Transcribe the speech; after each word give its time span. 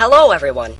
Hello, 0.00 0.30
everyone. 0.30 0.74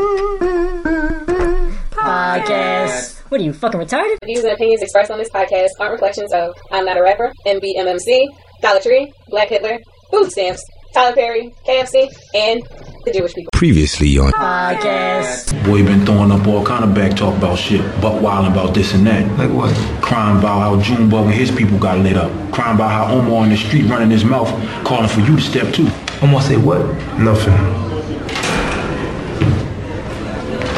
Podcast. 1.91 3.19
What 3.31 3.41
are 3.41 3.45
you 3.45 3.53
fucking 3.53 3.81
retarded? 3.81 4.17
The 4.21 4.27
views 4.27 4.45
and 4.45 4.53
opinions 4.53 4.81
expressed 4.81 5.11
on 5.11 5.19
this 5.19 5.29
podcast 5.31 5.71
aren't 5.81 5.95
reflections 5.95 6.33
of 6.33 6.55
I'm 6.71 6.85
Not 6.85 6.99
a 6.99 7.03
Rapper, 7.03 7.33
MBMMC, 7.45 8.29
Dollar 8.63 8.79
Tree, 8.79 9.13
Black 9.29 9.49
Hitler, 9.49 9.79
Food 10.13 10.31
Stamps, 10.31 10.63
Tyler 10.95 11.17
Perry, 11.17 11.53
KFC, 11.67 12.09
and 12.33 12.63
the 13.05 13.13
Jewish 13.13 13.35
people. 13.35 13.51
Previously 13.53 14.17
on 14.19 14.31
Podcast. 14.31 15.53
Boy, 15.67 15.85
been 15.85 16.07
throwing 16.07 16.31
up 16.31 16.47
all 16.47 16.65
kind 16.65 16.85
of 16.85 16.95
back 16.95 17.17
talk 17.17 17.37
about 17.37 17.59
shit, 17.59 17.81
buck 18.01 18.23
wilding 18.23 18.53
about 18.53 18.73
this 18.73 18.95
and 18.95 19.05
that. 19.09 19.27
like 19.37 19.51
what? 19.51 19.75
Crying 20.01 20.39
about 20.39 20.61
how 20.61 20.81
Junebug 20.81 21.25
and 21.27 21.35
his 21.35 21.51
people 21.51 21.77
got 21.81 21.99
lit 21.99 22.17
up. 22.17 22.31
Crying 22.53 22.77
about 22.77 22.93
how 22.93 23.13
Omar 23.13 23.43
in 23.43 23.51
the 23.51 23.57
street 23.57 23.87
running 23.87 24.11
his 24.11 24.25
mouth, 24.25 24.49
calling 24.85 25.09
for 25.09 25.23
you 25.23 25.35
to 25.35 25.43
step 25.43 25.75
too. 25.75 25.89
I'm 26.23 26.31
gonna 26.31 26.41
say 26.43 26.57
what? 26.57 26.87
Nothing. 27.19 27.88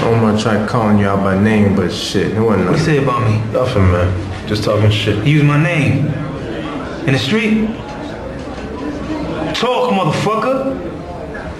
Omar 0.03 0.39
tried 0.39 0.69
calling 0.69 0.99
you 0.99 1.07
out 1.07 1.23
by 1.23 1.39
name, 1.39 1.77
but 1.77 1.93
shit, 1.93 2.33
it 2.33 2.41
wasn't 2.41 2.69
What 2.71 2.79
you 2.79 2.85
say 2.85 3.03
about 3.03 3.29
me? 3.29 3.39
Nothing, 3.53 3.83
man. 3.93 4.49
Just 4.49 4.65
talking 4.65 4.91
shit. 4.91 5.27
Use 5.27 5.43
my 5.43 5.63
name 5.63 6.07
in 7.07 7.13
the 7.13 7.19
street. 7.19 7.67
Talk, 9.55 9.93
motherfucker. 9.93 10.77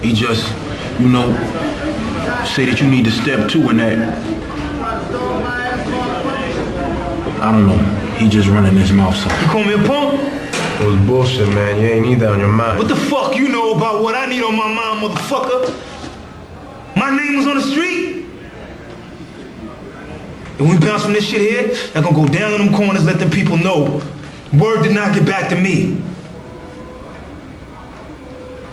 He 0.01 0.13
just, 0.13 0.51
you 0.99 1.07
know, 1.07 1.31
say 2.45 2.65
that 2.65 2.81
you 2.81 2.89
need 2.89 3.05
to 3.05 3.11
step 3.11 3.49
two 3.49 3.69
in 3.69 3.77
that. 3.77 4.17
I 7.41 7.51
don't 7.51 7.67
know. 7.67 7.77
He 8.17 8.29
just 8.29 8.47
running 8.49 8.75
his 8.75 8.91
mouth 8.91 9.15
so. 9.15 9.29
You 9.41 9.47
call 9.47 9.63
me 9.63 9.73
a 9.73 9.87
punk? 9.87 10.19
It 10.81 10.85
was 10.85 10.99
bullshit, 11.07 11.47
man. 11.49 11.79
You 11.79 11.87
ain't 11.87 12.07
need 12.07 12.19
that 12.21 12.31
on 12.31 12.39
your 12.39 12.51
mind. 12.51 12.79
What 12.79 12.87
the 12.87 12.95
fuck 12.95 13.35
you 13.35 13.49
know 13.49 13.75
about 13.75 14.01
what 14.01 14.15
I 14.15 14.25
need 14.25 14.43
on 14.43 14.55
my 14.55 14.67
mind, 14.67 15.01
motherfucker? 15.05 15.73
My 16.95 17.15
name 17.15 17.37
was 17.37 17.47
on 17.47 17.57
the 17.57 17.63
street. 17.63 18.10
And 20.61 20.69
we 20.69 20.77
bounce 20.77 21.01
from 21.01 21.13
this 21.13 21.25
shit 21.25 21.41
here, 21.41 21.75
I'm 21.95 22.03
gonna 22.03 22.15
go 22.15 22.27
down 22.31 22.53
in 22.53 22.67
them 22.67 22.75
corners, 22.75 23.03
let 23.03 23.17
them 23.17 23.31
people 23.31 23.57
know. 23.57 23.99
Word 24.53 24.83
did 24.83 24.93
not 24.93 25.11
get 25.15 25.25
back 25.25 25.49
to 25.49 25.55
me. 25.55 25.99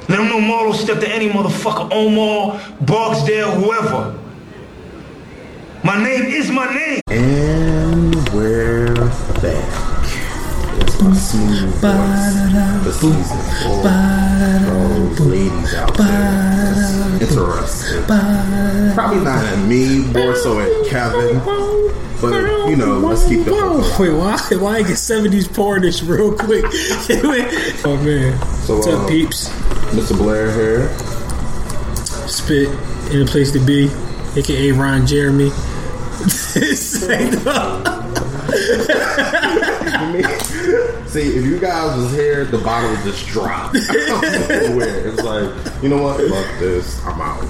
Let 0.06 0.18
them 0.18 0.28
know 0.28 0.38
Marlo 0.38 0.74
stepped 0.74 1.00
to 1.00 1.08
any 1.08 1.30
motherfucker, 1.30 1.90
Omar, 1.90 2.60
Barksdale, 2.82 3.52
whoever. 3.52 4.18
My 5.82 5.96
name 6.02 6.26
is 6.26 6.50
my 6.50 6.66
name. 6.74 7.00
And 7.08 8.14
we're 8.34 8.94
back. 9.40 10.04
It's 10.82 11.00
my 11.00 11.14
smooth 11.14 11.72
voice 11.80 12.84
for 12.84 12.92
season 12.92 13.38
four. 13.62 13.82
For 13.82 15.16
those 15.16 15.20
ladies 15.20 15.72
out 15.72 15.96
there 15.96 16.57
that's 17.18 17.32
interested. 17.32 18.04
Probably 18.94 19.24
not 19.24 19.44
at 19.44 19.66
me, 19.66 20.00
more 20.12 20.34
so 20.34 20.60
at 20.60 20.86
Kevin. 20.88 21.40
But, 22.20 22.68
you 22.68 22.76
know, 22.76 22.98
let's 22.98 23.28
keep 23.28 23.44
the 23.44 23.54
hook 23.54 23.62
alive. 23.62 24.00
Wait, 24.00 24.10
why? 24.10 24.38
Why 24.58 24.76
I 24.78 24.82
get 24.82 24.96
seventies 24.96 25.46
pornish 25.46 26.06
real 26.06 26.36
quick? 26.36 26.64
oh 27.84 27.96
man, 28.02 28.38
So, 28.64 28.76
what's 28.76 28.88
up, 28.88 29.04
uh, 29.04 29.08
peeps? 29.08 29.48
Mr. 29.90 30.16
Blair 30.16 30.50
here. 30.52 30.88
Spit 32.28 32.68
in 33.12 33.22
a 33.22 33.24
place 33.24 33.52
to 33.52 33.60
be, 33.60 33.88
aka 34.36 34.72
Ron 34.72 35.06
Jeremy. 35.06 35.50
See, 41.08 41.22
if 41.36 41.44
you 41.44 41.58
guys 41.58 41.96
was 41.96 42.12
here, 42.12 42.44
the 42.44 42.58
bottle 42.58 42.90
would 42.90 43.02
just 43.04 43.26
drop. 43.28 43.72
It's 43.74 45.22
like, 45.22 45.82
you 45.82 45.88
know 45.88 46.02
what? 46.02 46.18
Fuck 46.20 46.58
this. 46.60 47.02
I'm 47.04 47.20
out. 47.20 47.42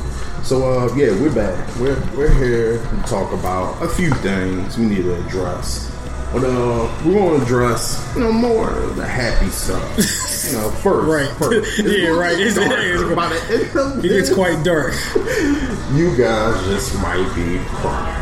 So 0.45 0.63
uh 0.65 0.95
yeah, 0.95 1.11
we're 1.21 1.35
back. 1.35 1.57
We're 1.77 1.99
we're 2.17 2.33
here 2.35 2.79
to 2.79 3.03
talk 3.07 3.33
about 3.33 3.83
a 3.83 3.89
few 3.89 4.11
things 4.15 4.79
we 4.79 4.87
need 4.87 5.03
to 5.03 5.15
address. 5.27 5.91
But 6.33 6.45
uh 6.45 6.89
we're 7.05 7.15
gonna 7.15 7.43
address, 7.45 8.13
you 8.15 8.23
know, 8.23 8.33
more 8.33 8.71
of 8.71 8.97
the 8.97 9.07
happy 9.07 9.51
stuff. 9.51 9.83
You 10.49 10.55
know, 10.57 10.71
first. 10.71 11.09
Right. 11.09 11.29
First. 11.37 11.79
Yeah, 11.81 12.11
right. 12.11 12.39
It's- 12.39 12.57
it's- 12.57 12.73
end 12.73 13.77
of 13.77 14.05
It 14.05 14.09
gets 14.09 14.33
quite 14.33 14.63
dark. 14.65 14.95
you 15.93 16.15
guys 16.17 16.65
just 16.67 16.95
might 17.03 17.29
be 17.35 17.59
crying. 17.81 18.17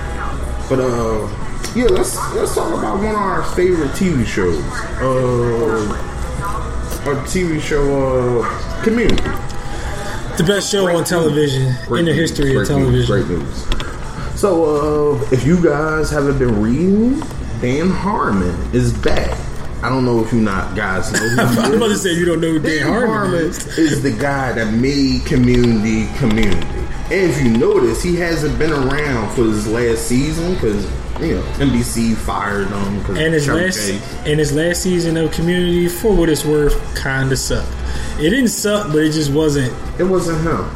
But 0.68 0.80
uh 0.80 1.28
yeah, 1.76 1.84
let's 1.86 2.16
let's 2.34 2.54
talk 2.54 2.72
about 2.78 2.96
one 2.96 3.06
of 3.08 3.16
our 3.16 3.42
favorite 3.54 3.90
TV 3.90 4.24
shows. 4.26 4.58
Uh 5.00 6.12
our 7.06 7.14
TV 7.26 7.60
show 7.60 8.40
uh 8.40 8.82
Community. 8.82 9.22
The 10.36 10.44
best 10.46 10.70
show 10.70 10.88
on 10.88 11.04
television 11.04 11.62
in 11.66 12.04
the 12.04 12.12
news, 12.12 12.30
history 12.30 12.56
of 12.56 12.66
great 12.66 12.78
news, 12.78 13.06
television. 13.08 13.26
great 13.26 13.28
news. 13.28 14.40
So, 14.40 15.16
uh, 15.16 15.28
if 15.32 15.46
you 15.46 15.62
guys 15.62 16.10
haven't 16.10 16.38
been 16.38 16.60
reading, 16.60 17.20
Dan 17.60 17.88
Harmon 17.90 18.54
is 18.74 18.92
back. 18.92 19.38
I 19.82 19.88
don't 19.88 20.04
know 20.04 20.22
if 20.22 20.32
you 20.32 20.40
not 20.40 20.76
guys 20.76 21.10
know 21.12 21.18
who 21.28 21.40
I 21.40 21.44
was 21.44 21.68
he 21.70 21.76
about 21.76 21.88
to 21.88 21.96
say 21.96 22.12
you 22.14 22.26
don't 22.26 22.40
know 22.40 22.52
who 22.52 22.58
Dan, 22.58 22.78
Dan 22.80 22.86
Harmon 22.86 23.08
Harmon 23.08 23.34
is. 23.34 23.78
is 23.78 24.02
the 24.02 24.12
guy 24.12 24.52
that 24.52 24.72
made 24.74 25.24
Community 25.26 26.06
Community. 26.18 26.66
And 27.08 27.30
if 27.30 27.42
you 27.42 27.50
notice, 27.56 28.02
he 28.02 28.16
hasn't 28.16 28.58
been 28.58 28.72
around 28.72 29.34
for 29.34 29.44
his 29.44 29.66
last 29.68 30.06
season 30.06 30.54
because 30.54 30.86
you 31.20 31.36
know 31.36 31.42
NBC 31.58 32.16
fired 32.16 32.68
him. 32.68 33.04
Cause 33.04 33.16
And 33.18 33.34
his 33.34 33.46
Chevy 33.46 33.64
last 33.64 33.76
Chase. 33.76 34.14
and 34.26 34.38
his 34.38 34.52
last 34.52 34.82
season 34.82 35.16
of 35.16 35.32
Community, 35.32 35.88
for 35.88 36.14
what 36.14 36.28
it's 36.28 36.44
worth, 36.44 36.74
kind 36.94 37.32
of 37.32 37.38
sucked. 37.38 37.72
It 38.18 38.30
didn't 38.30 38.48
suck, 38.48 38.88
but 38.88 38.98
it 38.98 39.12
just 39.12 39.32
wasn't. 39.32 39.72
it 39.98 40.04
wasn't 40.04 40.42
him. 40.42 40.70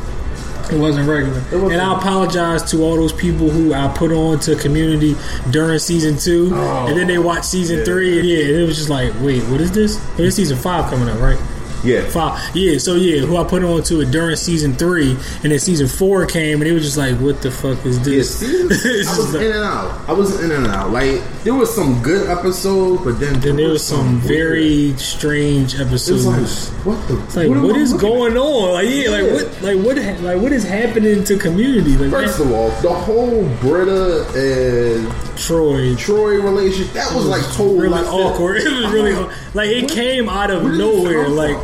It 0.72 0.78
wasn't 0.78 1.08
regular. 1.08 1.40
wasn't. 1.40 1.72
and 1.72 1.80
I 1.80 1.98
apologize 1.98 2.70
to 2.70 2.82
all 2.84 2.94
those 2.94 3.12
people 3.12 3.50
who 3.50 3.74
I 3.74 3.88
put 3.88 4.12
on 4.12 4.38
to 4.40 4.54
Community 4.54 5.16
during 5.50 5.78
season 5.80 6.16
two, 6.16 6.54
and 6.54 6.96
then 6.96 7.08
they 7.08 7.18
watched 7.18 7.46
season 7.46 7.80
oh. 7.80 7.84
three, 7.84 8.18
and 8.20 8.28
yeah, 8.28 8.60
it 8.60 8.66
was 8.66 8.76
just 8.76 8.88
like, 8.90 9.12
wait, 9.20 9.42
what 9.44 9.60
is 9.60 9.72
this? 9.72 9.96
There's 10.16 10.36
season 10.36 10.56
five 10.56 10.88
coming 10.88 11.08
up, 11.08 11.18
right? 11.20 11.38
Yeah, 11.82 12.06
Five. 12.08 12.54
Yeah, 12.54 12.78
so 12.78 12.94
yeah, 12.94 13.20
who 13.20 13.36
I 13.36 13.44
put 13.44 13.64
on 13.64 13.82
to 13.84 14.00
it 14.02 14.10
during 14.10 14.36
season 14.36 14.74
three, 14.74 15.12
and 15.42 15.50
then 15.52 15.58
season 15.58 15.88
four 15.88 16.26
came, 16.26 16.60
and 16.60 16.68
it 16.70 16.72
was 16.72 16.84
just 16.84 16.96
like, 16.98 17.16
what 17.18 17.40
the 17.42 17.50
fuck 17.50 17.84
is 17.86 17.96
Yeah, 17.98 18.04
this? 18.04 18.38
season, 18.40 18.66
I 19.08 19.16
was 19.18 19.34
like- 19.34 19.42
in 19.44 19.52
and 19.52 19.64
out. 19.64 20.08
I 20.08 20.12
was 20.12 20.40
in 20.42 20.50
and 20.52 20.66
out. 20.66 20.90
Like 20.90 21.20
there 21.44 21.54
was 21.54 21.74
some 21.74 22.02
good 22.02 22.28
episodes, 22.28 23.02
but 23.04 23.18
then 23.20 23.40
then 23.40 23.56
there 23.56 23.68
was 23.70 23.84
some 23.86 24.14
weird- 24.24 24.24
very 24.50 24.96
strange 24.98 25.74
It 25.74 25.80
episodes. 25.86 26.26
was 26.26 26.70
like 26.74 26.86
what 26.86 27.08
the? 27.08 27.22
It's 27.24 27.36
like 27.36 27.48
what 27.48 27.76
I 27.76 27.78
is 27.78 27.92
going 27.94 28.36
on? 28.36 28.72
Like 28.74 28.88
yeah, 28.88 29.10
like 29.10 29.32
what, 29.32 29.62
like 29.62 29.86
what, 29.86 29.96
ha- 29.98 30.22
like 30.22 30.40
what 30.42 30.52
is 30.52 30.64
happening 30.64 31.24
to 31.24 31.38
community? 31.38 31.96
Like 31.96 32.06
at? 32.06 32.26
First 32.28 32.40
of 32.40 32.52
all, 32.52 32.68
the 32.82 32.92
whole 32.92 33.44
Britta 33.60 34.26
and 34.36 35.06
Troy, 35.40 35.94
Troy 35.96 36.40
relationship 36.42 36.92
that 36.92 37.12
was 37.14 37.26
like 37.26 37.42
total 37.54 37.76
really 37.76 37.88
like 37.88 38.06
awkward. 38.06 38.56
It 38.62 38.72
was 38.82 38.92
really 38.92 39.14
like 39.54 39.70
it 39.70 39.82
what- 39.84 39.92
came 39.92 40.28
out 40.28 40.50
of 40.50 40.62
where 40.62 40.72
did 40.72 40.80
this 40.80 40.86
nowhere. 41.04 41.28
Like? 41.28 41.56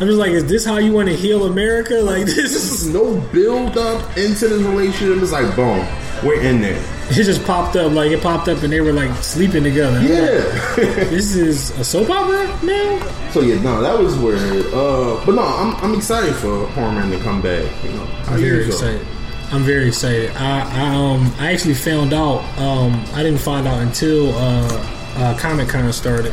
I'm 0.00 0.06
just 0.06 0.18
like, 0.18 0.30
is 0.30 0.46
this 0.46 0.64
how 0.64 0.78
you 0.78 0.94
want 0.94 1.10
to 1.10 1.14
heal 1.14 1.44
America? 1.44 1.94
Like 2.02 2.24
this 2.24 2.36
This 2.36 2.54
is 2.82 2.88
no 2.88 3.20
build 3.32 3.76
up 3.76 4.16
into 4.16 4.48
this 4.48 4.62
relationship. 4.62 5.22
It's 5.22 5.32
like 5.32 5.54
boom, 5.54 5.86
we're 6.24 6.40
in 6.40 6.62
there. 6.62 6.80
it 7.10 7.14
just 7.14 7.44
popped 7.44 7.76
up. 7.76 7.92
Like 7.92 8.10
it 8.10 8.22
popped 8.22 8.48
up 8.48 8.62
and 8.62 8.72
they 8.72 8.80
were 8.80 8.92
like 8.94 9.12
sleeping 9.22 9.62
together. 9.64 9.98
I'm 9.98 10.04
like, 10.04 10.12
Yeah. 10.12 11.04
this 11.10 11.34
is 11.36 11.70
a 11.78 11.84
soap 11.84 12.08
opera 12.08 12.46
now. 12.64 13.30
so 13.32 13.40
yeah, 13.42 13.60
no, 13.62 13.82
that 13.82 13.98
was 13.98 14.16
weird. 14.16 14.40
Uh, 14.72 15.20
but 15.26 15.34
no, 15.34 15.42
I'm 15.42 15.74
I'm 15.84 15.94
excited 15.94 16.34
for 16.36 16.66
Harmon 16.68 17.10
to 17.10 17.18
come 17.22 17.42
back. 17.42 17.64
You 17.84 17.90
know, 17.90 18.04
I'm 18.28 18.40
very 18.40 18.66
excited. 18.68 19.06
I'm 19.52 19.62
very 19.62 19.88
excited. 19.88 20.30
I, 20.36 20.60
I 20.60 20.94
um 20.94 21.32
I 21.38 21.52
actually 21.52 21.74
found 21.74 22.12
out 22.12 22.40
um 22.58 23.04
I 23.14 23.22
didn't 23.22 23.40
find 23.40 23.66
out 23.66 23.82
until 23.82 24.32
uh, 24.34 24.86
uh 25.16 25.38
Comic 25.38 25.68
Con 25.68 25.92
started 25.92 26.32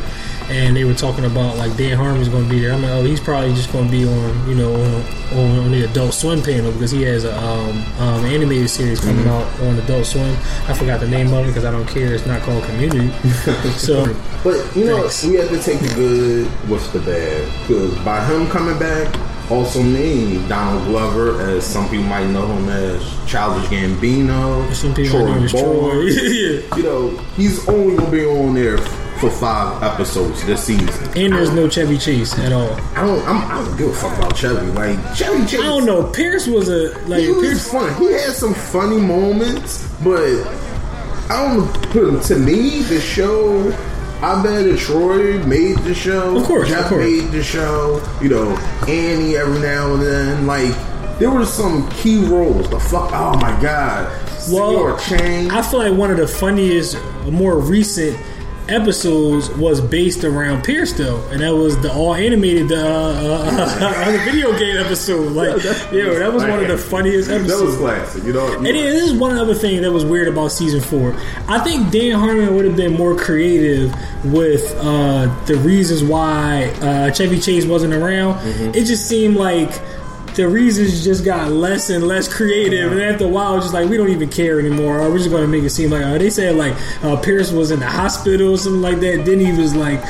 and 0.50 0.74
they 0.74 0.84
were 0.84 0.94
talking 0.94 1.26
about 1.26 1.58
like 1.58 1.76
Dan 1.76 1.98
Harmon's 1.98 2.30
going 2.30 2.44
to 2.44 2.48
be 2.48 2.58
there. 2.60 2.72
I'm 2.72 2.80
like, 2.80 2.90
oh, 2.92 3.04
he's 3.04 3.20
probably 3.20 3.52
just 3.52 3.70
going 3.70 3.84
to 3.84 3.90
be 3.90 4.06
on 4.08 4.48
you 4.48 4.54
know 4.54 4.72
on, 4.72 5.38
on, 5.38 5.58
on 5.64 5.70
the 5.72 5.84
Adult 5.84 6.14
Swim 6.14 6.40
panel 6.42 6.72
because 6.72 6.90
he 6.90 7.02
has 7.02 7.24
a 7.24 7.36
um, 7.38 7.84
um 7.98 8.24
animated 8.24 8.70
series 8.70 9.00
coming 9.00 9.24
Mm-hmm. 9.24 9.28
out 9.28 9.68
on 9.68 9.78
Adult 9.80 10.06
Swim. 10.06 10.30
I 10.68 10.72
forgot 10.74 11.00
the 11.00 11.08
name 11.08 11.32
of 11.34 11.44
it 11.44 11.48
because 11.48 11.64
I 11.66 11.70
don't 11.70 11.86
care. 11.88 12.14
It's 12.14 12.24
not 12.24 12.40
called 12.42 12.62
Community. 12.64 13.10
so 13.76 14.04
But 14.44 14.74
you 14.76 14.84
know, 14.84 15.00
Thanks. 15.02 15.24
we 15.26 15.34
have 15.34 15.48
to 15.50 15.60
take 15.60 15.80
the 15.80 15.94
good 15.94 16.70
with 16.70 16.90
the 16.94 17.00
bad 17.00 17.66
because 17.66 17.94
by 18.04 18.24
him 18.24 18.46
coming 18.48 18.78
back, 18.78 19.12
also 19.50 19.82
means 19.82 20.46
Donald 20.48 20.84
Glover, 20.86 21.40
as 21.40 21.64
some 21.66 21.88
people 21.88 22.04
might 22.04 22.26
know 22.28 22.46
him 22.46 22.68
as 22.68 23.02
Childish 23.26 23.68
Gambino, 23.68 24.72
some 24.74 24.94
people 24.94 25.20
know 25.26 25.46
Troy. 25.48 25.80
Barnes. 25.80 26.16
yeah. 26.22 26.76
You 26.76 26.82
know, 26.82 27.08
he's 27.36 27.66
only 27.68 27.96
gonna 27.96 28.10
be 28.10 28.24
on 28.26 28.54
there 28.54 28.78
for 29.18 29.30
five 29.30 29.82
episodes 29.82 30.44
this 30.46 30.64
season. 30.64 30.88
And 31.16 31.32
there's 31.32 31.50
no 31.52 31.68
Chevy 31.68 31.98
Chase 31.98 32.38
at 32.38 32.52
all. 32.52 32.70
I 32.94 33.06
don't. 33.06 33.26
I'm, 33.26 33.50
I 33.50 33.64
don't 33.64 33.76
give 33.76 33.88
a 33.88 33.94
fuck 33.94 34.16
about 34.18 34.36
Chevy. 34.36 34.66
Like 34.72 34.98
Chevy 35.16 35.44
Chase. 35.46 35.60
I 35.60 35.64
don't 35.64 35.86
know. 35.86 36.04
Pierce 36.04 36.46
was 36.46 36.68
a 36.68 36.96
like 37.08 37.22
He 37.22 37.30
was 37.30 37.42
Pierce. 37.42 37.72
fun. 37.72 37.94
He 38.00 38.12
had 38.12 38.32
some 38.32 38.54
funny 38.54 38.98
moments, 39.00 39.88
but 40.04 40.22
I 41.30 41.54
don't 41.56 41.94
know. 41.94 42.20
To 42.20 42.38
me, 42.38 42.82
the 42.82 43.00
show. 43.00 43.72
I 44.20 44.42
bet 44.42 44.78
Troy 44.78 45.38
made 45.44 45.78
the 45.78 45.94
show. 45.94 46.36
Of 46.36 46.44
course, 46.44 46.68
Jeff 46.68 46.84
of 46.84 46.88
course. 46.88 47.04
made 47.04 47.30
the 47.30 47.42
show. 47.42 48.02
You 48.20 48.28
know, 48.30 48.56
Annie 48.88 49.36
every 49.36 49.60
now 49.60 49.94
and 49.94 50.02
then. 50.02 50.46
Like 50.46 50.74
there 51.18 51.30
were 51.30 51.44
some 51.46 51.88
key 51.90 52.24
roles. 52.24 52.68
The 52.68 52.80
fuck, 52.80 53.10
oh 53.12 53.36
my 53.40 53.60
god, 53.60 54.06
Well, 54.50 54.98
Senor 54.98 54.98
Chang. 55.00 55.50
I 55.50 55.62
feel 55.62 55.80
like 55.80 55.92
one 55.96 56.10
of 56.10 56.16
the 56.16 56.26
funniest, 56.28 56.96
more 57.30 57.58
recent 57.58 58.16
episodes 58.68 59.48
was 59.50 59.80
based 59.80 60.24
around 60.24 60.62
Pierce 60.64 60.92
though, 60.92 61.22
and 61.30 61.40
that 61.40 61.54
was 61.54 61.80
the 61.80 61.92
all 61.92 62.14
animated 62.14 62.70
uh, 62.72 62.76
uh, 62.76 64.10
the 64.12 64.18
video 64.24 64.56
game 64.58 64.76
episode. 64.76 65.32
Like, 65.32 65.62
yeah, 65.64 66.18
that 66.18 66.32
was 66.32 66.42
one 66.44 66.60
of 66.60 66.68
the 66.68 66.78
funniest 66.78 67.30
episodes. 67.30 67.58
that 67.60 67.64
was 67.64 67.76
classic. 67.76 68.24
You 68.24 68.32
know, 68.32 68.56
And 68.56 68.66
then 68.66 68.74
this 68.74 69.04
is 69.04 69.14
one 69.14 69.36
other 69.36 69.54
thing 69.54 69.82
that 69.82 69.92
was 69.92 70.04
weird 70.04 70.28
about 70.28 70.48
season 70.48 70.80
four. 70.80 71.14
I 71.48 71.58
think 71.60 71.90
Dan 71.90 72.18
Harmon 72.18 72.54
would 72.54 72.64
have 72.64 72.76
been 72.76 72.94
more 72.94 73.16
creative 73.16 73.94
with 74.24 74.74
uh, 74.78 75.26
the 75.46 75.56
reasons 75.56 76.02
why 76.04 76.64
uh, 76.80 77.10
Chevy 77.12 77.40
Chase 77.40 77.64
wasn't 77.64 77.94
around. 77.94 78.34
Mm-hmm. 78.40 78.74
It 78.74 78.84
just 78.84 79.06
seemed 79.06 79.36
like 79.36 79.70
the 80.34 80.48
reasons 80.48 81.04
just 81.04 81.24
got 81.24 81.50
less 81.50 81.90
and 81.90 82.06
less 82.06 82.32
creative, 82.32 82.92
and 82.92 83.00
after 83.00 83.24
a 83.24 83.28
while, 83.28 83.56
it's 83.56 83.66
just 83.66 83.74
like 83.74 83.88
we 83.88 83.96
don't 83.96 84.10
even 84.10 84.28
care 84.28 84.60
anymore. 84.60 85.00
Or 85.00 85.10
we're 85.10 85.18
just 85.18 85.30
going 85.30 85.42
to 85.42 85.48
make 85.48 85.64
it 85.64 85.70
seem 85.70 85.90
like 85.90 86.04
uh, 86.04 86.18
they 86.18 86.30
said 86.30 86.56
like 86.56 86.74
uh, 87.04 87.16
Pierce 87.16 87.50
was 87.50 87.70
in 87.70 87.80
the 87.80 87.88
hospital 87.88 88.54
or 88.54 88.58
something 88.58 88.82
like 88.82 89.00
that. 89.00 89.24
Then 89.24 89.40
he 89.40 89.52
was 89.52 89.74
like 89.74 90.00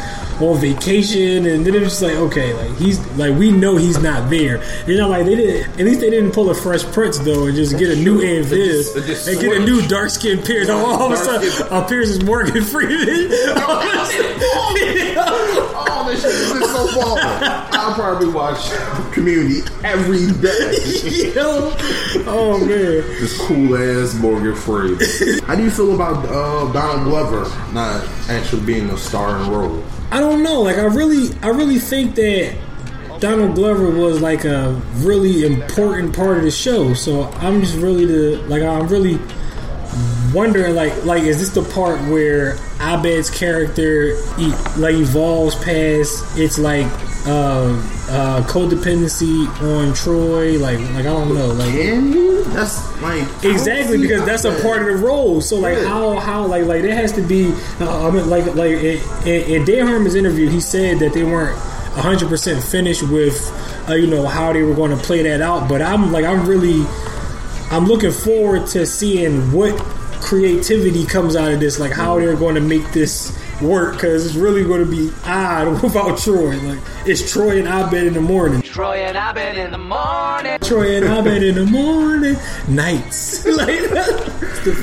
on 0.41 0.61
vacation, 0.61 1.47
and 1.47 1.67
then 1.67 1.75
it 1.75 1.81
was 1.81 1.91
just 1.91 2.03
like 2.03 2.15
okay, 2.15 2.53
like 2.55 2.76
he's 2.79 3.05
like 3.17 3.37
we 3.37 3.50
know 3.50 3.76
he's 3.76 4.00
not 4.03 4.31
there. 4.31 4.62
You 4.87 4.97
know, 4.97 5.09
like 5.09 5.25
they 5.25 5.35
didn't. 5.35 5.81
At 5.81 5.87
least 5.87 6.00
they 6.00 6.11
didn't 6.11 6.32
pull 6.32 6.50
a 6.50 6.55
Fresh 6.55 6.85
Prince 6.93 7.19
though, 7.19 7.47
and 7.47 7.56
just 7.56 7.79
get 7.79 7.91
a 7.91 7.97
new 7.97 8.23
Aunt 8.23 8.47
Viv 8.47 8.87
and 8.97 9.41
get 9.41 9.61
a 9.61 9.65
new 9.65 9.87
dark 9.88 10.11
skinned 10.11 10.44
Pierce. 10.44 10.69
All 10.69 11.03
of 11.03 11.12
a 11.12 11.17
sudden, 11.17 11.73
uh, 11.73 11.85
Pierce 11.87 12.09
is 12.09 12.23
Morgan 12.23 12.65
Freeman. 12.65 12.99
so 16.86 16.94
ball. 16.94 17.19
I'll 17.20 17.94
probably 17.94 18.28
watch 18.28 18.70
Community 19.12 19.60
every 19.84 20.30
day. 20.40 21.32
Yo. 21.34 21.75
Oh 22.26 22.58
man. 22.60 22.69
this 22.69 23.38
cool 23.46 23.76
ass 23.76 24.14
Morgan 24.14 24.54
Freeman. 24.54 24.98
How 25.44 25.54
do 25.54 25.62
you 25.62 25.70
feel 25.70 25.94
about 25.94 26.25
uh, 26.26 26.72
Donald 26.72 27.04
Glover 27.04 27.42
not 27.72 28.06
actually 28.28 28.64
being 28.64 28.90
a 28.90 28.96
star 28.96 29.28
starring 29.28 29.50
role? 29.50 29.84
I 30.10 30.20
don't 30.20 30.42
know. 30.42 30.62
Like 30.62 30.78
I 30.78 30.84
really, 30.84 31.36
I 31.42 31.48
really 31.48 31.78
think 31.78 32.14
that 32.14 32.56
Donald 33.20 33.56
Glover 33.56 33.90
was 33.90 34.20
like 34.20 34.44
a 34.44 34.81
really 34.96 35.44
important 35.44 36.14
part 36.14 36.38
of 36.38 36.44
the 36.44 36.50
show. 36.50 36.94
So 36.94 37.24
I'm 37.24 37.60
just 37.60 37.76
really 37.76 38.04
the 38.04 38.36
like 38.48 38.62
I'm 38.62 38.86
really 38.88 39.19
wondering 40.35 40.75
like 40.75 41.05
like 41.05 41.23
is 41.23 41.38
this 41.38 41.50
the 41.50 41.62
part 41.73 42.00
where 42.08 42.56
Abed's 42.81 43.31
character 43.31 44.17
like 44.76 44.94
evolves 44.94 45.55
past 45.56 46.25
it's 46.38 46.58
like 46.58 46.87
uh 47.26 47.75
uh 48.11 48.43
codependency 48.46 49.46
on 49.62 49.94
Troy 49.94 50.58
like 50.58 50.79
like 50.79 50.96
I 50.96 51.02
don't 51.02 51.35
know 51.35 51.49
like 51.49 51.73
Can 51.73 52.12
you? 52.12 52.44
That's 52.44 53.02
like 53.02 53.26
Exactly, 53.44 53.99
because 53.99 54.25
that's 54.25 54.44
a 54.44 54.62
part 54.62 54.81
of 54.82 54.87
the 54.87 54.96
role. 55.05 55.40
So 55.40 55.56
like 55.56 55.79
how 55.79 56.19
how 56.19 56.46
like 56.46 56.64
like 56.64 56.82
there 56.82 56.94
has 56.94 57.12
to 57.12 57.23
be. 57.23 57.52
Uh, 57.81 58.08
I 58.08 58.11
mean 58.11 58.29
like 58.29 58.46
like 58.55 58.73
in, 58.73 59.02
in 59.26 59.50
in 59.50 59.64
Dan 59.64 59.87
Harmon's 59.87 60.14
interview, 60.14 60.49
he 60.49 60.61
said 60.61 60.99
that 61.00 61.12
they 61.12 61.25
weren't 61.25 61.58
hundred 61.58 62.29
percent 62.29 62.62
finished 62.62 63.02
with 63.02 63.37
uh, 63.88 63.94
you 63.94 64.06
know 64.06 64.26
how 64.26 64.52
they 64.52 64.62
were 64.62 64.75
going 64.75 64.96
to 64.96 64.96
play 64.96 65.23
that 65.23 65.41
out. 65.43 65.69
But 65.69 65.82
I'm 65.82 66.12
like 66.12 66.25
I'm 66.25 66.46
really 66.46 66.84
I'm 67.70 67.85
looking 67.85 68.12
forward 68.12 68.67
to 68.69 68.87
seeing 68.87 69.53
what 69.53 69.76
creativity 70.20 71.06
comes 71.06 71.37
out 71.37 71.53
of 71.53 71.61
this. 71.61 71.79
Like 71.79 71.93
how 71.93 72.19
they're 72.19 72.37
going 72.37 72.55
to 72.55 72.61
make 72.61 72.93
this 72.93 73.37
work 73.61 73.94
because 73.94 74.25
it's 74.25 74.35
really 74.37 74.62
going 74.65 74.85
to 74.85 74.91
be 74.91 75.11
odd 75.25 75.82
without 75.82 76.19
Troy. 76.19 76.56
Like 76.59 76.79
it's 77.06 77.31
Troy 77.31 77.59
and 77.59 77.69
Abed 77.69 78.06
in 78.06 78.15
the 78.15 78.20
morning. 78.20 78.62
Troy 78.62 78.99
and 78.99 79.17
Abed 79.17 79.59
in 79.59 79.70
the 79.70 79.79
morning. 79.79 80.59
Troy 80.61 80.97
and 80.97 81.05
Abed 81.05 81.43
in 81.43 81.55
the 81.56 81.67
morning 81.67 82.37
nights. 82.69 83.44
like, 83.47 83.91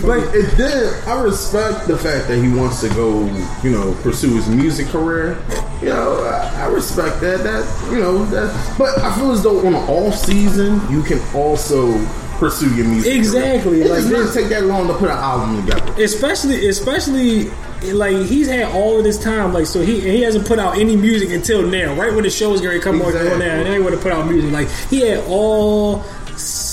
Like 0.04 0.36
it 0.36 0.56
did. 0.58 0.94
I 1.06 1.22
respect 1.22 1.88
the 1.88 1.98
fact 1.98 2.28
that 2.28 2.42
he 2.42 2.52
wants 2.54 2.82
to 2.82 2.90
go, 2.90 3.26
you 3.64 3.72
know, 3.72 3.98
pursue 4.02 4.36
his 4.36 4.48
music 4.48 4.88
career. 4.88 5.38
You 5.82 5.90
know, 5.90 6.24
I, 6.24 6.64
I 6.64 6.68
respect 6.68 7.22
that. 7.22 7.44
That 7.44 7.92
you 7.92 8.00
know 8.00 8.26
that. 8.26 8.76
But 8.78 8.98
I 9.00 9.16
feel 9.16 9.32
as 9.32 9.44
though 9.44 9.60
on 9.60 9.76
an 9.76 9.90
off 9.90 10.16
season, 10.16 10.82
you 10.90 11.04
can 11.04 11.20
also 11.36 11.94
pursue 12.38 12.74
your 12.76 12.86
music. 12.88 13.06
career. 13.12 13.18
Exactly, 13.18 13.82
It 13.82 13.90
like 13.90 14.02
does 14.04 14.10
not 14.12 14.34
take 14.34 14.50
that 14.50 14.66
long 14.66 14.88
to 14.88 14.94
put 14.94 15.10
an 15.10 15.18
album 15.18 15.66
together. 15.66 16.02
especially 16.04 16.68
especially 16.68 17.50
like 17.94 18.16
he's 18.26 18.48
had 18.48 18.72
all 18.74 18.98
of 18.98 19.04
this 19.04 19.18
time 19.22 19.54
like 19.54 19.66
so 19.68 19.82
he 19.82 20.00
he 20.02 20.22
hasn't 20.22 20.48
put 20.48 20.58
out 20.58 20.78
any 20.78 20.96
music 20.96 21.30
until 21.32 21.62
now 21.62 21.94
right 21.96 22.14
when 22.14 22.24
the 22.24 22.30
show's 22.30 22.60
going 22.62 22.76
to 22.78 22.84
come 22.84 23.00
on 23.02 23.08
Exactly. 23.10 23.32
on 23.34 23.40
now 23.40 23.46
and 23.58 23.66
then 23.68 23.74
he 23.74 23.80
would 23.80 23.94
have 23.94 24.02
put 24.02 24.12
out 24.12 24.28
music 24.28 24.52
like 24.52 24.68
he 24.90 25.02
had 25.02 25.24
all 25.28 26.04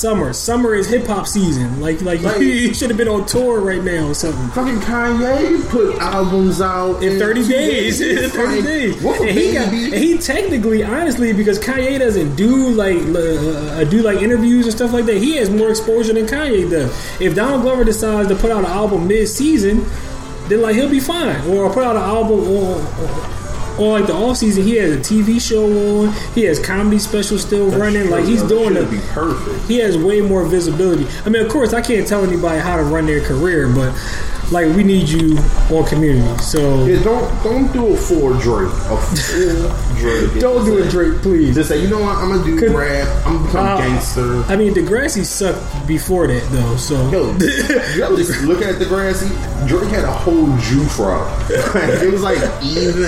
summer. 0.02 0.32
Summer 0.32 0.74
is 0.74 0.88
hip-hop 0.88 1.26
season. 1.26 1.80
Like 1.80 2.02
like, 2.02 2.20
Like- 2.28 2.40
he 2.40 2.74
should 2.74 2.90
have 2.90 2.96
been 2.98 3.08
on 3.08 3.24
tour 3.26 3.60
right 3.60 3.82
now 3.82 4.08
or 4.08 4.14
something. 4.14 4.48
Fucking 4.50 4.80
Kanye 4.80 5.68
put 5.70 5.96
albums 5.98 6.60
out 6.60 7.02
in 7.02 7.18
30 7.18 7.42
two 7.42 7.48
days, 7.48 8.00
in 8.02 8.30
30 8.30 8.46
Like, 8.56 8.64
days, 8.64 9.02
What 9.02 9.20
and 9.20 9.30
he 9.30 9.52
got, 9.54 9.68
and 9.68 9.94
he 9.94 10.18
technically, 10.18 10.82
honestly, 10.82 11.32
because 11.32 11.58
Kanye 11.58 11.98
doesn't 11.98 12.36
do 12.36 12.70
like 12.70 12.96
uh, 12.98 13.84
do 13.84 14.02
like 14.02 14.20
interviews 14.20 14.66
and 14.66 14.74
stuff 14.74 14.92
like 14.92 15.04
that. 15.06 15.16
He 15.18 15.36
has 15.36 15.48
more 15.50 15.70
exposure 15.70 16.12
than 16.12 16.26
Kanye 16.26 16.68
does. 16.70 16.90
If 17.20 17.34
Donald 17.34 17.62
Glover 17.62 17.84
decides 17.84 18.28
to 18.28 18.34
put 18.36 18.50
out 18.50 18.60
an 18.64 18.70
album 18.70 19.06
mid-season, 19.08 19.84
then 20.48 20.60
like 20.62 20.74
he'll 20.74 20.90
be 20.90 21.00
fine, 21.00 21.40
or 21.48 21.66
I'll 21.66 21.72
put 21.72 21.84
out 21.84 21.96
an 21.96 22.02
album 22.02 22.40
on. 22.40 22.80
Or 22.80 23.31
like 23.78 24.06
the 24.06 24.14
off 24.14 24.36
season, 24.38 24.64
he 24.64 24.76
has 24.76 24.92
a 24.92 24.98
TV 24.98 25.40
show 25.40 25.64
on. 26.04 26.12
He 26.34 26.42
has 26.44 26.58
comedy 26.58 26.98
specials 26.98 27.42
still 27.42 27.70
running. 27.70 28.10
Like 28.10 28.24
he's 28.24 28.42
That 28.42 28.48
doing 28.48 28.74
the 28.74 28.86
be 28.86 28.98
perfect. 29.08 29.66
he 29.68 29.78
has 29.78 29.96
way 29.96 30.20
more 30.20 30.44
visibility. 30.44 31.06
I 31.24 31.28
mean, 31.30 31.42
of 31.44 31.50
course, 31.50 31.72
I 31.72 31.80
can't 31.80 32.06
tell 32.06 32.24
anybody 32.24 32.60
how 32.60 32.76
to 32.76 32.82
run 32.82 33.06
their 33.06 33.20
career, 33.22 33.68
but 33.68 33.92
like 34.50 34.66
we 34.76 34.82
need 34.82 35.08
you 35.08 35.36
on 35.70 35.84
community. 35.86 36.42
So 36.42 36.84
Yeah, 36.84 37.02
don't 37.02 37.42
don't 37.42 37.72
do 37.72 37.94
a 37.94 37.96
full 37.96 38.34
Drake. 38.38 38.68
A 38.68 38.96
full 38.96 39.96
Drake. 39.96 40.40
don't 40.40 40.64
do 40.64 40.78
it, 40.78 40.90
Drake, 40.90 41.22
please. 41.22 41.54
Just 41.54 41.68
say, 41.68 41.80
you 41.82 41.88
know 41.88 42.00
what? 42.00 42.16
I'm 42.16 42.28
gonna 42.30 42.44
do 42.44 42.76
rap. 42.76 43.08
I'm 43.26 43.34
gonna 43.36 43.46
become 43.46 43.66
Uh, 43.66 43.76
gangster. 43.78 44.42
I 44.52 44.56
mean, 44.56 44.74
Degrassi 44.74 45.24
sucked 45.24 45.86
before 45.86 46.26
that, 46.26 46.42
though. 46.50 46.76
So 46.76 46.94
Yo, 47.10 47.32
you 47.38 48.16
just 48.16 48.42
look 48.42 48.62
at 48.62 48.76
Degrassi. 48.76 49.28
Drake 49.68 49.90
had 49.90 50.04
a 50.04 50.12
whole 50.12 50.46
Jew 50.58 50.84
fro. 50.84 51.24
it 51.50 52.10
was 52.12 52.22
like 52.22 52.38
even. 52.62 53.02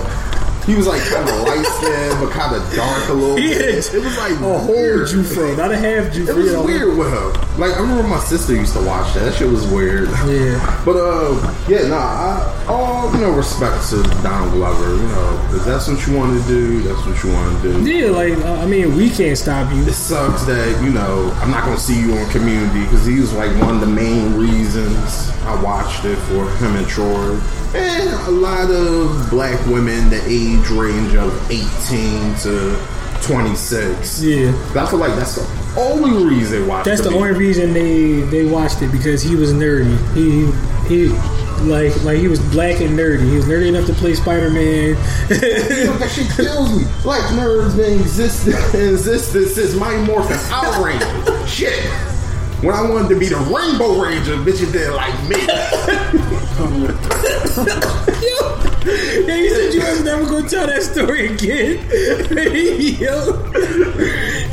Like, 0.00 0.21
he 0.66 0.74
was 0.74 0.86
like 0.86 1.02
kind 1.02 1.28
of 1.28 1.40
light 1.42 1.64
skinned, 1.66 2.20
but 2.20 2.30
kind 2.30 2.54
of 2.54 2.62
dark 2.74 3.08
a 3.08 3.12
little 3.12 3.36
he 3.36 3.48
bit. 3.48 3.84
had 3.84 3.94
It 3.94 4.04
was 4.04 4.16
like 4.16 4.32
a 4.32 4.58
whole 4.58 4.68
weird. 4.68 5.08
Jufro, 5.08 5.56
not 5.56 5.72
a 5.72 5.76
half 5.76 6.12
Jufro. 6.12 6.28
It 6.28 6.36
was 6.36 6.66
weird 6.66 6.96
with 6.96 7.12
him. 7.12 7.58
Like 7.58 7.72
I 7.76 7.80
remember 7.80 8.04
my 8.04 8.20
sister 8.20 8.54
used 8.54 8.74
to 8.74 8.84
watch 8.84 9.14
that. 9.14 9.24
That 9.24 9.34
shit 9.34 9.50
was 9.50 9.66
weird. 9.66 10.08
Yeah. 10.26 10.82
But 10.84 10.96
uh, 10.96 11.54
yeah, 11.68 11.88
nah. 11.88 11.96
I, 11.96 12.66
all 12.68 13.12
you 13.12 13.20
know, 13.20 13.32
respect 13.32 13.88
to 13.90 14.02
Donald 14.22 14.52
Glover. 14.52 14.94
You 14.94 15.08
know, 15.08 15.48
if 15.52 15.64
that's 15.64 15.88
what 15.88 16.06
you 16.06 16.16
want 16.16 16.40
to 16.40 16.48
do, 16.48 16.82
that's 16.82 17.04
what 17.06 17.22
you 17.22 17.32
want 17.32 17.62
to 17.62 17.72
do. 17.72 17.90
Yeah, 17.90 18.10
like 18.10 18.38
uh, 18.38 18.54
I 18.54 18.66
mean, 18.66 18.96
we 18.96 19.10
can't 19.10 19.36
stop 19.36 19.72
you. 19.72 19.82
It 19.82 19.92
sucks 19.94 20.44
that 20.44 20.82
you 20.84 20.92
know 20.92 21.30
I'm 21.42 21.50
not 21.50 21.64
gonna 21.64 21.78
see 21.78 22.00
you 22.00 22.14
on 22.14 22.30
Community 22.30 22.84
because 22.84 23.04
he 23.04 23.20
was 23.20 23.32
like 23.32 23.50
one 23.60 23.74
of 23.74 23.80
the 23.80 23.86
main 23.86 24.34
reasons 24.34 25.30
I 25.44 25.60
watched 25.60 26.04
it 26.04 26.16
for 26.16 26.48
him 26.50 26.76
and 26.76 26.86
Troy. 26.86 27.38
And 27.74 28.10
a 28.28 28.30
lot 28.30 28.70
of 28.70 29.30
black 29.30 29.58
women 29.66 30.10
that 30.10 30.22
age 30.26 30.51
range 30.70 31.14
of 31.14 31.50
18 31.50 32.34
to 32.40 32.76
26. 33.22 34.22
Yeah. 34.22 34.52
But 34.74 34.84
I 34.84 34.90
feel 34.90 34.98
like 34.98 35.14
that's 35.14 35.36
the 35.36 35.80
only 35.80 36.24
reason 36.24 36.62
they 36.62 36.68
watch. 36.68 36.84
That's 36.84 37.00
the 37.00 37.14
only 37.14 37.32
reason 37.32 37.72
they 37.72 38.20
they 38.22 38.44
watched 38.44 38.82
it 38.82 38.92
because 38.92 39.22
he 39.22 39.36
was 39.36 39.52
nerdy. 39.52 39.96
He 40.14 40.50
he 40.88 41.08
like 41.62 42.02
like 42.04 42.18
he 42.18 42.28
was 42.28 42.40
black 42.50 42.80
and 42.80 42.98
nerdy. 42.98 43.28
He 43.28 43.36
was 43.36 43.46
nerdy 43.46 43.68
enough 43.68 43.86
to 43.86 43.92
play 43.94 44.14
Spider 44.14 44.50
Man. 44.50 44.96
You 45.30 45.84
know, 45.86 45.96
that 45.98 46.10
shit 46.10 46.30
kills 46.30 46.76
me. 46.76 46.84
Black 47.02 47.22
nerds 47.32 47.76
been 47.76 48.00
existing 48.00 48.54
in 48.80 48.94
existence 48.94 49.54
since 49.54 49.74
Mighty 49.74 50.04
Morphin 50.04 50.38
Rangers. 50.82 51.50
Shit. 51.50 52.11
When 52.62 52.72
I 52.74 52.88
wanted 52.88 53.08
to 53.08 53.18
be 53.18 53.26
the 53.26 53.36
Rainbow 53.38 54.00
Ranger, 54.00 54.36
bitches 54.36 54.70
didn't 54.72 54.94
like 54.94 55.20
me. 55.28 55.36
Yo, 58.22 58.38
yeah, 59.26 59.34
you 59.36 59.50
said 59.50 59.74
you 59.74 59.80
was 59.80 60.02
never 60.04 60.24
gonna 60.26 60.48
tell 60.48 60.66
that 60.68 60.80
story 60.82 61.26
again. 61.34 61.78
Yo, 63.00 63.32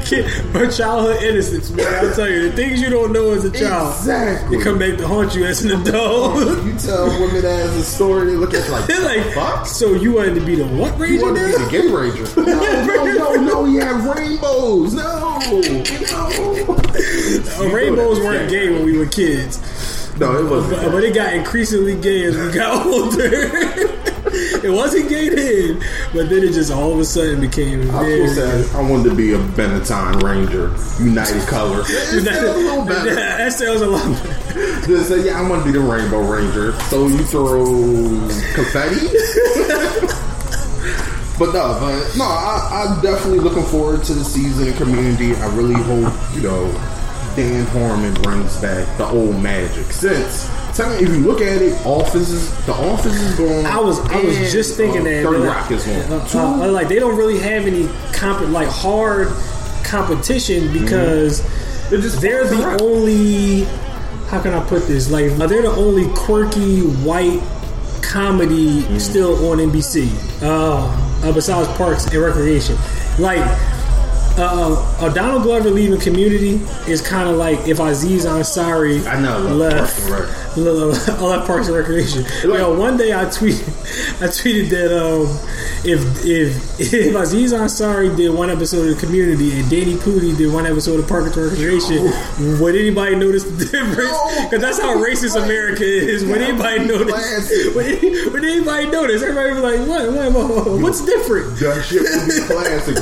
Kid, 0.06 0.26
her 0.54 0.68
childhood 0.72 1.22
innocence, 1.24 1.70
man. 1.72 1.86
I'll 2.06 2.14
tell 2.16 2.28
you, 2.28 2.50
the 2.50 2.56
things 2.56 2.82
you 2.82 2.90
don't 2.90 3.12
know 3.12 3.30
as 3.32 3.46
a 3.46 3.52
child, 3.52 3.94
Exactly. 4.00 4.58
they 4.58 4.64
come 4.64 4.80
back 4.80 4.98
to 4.98 5.08
haunt 5.08 5.36
you 5.36 5.46
as 5.46 5.64
an 5.64 5.80
adult. 5.82 6.40
You 6.66 6.74
tell 6.80 7.08
women 7.20 7.42
that 7.44 7.60
as 7.60 7.76
a 7.76 7.84
story, 7.84 8.26
they 8.32 8.36
look 8.36 8.54
at 8.56 8.66
you 8.66 8.72
like, 8.72 8.88
They're 8.88 9.02
like, 9.24 9.34
fuck? 9.36 9.68
so 9.68 9.94
you 9.94 10.14
wanted 10.14 10.34
to 10.36 10.42
be 10.46 10.56
the 10.56 10.66
what 10.66 10.96
You 10.98 11.04
ranger 11.04 11.26
want 11.26 11.38
to 11.38 11.46
be 11.46 11.52
the 11.52 11.68
gay 11.70 11.88
ranger? 11.92 12.26
No, 12.42 12.86
no, 12.86 13.06
no, 13.14 13.36
no. 13.36 13.66
You 13.66 13.82
have 13.82 14.04
rainbows. 14.06 14.94
No, 14.96 15.38
no. 15.40 15.52
Uh, 17.60 17.70
rainbows 17.74 18.20
weren't 18.26 18.50
gay 18.50 18.70
when 18.72 18.84
we 18.86 18.98
were 18.98 19.06
kids, 19.06 19.60
No, 20.20 20.36
it 20.38 20.50
wasn't. 20.50 20.92
but 20.92 21.04
it 21.04 21.14
got 21.14 21.34
increasingly 21.34 22.00
gay 22.00 22.24
as 22.26 22.36
we 22.38 22.52
got 22.52 22.86
older. 22.88 23.50
it 24.62 24.72
wasn't 24.72 25.10
gay 25.10 25.30
then, 25.30 25.80
but 26.14 26.30
then 26.30 26.44
it 26.44 26.54
just 26.54 26.72
all 26.72 26.94
of 26.94 27.00
a 27.00 27.06
sudden 27.06 27.40
became 27.42 27.90
I 27.92 28.04
very. 28.04 28.22
was 28.22 28.38
gonna 28.38 28.66
I 28.86 28.90
wanted 28.90 29.10
to 29.10 29.16
be 29.16 29.34
a 29.34 29.38
Benetton 29.40 30.22
Ranger, 30.24 30.70
United 31.04 31.48
Color. 31.48 31.84
It 31.88 32.24
sounds 32.26 32.28
a 32.28 32.58
little 32.58 32.86
better. 32.86 33.16
that 33.16 33.54
sounds 33.54 33.82
a 33.82 33.88
lot 33.88 34.24
better. 34.24 35.04
Say, 35.04 35.26
yeah, 35.26 35.40
I 35.40 35.48
want 35.50 35.64
to 35.64 35.72
be 35.72 35.78
the 35.78 35.84
Rainbow 35.84 36.20
Ranger. 36.22 36.74
So 36.90 37.08
you 37.08 37.20
throw 37.24 37.64
confetti. 38.56 39.08
but 41.40 41.54
no, 41.54 41.78
but 41.80 42.18
no, 42.18 42.26
I, 42.26 42.86
I'm 42.86 43.02
definitely 43.02 43.40
looking 43.40 43.64
forward 43.64 44.04
to 44.06 44.14
the 44.14 44.24
season 44.24 44.74
Community. 44.74 45.36
I 45.36 45.48
really 45.56 45.76
hope 45.82 46.14
you 46.36 46.42
know 46.42 46.66
Dan 47.36 47.66
Harmon 47.68 48.14
brings 48.22 48.58
back 48.62 48.98
the 48.98 49.06
old 49.08 49.42
magic. 49.42 49.92
Since 49.92 50.50
tell 50.76 50.90
me, 50.90 50.96
if 51.04 51.10
you 51.10 51.20
look 51.20 51.42
at 51.42 51.62
it, 51.62 51.74
Office 51.86 52.30
is 52.30 52.66
the 52.66 52.74
Office 52.74 53.14
is 53.16 53.36
going. 53.38 53.66
I 53.66 53.80
was 53.80 54.00
I 54.10 54.22
was 54.22 54.36
and, 54.38 54.48
just 54.50 54.76
thinking 54.78 55.02
uh, 55.02 55.06
that 55.06 55.24
Thirty 55.24 55.40
like, 55.40 55.56
Rock 55.58 55.72
is 55.72 55.88
uh, 55.88 56.30
uh, 56.36 56.72
like 56.72 56.88
they 56.88 57.00
don't 57.00 57.18
really 57.18 57.40
have 57.40 57.66
any 57.66 57.88
comp 58.14 58.48
like 58.50 58.68
hard 58.70 59.28
competition 59.84 60.72
because 60.74 61.42
They're 61.90 62.00
just 62.02 62.22
they're 62.22 62.46
the 62.46 62.62
around. 62.64 62.82
only 62.82 63.64
how 64.28 64.42
can 64.42 64.54
I 64.54 64.64
put 64.68 64.86
this 64.88 65.10
like 65.10 65.32
they're 65.50 65.62
the 65.64 65.74
only 65.76 66.08
quirky 66.16 66.82
white 66.82 67.42
comedy 68.02 68.82
Mm-hmm. 68.82 68.98
still 68.98 69.52
on 69.52 69.58
NBC 69.60 70.08
uh, 70.42 71.28
uh, 71.28 71.32
besides 71.34 71.68
Parks 71.78 72.06
and 72.06 72.16
Recreation 72.22 72.76
like 73.20 73.40
uh, 74.38 74.89
uh, 75.00 75.10
Donald 75.10 75.44
Glover 75.44 75.70
leaving 75.70 76.00
Community 76.00 76.56
is 76.92 77.02
kind 77.02 77.30
of 77.30 77.38
like 77.38 77.60
if 77.68 77.80
Aziz 77.80 78.26
Ansari 78.26 79.06
I 79.08 79.20
know, 79.20 79.40
left 79.56 80.06
Parks 80.06 80.58
and 80.58 80.90
Rec. 80.92 81.20
I 81.20 81.46
Parks 81.46 81.68
and 81.68 81.78
Recreation. 81.78 82.26
Yo, 82.44 82.78
one 82.78 82.98
day 82.98 83.14
I 83.14 83.26
tweeted, 83.26 84.22
I 84.22 84.28
tweeted 84.28 84.70
that 84.70 84.92
um, 84.92 85.28
if 85.86 86.26
if 86.26 86.80
if 86.94 87.16
Aziz 87.16 87.54
Ansari 87.54 88.16
did 88.16 88.30
one 88.30 88.50
episode 88.50 88.92
of 88.92 89.00
Community 89.00 89.60
and 89.60 89.70
Danny 89.70 89.96
Pudi 89.96 90.38
did 90.38 90.52
one 90.52 90.66
episode 90.66 91.00
of 91.00 91.08
Parks 91.08 91.36
and 91.38 91.50
Recreation, 91.50 92.60
would 92.60 92.76
anybody 92.76 93.16
notice 93.16 93.44
the 93.44 93.66
difference? 93.66 94.12
Because 94.44 94.62
that's 94.62 94.80
how 94.80 94.96
racist 94.96 95.42
America 95.42 95.84
is. 95.84 96.26
Would 96.26 96.42
anybody 96.42 96.86
notice? 96.86 97.50
Would, 97.76 98.34
would 98.34 98.44
anybody 98.44 98.88
notice? 98.88 99.22
Everybody 99.22 99.54
be 99.54 99.60
like, 99.60 99.88
what? 99.88 100.12
what, 100.12 100.34
what, 100.34 100.68
what 100.68 100.82
what's 100.82 101.06
different? 101.06 101.58
That 101.60 101.84
shit 101.86 102.02
would 102.02 102.28
be 102.28 102.42
classic. 102.54 102.98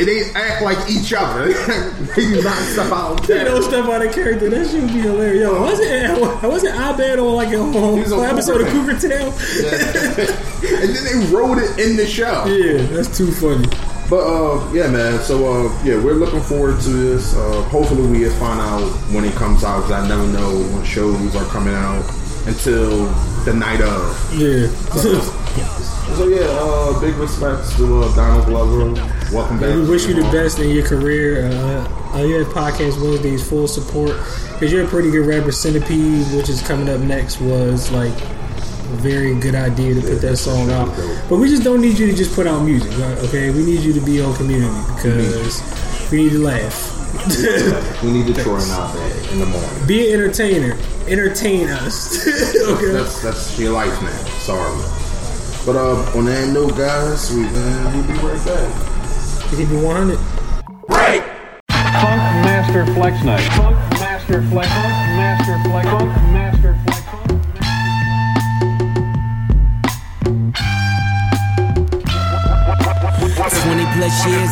It 0.00 0.08
ain't 0.08 0.36
act 0.36 0.62
like 0.62 0.90
each 0.90 1.12
other. 1.12 1.19
They 1.20 2.22
do 2.22 2.42
not 2.42 2.56
stuff 2.56 2.92
out. 2.92 3.22
They 3.26 3.44
don't 3.44 3.62
step 3.62 3.84
out 3.86 4.04
of 4.04 4.12
character. 4.12 4.48
That 4.50 4.68
should 4.68 4.86
be 4.88 5.00
hilarious. 5.00 5.42
Yo, 5.42 5.60
wasn't 5.60 6.42
was 6.42 6.64
it 6.64 6.74
Abed 6.74 7.18
on 7.18 7.34
like 7.34 7.52
a 7.52 7.58
whole 7.58 7.98
episode 8.22 8.60
of 8.62 8.68
Cougar 8.68 8.98
Town? 8.98 9.32
and 9.32 10.94
then 10.94 11.04
they 11.04 11.34
wrote 11.34 11.58
it 11.58 11.78
in 11.78 11.96
the 11.96 12.06
show. 12.06 12.44
Yeah, 12.46 12.82
that's 12.86 13.16
too 13.16 13.30
funny. 13.32 13.68
But 14.08 14.26
uh, 14.26 14.72
yeah, 14.72 14.90
man. 14.90 15.20
So 15.20 15.52
uh, 15.52 15.84
yeah, 15.84 16.02
we're 16.02 16.14
looking 16.14 16.40
forward 16.40 16.80
to 16.80 16.88
this. 16.88 17.36
Uh, 17.36 17.62
hopefully, 17.70 18.06
we 18.08 18.28
find 18.30 18.60
out 18.60 18.90
when 19.12 19.24
it 19.24 19.34
comes 19.34 19.62
out 19.62 19.82
because 19.82 19.92
I 19.92 20.08
never 20.08 20.26
know 20.26 20.58
when 20.74 20.84
shows 20.84 21.36
are 21.36 21.46
coming 21.46 21.74
out 21.74 22.04
until 22.46 23.06
the 23.44 23.54
night 23.54 23.80
of. 23.80 24.34
Yeah. 24.34 24.66
So 24.96 25.20
yeah, 26.18 26.46
uh, 26.60 27.00
big 27.00 27.14
respects 27.16 27.76
to 27.76 28.02
uh, 28.02 28.14
Donald 28.14 28.46
Glover. 28.46 28.92
Welcome 29.32 29.60
back. 29.60 29.74
we 29.74 29.88
wish 29.88 30.06
you 30.06 30.14
the 30.14 30.28
best 30.32 30.58
in 30.58 30.70
your 30.70 30.86
career. 30.86 31.46
Uh, 31.46 32.14
uh, 32.14 32.22
you 32.22 32.42
have 32.42 32.48
podcast 32.48 33.00
Wednesdays 33.00 33.48
full 33.48 33.68
support 33.68 34.16
because 34.52 34.72
you're 34.72 34.84
a 34.84 34.88
pretty 34.88 35.10
good 35.10 35.26
rapper. 35.26 35.52
Centipede, 35.52 36.26
which 36.36 36.48
is 36.48 36.62
coming 36.62 36.88
up 36.88 37.00
next, 37.00 37.40
was 37.40 37.90
like 37.92 38.12
a 38.12 38.96
very 38.96 39.34
good 39.38 39.54
idea 39.54 39.94
to 39.94 40.00
put 40.00 40.20
that 40.20 40.36
song 40.36 40.70
out. 40.70 40.88
But 41.28 41.38
we 41.38 41.48
just 41.48 41.62
don't 41.62 41.80
need 41.80 41.98
you 41.98 42.06
to 42.06 42.14
just 42.14 42.34
put 42.34 42.46
out 42.46 42.60
music, 42.60 42.90
right? 42.98 43.18
okay? 43.18 43.50
We 43.50 43.64
need 43.64 43.80
you 43.80 43.92
to 43.92 44.00
be 44.00 44.20
on 44.20 44.34
community 44.34 44.74
because 44.96 46.10
we 46.10 46.24
need 46.24 46.32
to 46.32 46.40
laugh. 46.40 46.96
We 48.02 48.12
need 48.12 48.34
to 48.34 48.54
and 48.54 48.70
out 48.70 48.94
there 48.94 49.32
in 49.32 49.40
the 49.40 49.46
morning. 49.46 49.86
be 49.86 50.12
an 50.12 50.20
entertainer. 50.20 50.78
Entertain 51.08 51.68
us. 51.68 52.26
okay. 52.56 52.92
That's 52.92 53.20
that's 53.20 53.58
your 53.58 53.72
life 53.72 54.00
now. 54.00 54.16
Sorry. 54.38 54.99
But 55.66 55.76
uh, 55.76 56.18
on 56.18 56.24
that 56.24 56.48
note, 56.52 56.76
guys, 56.76 57.32
we 57.34 57.44
uh, 57.44 57.92
we'll 57.94 58.06
be 58.06 58.14
right 58.24 58.44
back. 58.46 58.72
Keep 59.50 59.68
it 59.68 59.84
100. 59.84 60.18
Funk 62.00 62.16
Master 62.44 62.86
Flex 62.94 63.22
Night. 63.24 63.40
Funk 63.52 63.76
Master 64.00 64.42
Flex. 64.48 64.68
Funk 64.68 64.88
Master 65.20 65.58
Flex. 65.68 65.86
Funk 65.88 66.06
Master 66.06 66.39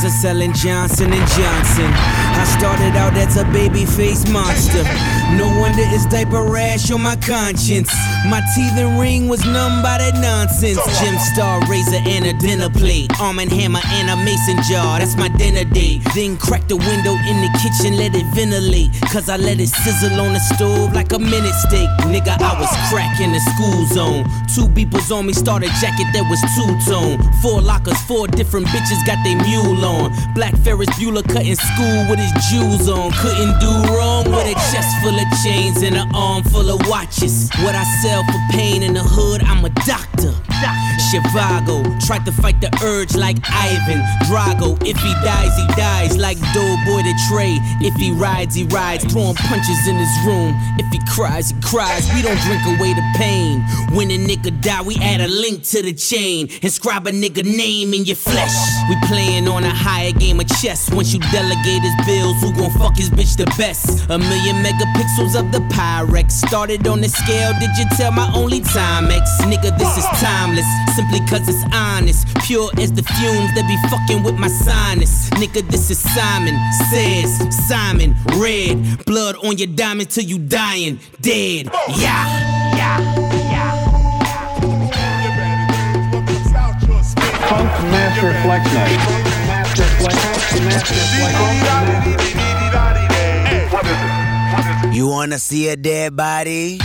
of 0.09 0.15
selling 0.15 0.53
Johnson 0.53 1.13
and 1.13 1.29
Johnson. 1.29 1.91
I 2.39 2.45
started 2.59 2.97
out 2.97 3.15
as 3.17 3.37
a 3.37 3.45
baby 3.53 3.85
face 3.85 4.27
monster. 4.29 4.83
No 5.37 5.47
wonder 5.61 5.85
it's 5.85 6.07
diaper 6.07 6.43
rash 6.43 6.91
on 6.91 7.03
my 7.03 7.17
conscience. 7.17 7.93
My 8.27 8.41
teeth 8.55 8.77
and 8.79 8.99
ring 8.99 9.29
was 9.29 9.45
numb 9.45 9.83
by 9.83 9.99
that 9.99 10.15
nonsense. 10.21 10.79
Gem 11.01 11.19
Star 11.35 11.61
razor 11.69 12.01
and 12.07 12.25
a 12.27 12.33
dinner 12.39 12.71
plate. 12.71 13.13
Arm 13.21 13.39
and 13.39 13.51
hammer 13.51 13.81
and 13.99 14.09
a 14.09 14.17
mason 14.25 14.57
jar. 14.71 14.99
That's 14.99 15.17
my 15.17 15.29
dinner 15.37 15.65
date. 15.65 16.03
Then 16.15 16.37
crack 16.37 16.67
the 16.69 16.77
window 16.77 17.13
in 17.13 17.37
the 17.45 17.51
kitchen, 17.61 17.97
let 17.97 18.15
it 18.15 18.27
ventilate. 18.35 18.91
Cause 19.13 19.29
I 19.29 19.37
let 19.37 19.61
it 19.61 19.69
sizzle 19.69 20.21
on 20.21 20.33
the 20.33 20.41
stove 20.55 20.95
like 20.95 21.13
a 21.13 21.19
minute 21.19 21.55
steak. 21.69 21.89
Nigga, 22.09 22.41
I 22.41 22.55
was 22.59 22.73
cracking 22.89 23.33
the 23.33 23.43
school 23.53 23.85
zone. 23.93 24.25
Two 24.55 24.67
beepers 24.73 25.11
on 25.15 25.27
me, 25.27 25.33
started 25.33 25.71
jacket 25.81 26.09
that 26.15 26.25
was 26.31 26.41
two 26.57 26.71
tone. 26.89 27.19
Four 27.43 27.61
lockers, 27.61 28.01
four 28.07 28.27
different 28.27 28.67
bitches 28.69 29.05
got 29.07 29.19
they 29.25 29.35
mule 29.35 29.85
on. 29.85 29.98
Black 30.35 30.55
Ferris 30.59 30.89
Bueller 30.99 31.27
cutting 31.27 31.57
school 31.57 31.99
with 32.09 32.19
his 32.19 32.33
jewels 32.51 32.89
on. 32.89 33.11
Couldn't 33.13 33.59
do 33.61 33.73
wrong 33.93 34.25
with 34.31 34.47
a 34.47 34.55
chest 34.71 34.91
full 35.03 35.15
of 35.15 35.29
chains 35.43 35.83
and 35.83 35.97
an 35.97 36.09
arm 36.15 36.43
full 36.45 36.69
of 36.71 36.81
watches. 36.89 37.51
What 37.63 37.75
I 37.75 37.85
sell 38.03 38.23
for 38.25 38.41
pain 38.51 38.83
in 38.83 38.95
the 38.95 39.03
hood, 39.03 39.43
I'm 39.43 39.65
a 39.65 39.71
doctor. 39.87 40.35
Chivago 41.09 41.83
tried 42.07 42.25
to 42.27 42.33
fight 42.33 42.61
the 42.61 42.69
urge 42.85 43.15
like 43.15 43.39
Ivan 43.49 44.01
Drago. 44.29 44.77
If 44.85 44.99
he 44.99 45.13
dies, 45.25 45.57
he 45.57 45.67
dies 45.75 46.17
like 46.17 46.39
Doughboy 46.53 47.03
the 47.03 47.15
Trey. 47.29 47.57
If 47.81 47.95
he 47.95 48.13
rides, 48.13 48.55
he 48.55 48.65
rides, 48.65 49.05
throwing 49.11 49.35
punches 49.35 49.87
in 49.89 49.97
his 49.97 50.15
room. 50.27 50.53
If 50.79 50.91
he 50.93 51.01
cries, 51.15 51.51
he 51.51 51.61
cries. 51.63 52.09
We 52.15 52.23
don't 52.23 52.41
drink 52.43 52.63
away 52.67 52.93
the 52.95 53.05
pain. 53.17 53.61
When 53.97 54.11
a 54.11 54.19
nigga 54.19 54.61
die, 54.61 54.83
we 54.83 54.97
add 54.97 55.21
a 55.21 55.29
link 55.29 55.63
to 55.75 55.83
the 55.83 55.95
chain. 55.95 56.49
Inscribe 56.63 57.07
a 57.07 57.11
nigga 57.11 57.45
name 57.45 57.95
in 57.95 58.05
your 58.05 58.17
flesh. 58.17 58.55
We 58.89 58.97
playing 59.07 59.49
on 59.49 59.65
a 59.65 59.71
higher 59.71 60.13
game 60.13 60.41
of 60.41 60.49
chess. 60.61 60.91
Once 60.93 61.15
you 61.15 61.21
delegate 61.33 61.83
his 61.83 61.95
bills, 62.07 62.41
who 62.43 62.53
gon' 62.55 62.71
fuck 62.73 62.97
his 62.97 63.11
bitch 63.11 63.37
the 63.37 63.47
best? 63.57 64.11
A 64.11 64.19
million 64.19 64.57
megapixels 64.57 65.39
of 65.39 65.53
the 65.53 65.61
Pyrex. 65.73 66.33
Started 66.33 66.87
on 66.87 67.01
the 67.01 67.09
scale, 67.09 67.53
did 67.61 67.71
you 67.79 67.85
tell 67.97 68.13
my 68.13 68.31
only 68.35 68.61
time 68.61 69.11
X? 69.11 69.25
Nigga, 69.43 69.77
this 69.79 69.97
is 69.97 70.05
timeless. 70.49 70.67
Simply 70.97 71.21
cause 71.21 71.49
it's 71.49 71.65
honest. 71.75 72.27
Pure 72.45 72.71
as 72.79 72.93
the 72.93 73.03
fumes 73.03 73.55
that 73.55 73.67
be 73.67 73.77
fucking 73.89 74.23
with 74.23 74.39
my 74.39 74.49
sinus. 74.49 75.29
Nigga, 75.31 75.67
this 75.69 75.91
is 75.91 75.99
Simon 75.99 76.55
Says, 76.91 77.39
Simon 77.69 78.15
Red. 78.37 79.05
Blood 79.05 79.37
on 79.45 79.59
your 79.59 79.69
diamond 79.69 80.11
till 80.11 80.25
you 80.25 80.39
dying. 80.39 80.99
Dead. 81.21 81.69
Yeah. 81.97 82.27
Yeah. 82.77 82.99
Funk 87.49 87.71
Master 87.91 88.33
Flex 88.43 88.65
Night. 88.75 88.99
Funk 89.01 89.25
Master 89.49 89.85
Flex. 89.99 90.15
Funkmaster 90.53 90.95
Flex. 94.81 94.95
You 94.95 95.07
wanna 95.07 95.39
see 95.39 95.69
a 95.69 95.77
dead 95.77 96.17
body? 96.17 96.79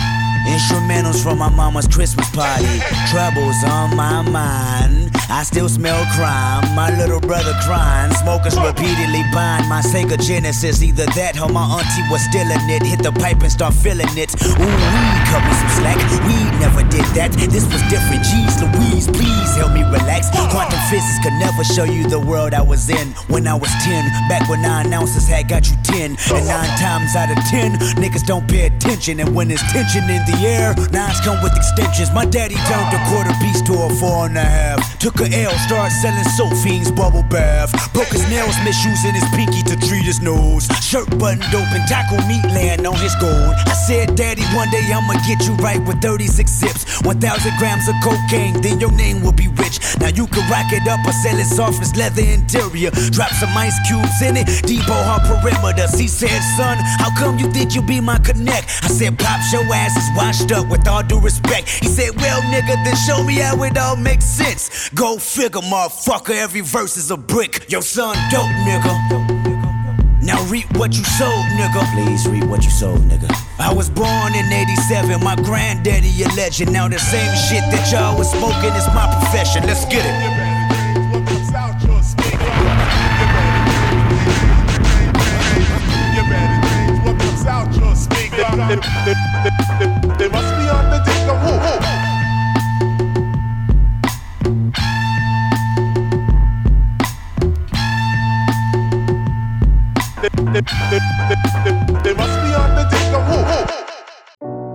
Instrumentals 0.46 1.22
from 1.22 1.38
my 1.38 1.48
mama's 1.48 1.88
Christmas 1.88 2.28
party. 2.30 2.80
Troubles 3.10 3.64
on 3.64 3.96
my 3.96 4.22
mind. 4.22 5.13
I 5.30 5.42
still 5.42 5.68
smell 5.68 6.04
crime. 6.14 6.62
My 6.74 6.90
little 6.96 7.20
brother 7.20 7.54
crying. 7.64 8.12
Smokers 8.14 8.56
repeatedly 8.56 9.24
bind 9.32 9.68
my 9.68 9.80
Sega 9.80 10.20
Genesis. 10.20 10.82
Either 10.82 11.06
that 11.16 11.40
or 11.40 11.48
my 11.48 11.64
auntie 11.64 12.04
was 12.12 12.22
stealing 12.28 12.60
it. 12.68 12.82
Hit 12.84 13.02
the 13.02 13.12
pipe 13.12 13.40
and 13.40 13.50
start 13.50 13.74
feeling 13.74 14.10
it. 14.16 14.30
Ooh, 14.44 14.54
we 14.54 15.02
cut 15.32 15.42
me 15.42 15.54
some 15.56 15.72
slack. 15.80 15.98
We 16.28 16.36
never 16.60 16.82
did 16.92 17.06
that. 17.16 17.32
This 17.32 17.64
was 17.64 17.82
different. 17.88 18.22
Jeez 18.22 18.60
Louise, 18.60 19.08
please 19.08 19.50
help 19.56 19.72
me 19.72 19.82
relax. 19.82 20.28
Quantum 20.52 20.78
physics 20.90 21.18
could 21.24 21.34
never 21.40 21.64
show 21.64 21.84
you 21.84 22.06
the 22.08 22.20
world 22.20 22.54
I 22.54 22.62
was 22.62 22.88
in 22.90 23.08
when 23.32 23.46
I 23.46 23.54
was 23.54 23.70
10. 23.82 24.04
Back 24.28 24.48
when 24.48 24.62
nine 24.62 24.92
ounces 24.92 25.26
had 25.26 25.48
got 25.48 25.68
you 25.70 25.76
10. 25.84 26.16
And 26.36 26.44
nine 26.46 26.72
times 26.78 27.16
out 27.16 27.30
of 27.30 27.38
10, 27.48 27.96
niggas 27.96 28.26
don't 28.26 28.46
pay 28.46 28.66
attention. 28.66 29.20
And 29.20 29.34
when 29.34 29.48
there's 29.48 29.64
tension 29.72 30.04
in 30.04 30.22
the 30.28 30.36
air, 30.44 30.74
nines 30.92 31.20
come 31.20 31.42
with 31.42 31.56
extensions. 31.56 32.12
My 32.12 32.24
daddy 32.24 32.56
turned 32.68 32.92
a 32.92 33.00
quarter 33.08 33.32
piece 33.40 33.62
to 33.62 33.72
a 33.72 33.88
four 33.96 34.26
and 34.26 34.36
a 34.36 34.44
half. 34.44 34.98
Took 34.98 35.13
Took 35.14 35.30
a 35.30 35.42
L, 35.44 35.52
started 35.58 35.94
selling 35.94 36.24
soap 36.34 36.52
fiends, 36.58 36.90
bubble 36.90 37.22
bath. 37.22 37.70
Broke 37.92 38.08
his 38.08 38.28
nails, 38.28 38.56
misusing 38.64 39.14
his 39.14 39.24
pinky 39.30 39.62
to 39.62 39.76
treat 39.86 40.02
his 40.02 40.20
nose. 40.20 40.66
Shirt 40.82 41.06
buttoned 41.18 41.54
open, 41.54 41.86
taco 41.86 42.18
meat 42.26 42.44
laying 42.50 42.84
on 42.84 42.96
his 42.98 43.14
gold. 43.16 43.54
I 43.66 43.74
said, 43.86 44.16
Daddy, 44.16 44.42
one 44.58 44.70
day 44.70 44.82
I'ma 44.90 45.14
get 45.26 45.46
you 45.46 45.54
right 45.62 45.78
with 45.86 46.02
36 46.02 46.50
zips. 46.50 47.00
1,000 47.02 47.52
grams 47.58 47.86
of 47.88 47.94
cocaine, 48.02 48.60
then 48.60 48.80
your 48.80 48.90
name 48.90 49.22
will 49.22 49.32
be 49.32 49.46
rich. 49.62 49.78
Now 50.00 50.08
you 50.08 50.26
can 50.26 50.42
rack 50.50 50.72
it 50.72 50.86
up 50.88 51.06
or 51.06 51.12
sell 51.12 51.38
it 51.38 51.46
soft 51.46 51.80
as 51.80 51.94
leather 51.94 52.22
interior. 52.22 52.90
Drop 53.14 53.30
some 53.30 53.54
ice 53.56 53.78
cubes 53.86 54.20
in 54.20 54.36
it, 54.36 54.46
depot 54.66 54.98
her 54.98 55.20
perimeters. 55.22 55.98
He 55.98 56.08
said, 56.08 56.40
Son, 56.56 56.76
how 56.98 57.14
come 57.16 57.38
you 57.38 57.50
think 57.52 57.74
you 57.74 57.82
be 57.82 58.00
my 58.00 58.18
connect? 58.18 58.82
I 58.82 58.88
said, 58.88 59.16
Pops, 59.18 59.52
your 59.52 59.62
ass 59.72 59.94
is 59.96 60.10
washed 60.16 60.50
up 60.50 60.68
with 60.68 60.88
all 60.88 61.04
due 61.04 61.20
respect. 61.20 61.68
He 61.68 61.86
said, 61.86 62.16
Well, 62.16 62.42
nigga, 62.50 62.74
then 62.82 62.96
show 62.96 63.22
me 63.22 63.34
how 63.34 63.62
it 63.62 63.78
all 63.78 63.96
makes 63.96 64.24
sense. 64.24 64.90
Go 64.90 65.03
figure, 65.04 65.60
motherfucker, 65.60 66.34
every 66.34 66.62
verse 66.62 66.96
is 66.96 67.10
a 67.10 67.16
brick. 67.16 67.70
Your 67.70 67.82
son 67.82 68.16
dope, 68.30 68.48
nigga. 68.64 70.22
Now 70.22 70.42
reap 70.48 70.64
what 70.78 70.96
you 70.96 71.04
sowed, 71.04 71.44
nigga. 71.60 71.84
Please 71.92 72.26
reap 72.26 72.44
what 72.44 72.64
you 72.64 72.70
sowed, 72.70 73.00
nigga. 73.00 73.30
I 73.58 73.72
was 73.72 73.90
born 73.90 74.34
in 74.34 74.50
87, 74.50 75.22
my 75.22 75.36
granddaddy 75.36 76.22
a 76.22 76.28
legend. 76.28 76.72
Now 76.72 76.88
the 76.88 76.98
same 76.98 77.34
shit 77.36 77.62
that 77.70 77.92
y'all 77.92 78.16
was 78.16 78.30
smoking 78.30 78.72
is 78.72 78.86
my 78.94 79.06
profession. 79.20 79.64
Let's 79.66 79.84
get 79.84 80.06
it. 80.06 80.14
They 90.18 90.28
must 90.28 90.50
be 90.56 90.64
on 90.72 90.88
the 90.90 91.02
dick 91.04 91.28
of 91.28 91.38
who? 91.42 91.52
who? 91.58 91.83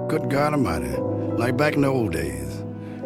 Good 0.07 0.29
God 0.29 0.53
Almighty, 0.53 0.95
like 1.37 1.57
back 1.57 1.73
in 1.73 1.81
the 1.81 1.87
old 1.87 2.13
days. 2.13 2.63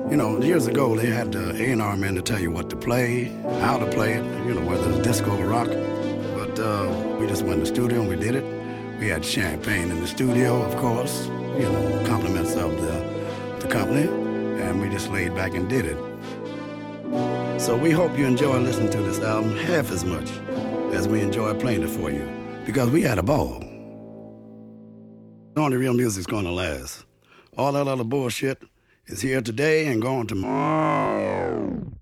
You 0.09 0.17
know, 0.17 0.41
years 0.41 0.67
ago 0.67 0.93
they 0.93 1.05
had 1.05 1.31
the 1.31 1.55
A&R 1.55 1.95
men 1.95 2.15
to 2.15 2.21
tell 2.21 2.41
you 2.41 2.51
what 2.51 2.69
to 2.71 2.75
play, 2.75 3.31
how 3.61 3.77
to 3.77 3.85
play 3.85 4.15
it, 4.15 4.25
you 4.45 4.53
know, 4.55 4.61
whether 4.67 4.89
it's 4.89 4.99
disco 4.99 5.37
or 5.37 5.45
rock. 5.45 5.67
But 5.67 6.59
uh, 6.59 7.17
we 7.17 7.27
just 7.27 7.43
went 7.43 7.53
in 7.53 7.59
the 7.61 7.65
studio 7.65 8.01
and 8.01 8.09
we 8.09 8.17
did 8.17 8.35
it. 8.35 8.43
We 8.99 9.07
had 9.07 9.23
champagne 9.23 9.89
in 9.89 10.01
the 10.01 10.07
studio, 10.07 10.63
of 10.63 10.75
course, 10.75 11.27
you 11.57 11.69
know, 11.71 12.03
compliments 12.05 12.55
of 12.55 12.75
the, 12.81 13.61
the 13.61 13.67
company, 13.69 14.09
and 14.61 14.81
we 14.81 14.89
just 14.89 15.09
laid 15.09 15.33
back 15.33 15.53
and 15.53 15.69
did 15.69 15.85
it. 15.85 15.97
So 17.57 17.77
we 17.77 17.91
hope 17.91 18.17
you 18.17 18.25
enjoy 18.25 18.59
listening 18.59 18.91
to 18.91 19.01
this 19.01 19.19
album 19.19 19.55
half 19.55 19.91
as 19.91 20.03
much 20.03 20.29
as 20.93 21.07
we 21.07 21.21
enjoy 21.21 21.53
playing 21.55 21.83
it 21.83 21.89
for 21.89 22.09
you, 22.11 22.27
because 22.65 22.89
we 22.89 23.01
had 23.01 23.17
a 23.17 23.23
ball. 23.23 23.63
Only 25.55 25.77
real 25.77 25.93
music's 25.93 26.25
gonna 26.25 26.51
last. 26.51 27.05
All 27.57 27.71
that 27.73 27.87
other 27.87 28.03
bullshit 28.03 28.63
is 29.07 29.21
here 29.21 29.41
today 29.41 29.87
and 29.87 30.01
gone 30.01 30.27
tomorrow. 30.27 31.93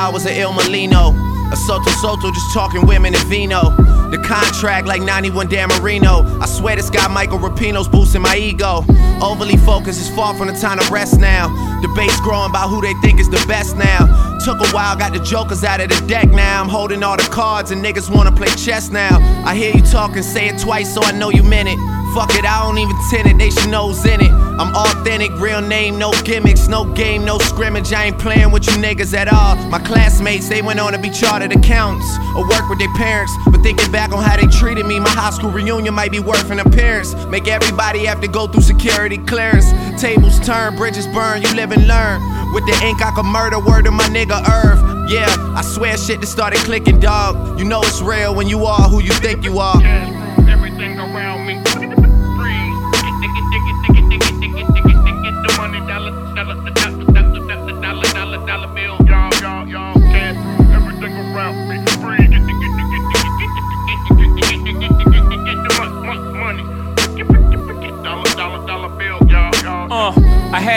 After 0.00 0.14
was 0.14 0.24
of 0.24 0.32
Il 0.32 0.50
Mulino. 0.52 1.12
A 1.52 1.56
Sotto 1.56 1.90
Sotto 1.90 2.30
just 2.30 2.54
talking 2.54 2.86
women 2.86 3.14
and 3.14 3.24
vino. 3.26 3.68
The 4.10 4.16
contract 4.24 4.86
like 4.86 5.02
91 5.02 5.48
Dan 5.48 5.68
Marino. 5.68 6.24
I 6.40 6.46
swear 6.46 6.74
this 6.74 6.88
guy 6.88 7.06
Michael 7.08 7.38
Rapino's 7.38 7.86
boosting 7.86 8.22
my 8.22 8.34
ego. 8.34 8.82
Overly 9.20 9.58
focused 9.58 10.00
is 10.00 10.08
far 10.16 10.34
from 10.34 10.46
the 10.46 10.54
time 10.54 10.78
to 10.78 10.90
rest 10.90 11.20
now. 11.20 11.48
Debates 11.82 12.18
growing 12.20 12.48
about 12.48 12.70
who 12.70 12.80
they 12.80 12.94
think 13.02 13.20
is 13.20 13.28
the 13.28 13.44
best 13.46 13.76
now. 13.76 14.38
Took 14.42 14.60
a 14.60 14.68
while, 14.70 14.96
got 14.96 15.12
the 15.12 15.20
jokers 15.20 15.64
out 15.64 15.82
of 15.82 15.90
the 15.90 16.06
deck 16.06 16.30
now. 16.30 16.62
I'm 16.62 16.68
holding 16.70 17.02
all 17.02 17.18
the 17.18 17.28
cards 17.30 17.70
and 17.70 17.84
niggas 17.84 18.08
wanna 18.08 18.32
play 18.32 18.48
chess 18.56 18.88
now. 18.88 19.18
I 19.44 19.54
hear 19.54 19.76
you 19.76 19.82
talking, 19.82 20.22
say 20.22 20.48
it 20.48 20.58
twice 20.58 20.94
so 20.94 21.02
I 21.02 21.12
know 21.12 21.28
you 21.28 21.42
meant 21.42 21.68
it. 21.68 21.78
Fuck 22.14 22.34
it, 22.34 22.44
I 22.44 22.62
don't 22.64 22.78
even 22.78 22.96
tend 23.08 23.28
it, 23.28 23.38
they 23.38 23.50
should 23.50 23.70
know's 23.70 24.04
in 24.04 24.20
it. 24.20 24.32
I'm 24.60 24.74
authentic, 24.74 25.30
real 25.40 25.60
name, 25.60 25.98
no 25.98 26.12
gimmicks, 26.24 26.68
no 26.68 26.84
game, 26.84 27.24
no 27.24 27.38
scrimmage. 27.38 27.92
I 27.92 28.06
ain't 28.06 28.18
playing 28.18 28.50
with 28.50 28.66
you 28.66 28.74
niggas 28.74 29.14
at 29.14 29.32
all. 29.32 29.56
My 29.70 29.78
classmates, 29.78 30.48
they 30.48 30.60
went 30.60 30.80
on 30.80 30.92
to 30.92 30.98
be 30.98 31.08
chartered 31.08 31.52
accountants 31.52 32.10
or 32.36 32.46
work 32.48 32.68
with 32.68 32.78
their 32.78 32.92
parents. 32.94 33.32
But 33.46 33.62
thinking 33.62 33.90
back 33.90 34.12
on 34.12 34.22
how 34.22 34.36
they 34.36 34.46
treated 34.48 34.86
me, 34.86 34.98
my 34.98 35.08
high 35.08 35.30
school 35.30 35.50
reunion 35.50 35.94
might 35.94 36.10
be 36.10 36.20
worth 36.20 36.50
an 36.50 36.58
appearance. 36.58 37.14
Make 37.26 37.48
everybody 37.48 38.04
have 38.04 38.20
to 38.20 38.28
go 38.28 38.46
through 38.48 38.62
security 38.62 39.16
clearance. 39.16 39.70
Tables 40.00 40.38
turn, 40.40 40.76
bridges 40.76 41.06
burn, 41.06 41.42
you 41.42 41.54
live 41.54 41.70
and 41.72 41.86
learn. 41.86 42.20
With 42.52 42.66
the 42.66 42.78
ink, 42.84 43.00
I 43.00 43.12
could 43.12 43.24
murder 43.24 43.60
word 43.60 43.86
of 43.86 43.94
my 43.94 44.08
nigga 44.08 44.42
Irv. 44.46 45.10
Yeah, 45.10 45.26
I 45.56 45.62
swear 45.62 45.96
shit 45.96 46.20
just 46.20 46.32
started 46.32 46.58
clicking, 46.60 47.00
dog. 47.00 47.58
You 47.58 47.64
know 47.64 47.80
it's 47.82 48.02
real 48.02 48.34
when 48.34 48.48
you 48.48 48.66
are 48.66 48.88
who 48.88 49.00
you 49.00 49.12
think 49.12 49.44
you 49.44 49.58
are. 49.58 49.80
Everything 49.82 50.98
around 50.98 51.46
me. 51.46 51.99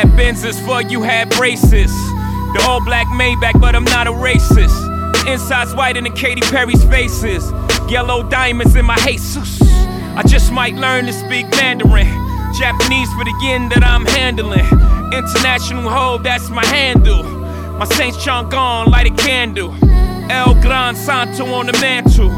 Had 0.04 0.20
Benzes 0.20 0.60
for 0.66 0.82
you 0.82 1.02
had 1.02 1.30
braces. 1.30 1.92
The 2.54 2.66
all 2.68 2.84
black 2.84 3.08
Maybach, 3.08 3.60
but 3.60 3.76
I'm 3.76 3.86
not 3.86 4.08
a 4.08 4.12
racist. 4.12 4.78
Inside's 5.32 5.74
white 5.74 5.96
in 5.98 6.04
the 6.04 6.10
Katy 6.10 6.42
Perry's 6.42 6.84
faces. 6.86 7.52
Yellow 7.90 8.28
diamonds 8.30 8.76
in 8.76 8.86
my 8.86 8.98
Jesus. 9.06 9.62
I 9.62 10.24
just 10.28 10.52
might 10.52 10.76
learn 10.76 11.06
to 11.06 11.14
speak 11.14 11.50
Mandarin. 11.52 12.08
Japanese 12.54 13.12
for 13.14 13.24
the 13.24 13.34
yen 13.44 13.70
that 13.70 13.84
I'm 13.84 14.06
handling. 14.06 14.66
International 15.14 15.90
hoe, 15.90 16.18
that's 16.18 16.50
my 16.50 16.66
handle. 16.66 17.24
My 17.24 17.86
Saint 17.86 18.16
Chang'an, 18.16 18.88
light 18.88 19.08
a 19.08 19.16
candle. 19.16 19.74
El 20.30 20.54
Gran 20.62 20.96
Santo 20.96 21.46
on 21.46 21.68
the 21.68 21.74
mantle. 21.74 22.30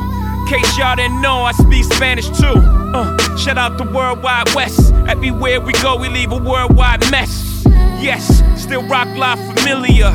Case 0.48 0.78
y'all 0.78 0.96
didn't 0.96 1.22
know, 1.22 1.42
I 1.42 1.54
speak 1.54 1.84
Spanish 1.86 2.28
too. 2.28 2.54
Uh, 2.94 3.36
shout 3.36 3.58
out 3.58 3.80
the 3.80 3.84
worldwide 3.84 4.54
west. 4.54 4.94
Everywhere 5.08 5.60
we 5.60 5.74
go, 5.74 5.98
we 5.98 6.08
leave 6.08 6.32
a 6.32 6.38
worldwide 6.38 7.02
mess. 7.10 7.64
Yes, 8.00 8.44
still 8.62 8.88
rock 8.88 9.08
live 9.18 9.40
familiar. 9.58 10.12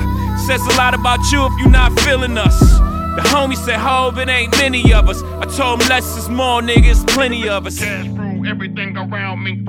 Says 0.47 0.65
a 0.67 0.77
lot 0.77 0.95
about 0.95 1.19
you 1.33 1.45
if 1.47 1.53
you're 1.59 1.69
not 1.71 1.99
feeling 2.01 2.39
us. 2.39 2.61
The 2.61 3.23
homie 3.27 3.57
said, 3.57 3.79
Hove, 3.81 4.19
it 4.19 4.29
ain't 4.29 4.53
many 4.59 4.93
of 4.93 5.09
us. 5.09 5.21
I 5.23 5.47
told 5.47 5.83
him 5.83 5.89
less 5.89 6.17
is 6.17 6.29
more, 6.29 6.61
niggas, 6.61 7.09
plenty 7.09 7.49
of 7.49 7.67
us. 7.67 7.81
Cash 7.81 8.07
through 8.07 8.47
everything 8.47 8.97
around 8.97 9.43
me. 9.43 9.65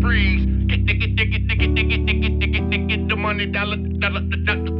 Freeze. 0.00 0.46
It, 0.70 0.86
dig 0.86 1.02
it, 1.02 1.16
dig 1.16 1.34
it, 1.34 1.48
dig 1.48 1.60
it, 1.60 1.74
dig 1.74 2.24
it, 2.24 2.70
dig 2.70 2.90
it. 2.92 3.08
The 3.08 3.16
money, 3.16 3.46
dollar, 3.46 3.76
dollar, 3.76 4.20
dollar, 4.20 4.70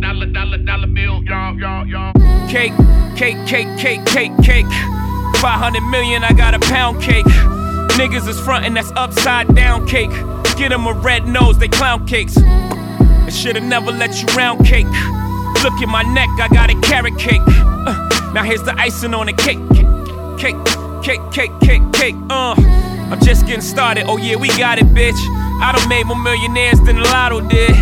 dollar, 0.00 0.26
dollar, 0.26 0.58
dollar 0.58 0.86
bill. 0.88 1.24
Y'all, 1.24 1.58
y'all, 1.58 1.86
y'all. 1.86 2.21
Cake, 2.52 2.74
cake, 3.16 3.46
cake, 3.46 3.78
cake, 3.78 4.04
cake, 4.04 4.32
cake. 4.42 4.66
500 5.40 5.80
million, 5.88 6.22
I 6.22 6.34
got 6.34 6.52
a 6.52 6.58
pound 6.58 7.00
cake. 7.00 7.24
Niggas 7.96 8.28
is 8.28 8.38
frontin', 8.38 8.74
that's 8.74 8.92
upside 8.92 9.54
down 9.54 9.86
cake. 9.86 10.10
Get 10.58 10.68
them 10.68 10.86
a 10.86 10.92
red 10.92 11.26
nose, 11.26 11.56
they 11.56 11.68
clown 11.68 12.06
cakes. 12.06 12.36
I 12.36 13.30
should've 13.30 13.62
never 13.62 13.90
let 13.90 14.20
you 14.20 14.28
round 14.36 14.66
cake. 14.66 14.84
Look 15.64 15.72
at 15.80 15.88
my 15.88 16.02
neck, 16.02 16.28
I 16.38 16.48
got 16.52 16.68
a 16.68 16.78
carrot 16.82 17.18
cake. 17.18 17.40
Uh, 17.46 18.32
now 18.34 18.44
here's 18.44 18.62
the 18.64 18.78
icing 18.78 19.14
on 19.14 19.28
the 19.28 19.32
cake. 19.32 19.56
Cake, 20.38 20.62
cake, 21.02 21.22
cake, 21.32 21.58
cake, 21.62 21.92
cake. 21.94 22.16
Uh, 22.28 22.54
I'm 23.10 23.20
just 23.20 23.46
getting 23.46 23.62
started. 23.62 24.04
Oh 24.06 24.18
yeah, 24.18 24.36
we 24.36 24.48
got 24.58 24.76
it, 24.76 24.84
bitch. 24.88 25.16
I 25.62 25.72
done 25.74 25.88
made 25.88 26.04
more 26.04 26.18
millionaires 26.18 26.80
than 26.80 27.00
Lotto 27.00 27.40
did. 27.48 27.74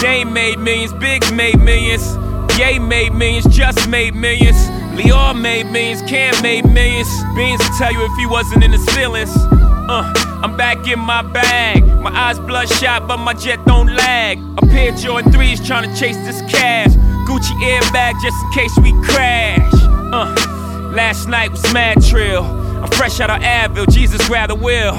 Dame 0.00 0.32
made 0.32 0.60
millions, 0.60 0.92
Biggs 0.92 1.32
made 1.32 1.58
millions. 1.58 2.16
Ye 2.58 2.78
made 2.78 3.12
millions, 3.12 3.46
just 3.46 3.88
made 3.88 4.14
millions. 4.14 4.56
Lyor 4.96 5.34
made 5.38 5.66
millions, 5.72 6.02
Cam 6.02 6.40
made 6.40 6.64
millions. 6.64 7.08
Beans 7.34 7.60
will 7.60 7.76
tell 7.76 7.92
you 7.92 8.04
if 8.04 8.16
he 8.16 8.26
wasn't 8.26 8.62
in 8.62 8.70
his 8.70 8.84
feelings. 8.90 9.34
Uh, 9.36 10.12
I'm 10.40 10.56
back 10.56 10.86
in 10.86 11.00
my 11.00 11.22
bag. 11.22 11.84
My 12.00 12.10
eyes 12.10 12.38
bloodshot, 12.38 13.08
but 13.08 13.16
my 13.18 13.34
jet 13.34 13.64
don't 13.66 13.92
lag. 13.94 14.38
A 14.58 14.66
pair 14.66 14.92
of 14.92 14.98
Jordan 14.98 15.32
3s 15.32 15.66
trying 15.66 15.90
to 15.90 16.00
chase 16.00 16.16
this 16.18 16.40
cash. 16.42 16.92
Gucci 17.26 17.54
airbag 17.60 18.14
just 18.22 18.36
in 18.44 18.52
case 18.52 18.78
we 18.78 18.92
crash. 19.02 19.72
Uh, 20.12 20.92
last 20.94 21.28
night 21.28 21.50
was 21.50 21.72
mad 21.72 22.02
trill. 22.04 22.44
I'm 22.44 22.90
fresh 22.92 23.18
out 23.18 23.30
of 23.30 23.40
Advil, 23.40 23.92
Jesus 23.92 24.28
rather 24.30 24.54
will. 24.54 24.94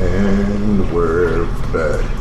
And 0.00 0.92
we're 0.92 1.44
back. 1.72 2.13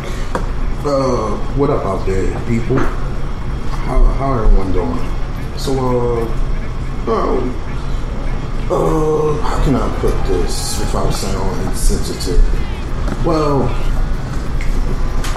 Uh, 0.86 1.38
what 1.56 1.70
up 1.70 1.86
out 1.86 2.06
there, 2.06 2.28
people? 2.46 2.76
How 2.76 4.04
how 4.04 4.34
everyone 4.34 4.74
doing? 4.74 5.00
So, 5.58 5.72
uh, 5.80 6.26
uh, 7.08 7.38
uh, 8.70 9.42
how 9.44 9.64
can 9.64 9.76
I 9.78 9.96
put 10.02 10.12
this 10.28 10.78
without 10.80 11.12
sounding 11.12 11.68
insensitive? 11.70 12.44
Well, 13.26 13.64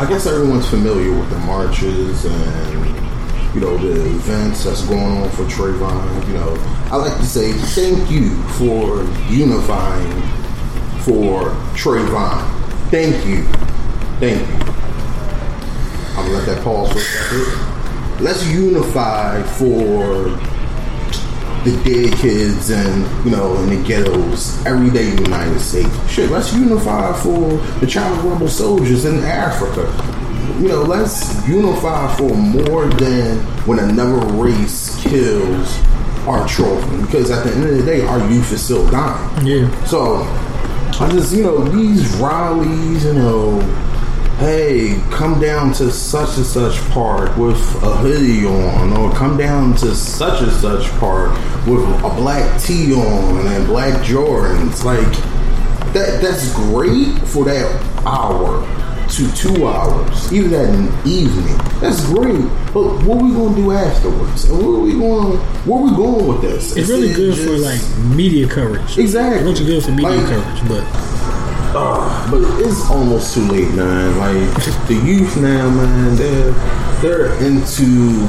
I 0.01 0.07
guess 0.09 0.27
everyone's 0.27 0.69
familiar 0.69 1.17
with 1.17 1.31
the 1.31 1.39
marches 1.39 2.25
and 2.25 3.55
you 3.55 3.61
know 3.61 3.79
the 3.79 4.05
events 4.17 4.65
that's 4.65 4.83
going 4.83 4.99
on 5.19 5.31
for 5.31 5.45
Trayvon. 5.45 6.27
You 6.27 6.35
know, 6.35 6.57
I 6.91 6.97
like 6.97 7.17
to 7.19 7.25
say 7.25 7.53
thank 7.53 8.11
you 8.11 8.35
for 8.59 9.05
unifying 9.33 10.23
for 11.03 11.51
Trayvon. 11.77 12.43
Thank 12.91 13.25
you, 13.25 13.45
thank 14.19 14.41
you. 14.41 14.76
Let 16.33 16.47
that 16.47 16.63
pause 16.65 16.93
for 16.93 16.99
a 16.99 17.03
second. 17.03 18.25
Let's 18.25 18.47
unify 18.49 19.43
for 19.43 20.37
the 21.65 21.83
dead 21.85 22.17
kids 22.19 22.71
and 22.71 23.25
you 23.25 23.31
know 23.31 23.57
in 23.63 23.71
the 23.71 23.89
ghettos, 23.89 24.65
everyday 24.65 25.11
United 25.11 25.59
States. 25.59 26.11
Shit, 26.11 26.31
let's 26.31 26.55
unify 26.55 27.13
for 27.21 27.57
the 27.81 27.87
child 27.87 28.25
rebel 28.25 28.49
soldiers 28.49 29.05
in 29.05 29.19
Africa. 29.25 29.83
You 30.61 30.69
know, 30.69 30.83
let's 30.83 31.47
unify 31.47 32.15
for 32.17 32.35
more 32.35 32.87
than 32.87 33.39
when 33.67 33.79
another 33.79 34.25
race 34.35 35.03
kills 35.03 35.79
our 36.27 36.47
children. 36.49 37.03
Because 37.03 37.31
at 37.31 37.45
the 37.45 37.53
end 37.53 37.65
of 37.65 37.77
the 37.77 37.85
day, 37.85 38.07
our 38.07 38.19
youth 38.31 38.53
is 38.53 38.65
still 38.65 38.89
dying. 38.91 39.47
Yeah. 39.47 39.85
So 39.85 40.23
I 40.99 41.11
just, 41.11 41.35
you 41.35 41.43
know, 41.43 41.65
these 41.65 42.09
rallies, 42.17 43.05
you 43.05 43.13
know, 43.13 43.61
hey, 44.39 45.01
come 45.11 45.41
down 45.41 45.73
to 45.75 45.91
such 45.91 46.37
and 46.37 46.47
such 46.47 46.79
park 46.91 47.37
with 47.37 47.57
a 47.83 47.97
hoodie 47.97 48.45
on, 48.47 48.93
or 48.97 49.13
come 49.15 49.37
down 49.37 49.75
to 49.77 49.95
such 49.95 50.43
and 50.43 50.53
such 50.53 50.89
park 50.99 51.31
with 51.67 51.83
a 52.05 52.13
black 52.17 52.61
tee 52.61 52.93
on 52.95 53.47
and 53.47 53.67
black 53.67 53.95
Jordans. 54.05 54.85
Like 54.85 55.11
that 55.95 56.21
that's 56.21 56.53
great 56.55 57.17
for 57.29 57.45
that 57.45 57.83
hour 58.07 58.65
to 59.09 59.33
two 59.37 59.67
hours, 59.69 60.33
even 60.33 60.51
that 60.51 60.69
in 60.75 61.09
evening. 61.09 61.57
That's 61.81 62.05
great. 62.07 62.41
But 62.75 63.03
what 63.05 63.19
are 63.19 63.25
we 63.25 63.33
gonna 63.33 63.55
do 63.55 63.71
afterwards? 63.73 64.45
And 64.51 64.59
where 64.59 64.81
we 64.81 64.93
going 64.93 65.39
where 65.39 65.83
we 65.83 65.91
going 65.97 66.27
with 66.27 66.43
this? 66.43 66.77
It's 66.77 66.89
really 66.91 67.11
it 67.11 67.17
good 67.17 67.39
for 67.39 67.57
like 67.57 67.81
media 68.15 68.49
coverage. 68.49 68.99
Exactly. 68.99 69.51
It's 69.51 69.61
good 69.61 69.83
for 69.85 69.93
media 69.93 70.11
Like- 70.11 70.27
coverage, 70.29 70.69
but 70.69 71.16
Uh, 71.79 72.31
but 72.31 72.41
it's 72.61 72.89
almost 72.89 73.35
too 73.35 73.47
late, 73.49 73.69
man. 73.75 74.17
Like 74.17 74.65
the 74.89 74.95
youth 74.95 75.37
now, 75.37 75.69
man, 75.69 76.17
they're 76.17 76.53
they're 77.03 77.33
into 77.45 78.27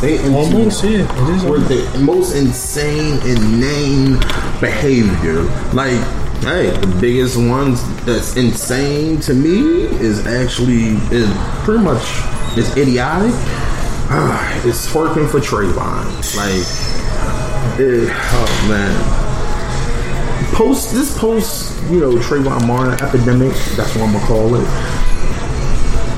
they 0.00 0.16
into 0.16 0.34
Almost, 0.34 0.84
yeah. 0.84 1.28
It 1.28 1.34
is 1.36 1.44
where 1.44 1.60
the 1.60 1.98
most 1.98 2.34
insane, 2.34 3.20
inane 3.26 4.18
behavior. 4.58 5.42
Like, 5.74 6.00
hey, 6.40 6.70
the 6.70 6.96
biggest 6.98 7.36
ones 7.36 7.82
that's 8.06 8.36
insane 8.36 9.20
to 9.20 9.34
me 9.34 9.82
is 10.00 10.26
actually 10.26 10.96
is 11.14 11.28
pretty 11.64 11.84
much 11.84 12.22
is 12.56 12.74
idiotic. 12.74 13.32
Ah, 14.10 14.62
it's 14.64 14.86
twerking 14.90 15.28
for 15.28 15.40
Trayvon. 15.40 16.06
Like, 16.36 17.78
it, 17.78 18.08
oh 18.10 18.66
man 18.66 19.27
post 20.58 20.92
this 20.92 21.16
post, 21.16 21.80
you 21.88 22.00
know, 22.00 22.14
Trayvon 22.16 22.66
Martin 22.66 22.94
epidemic. 23.06 23.52
That's 23.76 23.94
what 23.94 24.08
I'm 24.08 24.12
gonna 24.12 24.26
call 24.26 24.56
it. 24.56 24.66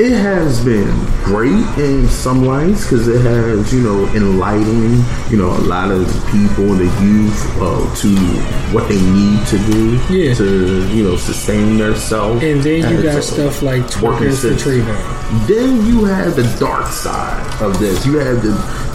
It 0.00 0.12
has 0.12 0.64
been 0.64 0.88
great 1.22 1.62
in 1.78 2.08
some 2.08 2.46
ways 2.46 2.82
because 2.84 3.06
it 3.06 3.20
has, 3.20 3.70
you 3.70 3.82
know, 3.82 4.06
enlightened, 4.14 5.04
you 5.30 5.36
know, 5.36 5.50
a 5.50 5.60
lot 5.68 5.90
of 5.90 6.06
people, 6.32 6.72
and 6.72 6.80
the 6.80 7.04
youth, 7.04 7.60
uh, 7.60 7.94
to 7.96 8.08
what 8.74 8.88
they 8.88 8.98
need 8.98 9.46
to 9.48 9.58
do 9.70 10.00
Yeah. 10.08 10.32
to, 10.36 10.88
you 10.88 11.04
know, 11.04 11.16
sustain 11.16 11.76
themselves. 11.76 12.42
and 12.42 12.62
then 12.62 12.90
you 12.96 13.02
got 13.02 13.22
stuff 13.22 13.60
like 13.60 13.82
twerkers 13.90 14.40
for. 14.40 14.54
Trayvon. 14.54 15.19
Then 15.46 15.86
you 15.86 16.04
have 16.06 16.34
the 16.34 16.42
dark 16.58 16.88
side 16.92 17.62
of 17.62 17.78
this. 17.78 18.04
You 18.04 18.18
have 18.18 18.42
the 18.42 18.50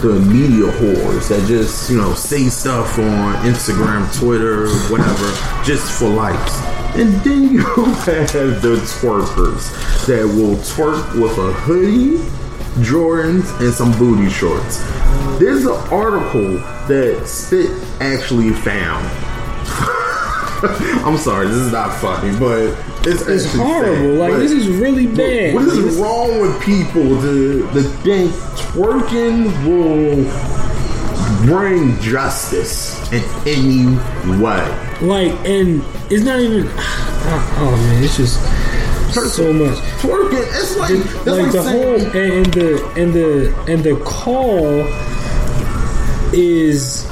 the 0.06 0.20
media 0.20 0.70
whores 0.72 1.28
that 1.28 1.46
just 1.48 1.88
you 1.90 1.96
know 1.96 2.12
say 2.12 2.48
stuff 2.50 2.98
on 2.98 3.34
Instagram, 3.46 4.14
Twitter, 4.18 4.68
whatever, 4.90 5.64
just 5.64 5.98
for 5.98 6.08
likes. 6.10 6.60
And 6.94 7.14
then 7.24 7.50
you 7.50 7.60
have 7.64 8.62
the 8.62 8.76
twerkers 9.00 10.06
that 10.06 10.26
will 10.26 10.56
twerk 10.56 11.20
with 11.20 11.38
a 11.38 11.52
hoodie, 11.52 12.18
Jordans, 12.84 13.58
and 13.60 13.72
some 13.72 13.96
booty 13.98 14.28
shorts. 14.28 14.78
There's 15.38 15.64
an 15.64 15.76
article 15.90 16.58
that 16.88 17.22
Spit 17.26 17.70
actually 18.00 18.50
found. 18.50 19.35
I'm 21.04 21.16
sorry, 21.18 21.46
this 21.48 21.56
is 21.56 21.72
not 21.72 21.94
funny, 22.00 22.36
but 22.38 22.60
it's, 23.06 23.22
It's 23.28 23.54
horrible. 23.54 23.94
sad. 23.94 24.18
Like, 24.18 24.32
But- 24.32 24.38
this 24.38 24.52
is 24.52 24.68
really 24.68 25.06
bad. 25.06 25.54
What 25.54 25.64
this- 25.66 25.94
wrong 25.96 26.40
with 26.40 26.60
people 26.62 27.04
The 27.04 27.82
think 28.02 28.32
twerking 28.72 29.46
will 29.66 30.24
bring 31.46 31.98
justice 32.00 32.96
in 33.12 33.22
any 33.46 33.96
way? 34.40 34.64
Like, 35.02 35.32
and 35.46 35.82
it's 36.10 36.24
not 36.24 36.40
even. 36.40 36.68
Oh, 37.28 37.56
oh 37.58 37.76
man, 37.76 38.04
it's 38.04 38.16
just 38.16 38.38
so 39.34 39.52
much 39.52 39.76
twerking. 40.00 40.46
It's 40.46 40.76
like 40.76 40.92
that's 41.24 41.26
like 41.26 41.42
like 41.42 41.50
the 41.52 41.62
saying- 41.64 41.82
whole 41.82 42.20
and, 42.22 42.46
and 42.46 42.54
the 42.54 42.86
and 42.96 43.12
the 43.12 43.54
and 43.66 43.82
the 43.82 43.96
call 44.04 44.84
is 46.32 47.04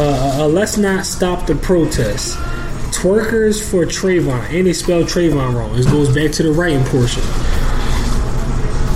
uh, 0.00 0.44
uh, 0.44 0.48
let's 0.48 0.78
not 0.78 1.04
stop 1.04 1.46
the 1.46 1.54
protest. 1.54 2.38
Twerkers 2.90 3.62
for 3.62 3.84
Trayvon, 3.84 4.48
and 4.50 4.66
they 4.66 4.72
spell 4.72 5.02
Trayvon 5.02 5.54
wrong. 5.54 5.76
This 5.76 5.86
goes 5.86 6.14
back 6.14 6.32
to 6.32 6.42
the 6.42 6.52
writing 6.52 6.84
portion. 6.84 7.22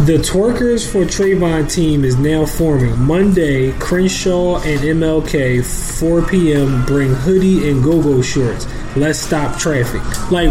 The 0.07 0.19
Twerkers 0.19 0.91
for 0.91 1.05
Trayvon 1.05 1.71
team 1.73 2.05
is 2.05 2.17
now 2.17 2.47
forming. 2.47 2.99
Monday, 3.01 3.73
Crenshaw 3.79 4.57
and 4.63 4.81
MLK, 4.81 5.65
4 5.99 6.23
p.m. 6.23 6.85
Bring 6.87 7.15
hoodie 7.15 7.71
and 7.71 7.83
go-go 7.83 8.21
shorts. 8.21 8.67
Let's 8.97 9.19
stop 9.19 9.59
traffic. 9.59 10.03
Like, 10.31 10.51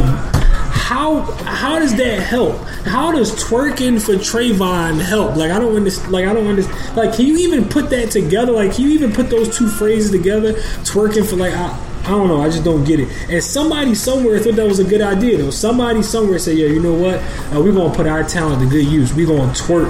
how 0.83 1.21
how 1.45 1.79
does 1.79 1.95
that 1.95 2.19
help? 2.19 2.57
How 2.83 3.13
does 3.13 3.31
twerking 3.41 4.01
for 4.01 4.15
Trayvon 4.15 4.99
help? 4.99 5.37
Like, 5.37 5.49
I 5.49 5.57
don't 5.57 5.77
understand. 5.77 6.11
Like, 6.11 6.25
I 6.25 6.33
don't 6.33 6.45
understand. 6.45 6.97
Like, 6.97 7.15
can 7.15 7.25
you 7.25 7.37
even 7.37 7.69
put 7.69 7.89
that 7.91 8.11
together? 8.11 8.51
Like, 8.51 8.73
can 8.73 8.83
you 8.83 8.91
even 8.91 9.13
put 9.13 9.29
those 9.29 9.57
two 9.57 9.69
phrases 9.69 10.11
together? 10.11 10.55
Twerking 10.83 11.25
for 11.25 11.37
like. 11.37 11.53
I, 11.53 11.69
I 12.03 12.09
don't 12.09 12.27
know. 12.27 12.41
I 12.41 12.49
just 12.49 12.65
don't 12.65 12.83
get 12.83 12.99
it. 12.99 13.07
And 13.29 13.41
somebody 13.41 13.95
somewhere 13.95 14.37
thought 14.39 14.55
that 14.57 14.67
was 14.67 14.79
a 14.79 14.83
good 14.83 15.01
idea. 15.01 15.37
Though 15.37 15.51
somebody 15.51 16.01
somewhere 16.03 16.37
said, 16.37 16.57
"Yeah, 16.57 16.67
you 16.67 16.81
know 16.81 16.93
what? 16.93 17.15
Uh, 17.53 17.61
we're 17.61 17.71
gonna 17.71 17.93
put 17.93 18.07
our 18.07 18.23
talent 18.23 18.61
to 18.61 18.67
good 18.67 18.85
use. 18.85 19.13
We're 19.13 19.27
gonna 19.27 19.51
twerk 19.53 19.89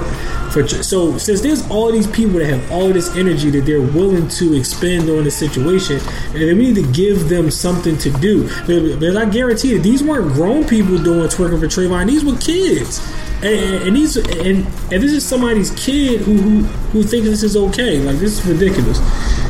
for." 0.52 0.62
tr- 0.62 0.82
So 0.84 1.18
since 1.18 1.40
there's 1.40 1.68
all 1.70 1.90
these 1.90 2.06
people 2.06 2.38
that 2.38 2.46
have 2.46 2.70
all 2.70 2.88
this 2.92 3.14
energy 3.16 3.50
that 3.50 3.66
they're 3.66 3.80
willing 3.80 4.28
to 4.28 4.54
expend 4.54 5.10
on 5.10 5.24
the 5.24 5.30
situation, 5.30 6.00
and 6.34 6.42
then 6.48 6.56
we 6.56 6.70
need 6.70 6.76
to 6.76 6.92
give 6.92 7.28
them 7.28 7.50
something 7.50 7.98
to 7.98 8.10
do. 8.10 8.48
Because 8.66 9.16
I 9.16 9.24
guarantee 9.24 9.70
you, 9.70 9.80
these 9.80 10.02
weren't 10.02 10.32
grown 10.34 10.64
people 10.64 10.96
doing 10.98 11.28
twerking 11.28 11.58
for 11.58 11.66
Trayvon. 11.66 12.06
These 12.06 12.24
were 12.24 12.36
kids. 12.36 13.00
And, 13.44 13.88
and 13.88 13.96
these 13.96 14.16
and, 14.16 14.66
and 14.66 15.02
this 15.02 15.12
is 15.12 15.24
somebody's 15.24 15.70
kid 15.72 16.22
who, 16.22 16.36
who 16.36 16.62
who 16.62 17.02
thinks 17.02 17.28
this 17.28 17.42
is 17.42 17.56
okay. 17.56 17.98
Like 17.98 18.16
this 18.16 18.38
is 18.38 18.46
ridiculous. 18.46 18.98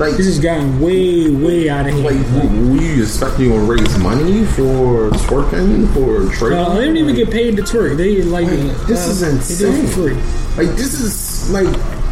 Like 0.00 0.16
this 0.16 0.26
has 0.26 0.40
gotten 0.40 0.80
way 0.80 1.30
way 1.30 1.68
out 1.68 1.87
of 1.87 1.92
hand. 1.92 2.04
Like, 2.04 2.16
were 2.16 2.83
you 2.83 3.02
expecting 3.02 3.50
to 3.50 3.59
raise 3.59 3.98
money 3.98 4.44
for 4.46 5.11
twerking 5.11 5.92
for 5.94 6.28
Trayvon? 6.35 6.66
Uh, 6.66 6.74
they 6.74 6.87
don't 6.87 6.96
even 6.96 7.14
get 7.14 7.30
paid 7.30 7.57
to 7.57 7.62
twerk. 7.62 7.96
They 7.96 8.22
like 8.22 8.48
this 8.88 9.07
uh, 9.07 9.11
is 9.11 9.22
insane. 9.22 9.87
free. 9.87 10.14
Like 10.57 10.76
this 10.76 11.00
is 11.00 11.48
like 11.50 11.68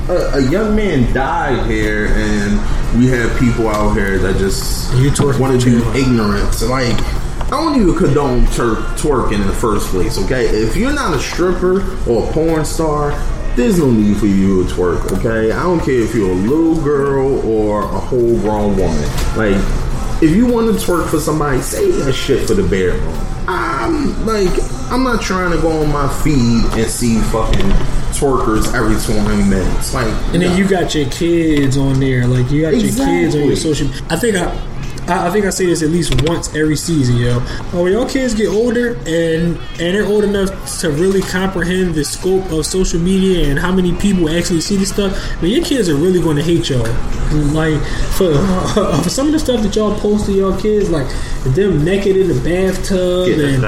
a, 0.08 0.38
a 0.38 0.50
young 0.50 0.76
man 0.76 1.12
died 1.12 1.68
here, 1.68 2.06
and 2.08 2.60
we 2.98 3.08
have 3.08 3.36
people 3.40 3.66
out 3.68 3.96
here 3.96 4.18
that 4.18 4.36
just 4.36 4.92
want 5.40 5.60
to 5.60 5.66
be 5.66 5.98
ignorant. 5.98 6.62
Like 6.62 7.21
I 7.52 7.60
don't 7.60 7.78
even 7.78 7.94
condone 7.94 8.46
twerking 8.46 9.34
in 9.34 9.46
the 9.46 9.52
first 9.52 9.88
place. 9.88 10.16
Okay, 10.24 10.46
if 10.46 10.74
you're 10.74 10.94
not 10.94 11.14
a 11.14 11.18
stripper 11.20 11.82
or 12.08 12.26
a 12.26 12.32
porn 12.32 12.64
star, 12.64 13.10
there's 13.56 13.78
no 13.78 13.90
need 13.90 14.16
for 14.16 14.26
you 14.26 14.66
to 14.66 14.74
twerk, 14.74 15.18
okay? 15.18 15.52
I 15.52 15.62
don't 15.62 15.80
care 15.80 16.00
if 16.00 16.14
you're 16.14 16.30
a 16.30 16.34
little 16.34 16.82
girl 16.82 17.46
or 17.46 17.82
a 17.82 18.00
whole 18.00 18.40
grown 18.40 18.78
woman. 18.78 19.02
Like, 19.36 19.60
if 20.22 20.34
you 20.34 20.46
want 20.46 20.68
to 20.68 20.82
twerk 20.82 21.10
for 21.10 21.20
somebody, 21.20 21.60
save 21.60 21.96
that 21.96 22.14
shit 22.14 22.46
for 22.46 22.54
the 22.54 22.62
bedroom. 22.62 23.14
I'm 23.46 24.24
like, 24.24 24.48
I'm 24.90 25.02
not 25.02 25.20
trying 25.20 25.50
to 25.50 25.60
go 25.60 25.82
on 25.82 25.92
my 25.92 26.08
feed 26.22 26.64
and 26.80 26.90
see 26.90 27.18
fucking 27.20 27.68
twerkers 28.16 28.72
every 28.72 28.96
20 28.98 29.44
minutes. 29.50 29.92
Like, 29.92 30.06
And 30.32 30.40
then 30.40 30.56
you 30.56 30.66
got 30.66 30.94
your 30.94 31.10
kids 31.10 31.76
on 31.76 32.00
there, 32.00 32.26
like 32.26 32.50
you 32.50 32.62
got 32.62 32.74
your 32.74 32.90
kids 32.90 33.34
on 33.34 33.44
your 33.44 33.56
social. 33.56 33.88
I 34.08 34.16
think 34.16 34.36
I, 34.36 34.71
I, 35.08 35.28
I 35.28 35.30
think 35.30 35.46
I 35.46 35.50
say 35.50 35.66
this 35.66 35.82
at 35.82 35.90
least 35.90 36.22
once 36.28 36.54
every 36.54 36.76
season, 36.76 37.16
yo. 37.16 37.38
Oh, 37.72 37.82
when 37.84 37.92
your 37.92 38.08
kids 38.08 38.34
get 38.34 38.48
older 38.48 38.94
and 39.06 39.56
and 39.56 39.94
they're 39.94 40.06
old 40.06 40.24
enough 40.24 40.50
to 40.80 40.90
really 40.90 41.22
comprehend 41.22 41.94
the 41.94 42.04
scope 42.04 42.50
of 42.50 42.66
social 42.66 43.00
media 43.00 43.48
and 43.48 43.58
how 43.58 43.72
many 43.72 43.94
people 43.96 44.28
actually 44.28 44.60
see 44.60 44.76
this 44.76 44.90
stuff, 44.90 45.12
man, 45.42 45.50
your 45.50 45.64
kids 45.64 45.88
are 45.88 45.96
really 45.96 46.20
going 46.20 46.36
to 46.36 46.42
hate 46.42 46.68
y'all. 46.68 46.82
Like 47.52 47.80
for 48.16 48.34
for 49.02 49.10
some 49.10 49.26
of 49.26 49.32
the 49.32 49.38
stuff 49.38 49.62
that 49.62 49.74
y'all 49.74 49.98
post 49.98 50.26
to 50.26 50.32
y'all 50.32 50.58
kids, 50.58 50.90
like 50.90 51.08
them 51.44 51.84
naked 51.84 52.16
in 52.16 52.28
the 52.28 52.40
bathtub 52.40 53.28
Yeah, 53.28 53.46
and 53.46 53.64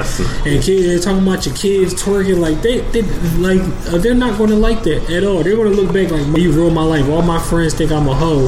and 0.47 0.62
kids 0.62 1.05
talking 1.05 1.23
about 1.23 1.44
your 1.44 1.55
kids 1.55 1.94
twerking 1.94 2.38
like 2.38 2.62
they, 2.62 2.81
they 2.92 3.03
like 3.38 3.61
uh, 3.92 3.99
they're 3.99 4.14
not 4.14 4.38
going 4.38 4.51
to 4.51 4.57
like 4.57 4.83
that 4.85 5.11
at 5.11 5.25
all 5.25 5.42
they're 5.42 5.57
going 5.57 5.73
to 5.73 5.81
look 5.81 5.92
back 5.92 6.11
like 6.11 6.40
you 6.40 6.53
ruined 6.53 6.75
my 6.75 6.85
life 6.85 7.09
all 7.09 7.23
my 7.23 7.40
friends 7.42 7.75
think 7.75 7.90
i'm 7.90 8.09
a 8.09 8.14
hoe 8.14 8.47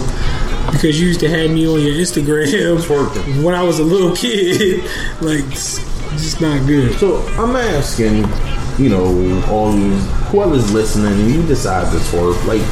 because 0.72 1.00
you 1.00 1.06
used 1.08 1.20
to 1.20 1.28
have 1.28 1.50
me 1.50 1.66
on 1.66 1.80
your 1.80 1.92
instagram 1.94 3.42
when 3.44 3.54
i 3.54 3.62
was 3.62 3.78
a 3.78 3.84
little 3.84 4.14
kid 4.14 4.82
like 5.22 5.44
it's 5.52 5.78
just 6.22 6.40
not 6.40 6.66
good 6.66 6.98
So 6.98 7.18
I'm 7.36 7.56
asking, 7.56 8.24
you 8.82 8.88
know, 8.88 9.04
all 9.50 9.72
whoever's 10.32 10.72
listening, 10.72 11.12
and 11.12 11.30
you 11.30 11.46
decide 11.46 11.90
to 11.92 11.98
twerk, 11.98 12.42
like 12.46 12.62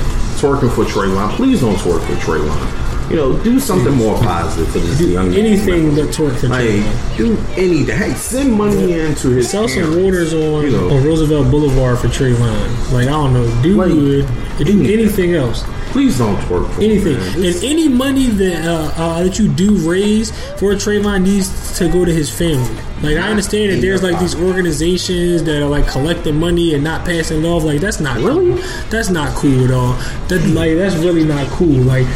twerking 0.40 0.74
for 0.74 0.84
Trayvon, 0.84 1.28
please 1.36 1.60
don't 1.60 1.76
twerk 1.76 2.00
for 2.06 2.14
Trayvon. 2.24 3.10
You 3.10 3.16
know, 3.16 3.42
do 3.44 3.60
something 3.60 3.92
more 3.92 4.16
positive 4.16 4.72
for 4.72 4.78
this 4.78 4.98
young 5.02 5.28
man. 5.28 5.38
anything 5.38 5.94
but 5.94 6.06
twerk 6.06 6.38
for 6.40 6.48
Like, 6.48 7.18
do 7.18 7.36
anything. 7.60 7.94
Hey, 7.98 8.14
send 8.14 8.54
money 8.54 8.92
into 8.98 9.28
his. 9.28 9.50
Sell 9.50 9.68
some 9.68 9.82
parents. 9.82 9.98
waters 10.02 10.32
on, 10.32 10.64
You 10.64 10.70
know. 10.70 10.90
on 10.96 11.04
Roosevelt 11.04 11.50
Boulevard 11.50 11.98
for 11.98 12.08
Trayvon. 12.08 12.92
Like 12.92 13.08
I 13.08 13.10
don't 13.10 13.34
know, 13.34 13.62
do 13.62 13.76
good. 13.76 14.64
Do 14.64 14.90
anything 14.90 15.34
else. 15.34 15.64
Please 15.94 16.18
don't 16.18 16.34
twerk 16.38 16.68
for 16.74 16.80
anything. 16.82 17.16
man. 17.16 17.44
And 17.44 17.64
any 17.64 17.88
money 17.88 18.26
that 18.26 18.64
uh, 18.66 18.92
uh, 19.00 19.22
that 19.22 19.38
you 19.38 19.46
do 19.48 19.76
raise 19.88 20.32
for 20.58 20.72
Trayvon 20.74 21.22
needs 21.22 21.78
to 21.78 21.88
go 21.88 22.04
to 22.04 22.12
his 22.12 22.28
family. 22.28 22.74
Like 23.00 23.16
I 23.16 23.28
understand 23.30 23.70
that 23.72 23.80
there's 23.80 24.02
like 24.02 24.18
these 24.18 24.34
organizations 24.34 25.44
that 25.44 25.62
are 25.62 25.68
like 25.68 25.86
collecting 25.86 26.36
money 26.36 26.74
and 26.74 26.82
not 26.82 27.04
passing 27.04 27.44
it 27.44 27.46
off. 27.46 27.62
Like 27.62 27.80
that's 27.80 28.00
not 28.00 28.16
really. 28.16 28.60
That's 28.90 29.08
not 29.08 29.36
cool 29.36 29.64
at 29.66 29.70
all. 29.70 29.92
That 30.28 30.44
like 30.52 30.74
that's 30.76 30.96
really 30.96 31.24
not 31.24 31.46
cool. 31.50 31.68
Like 31.82 32.06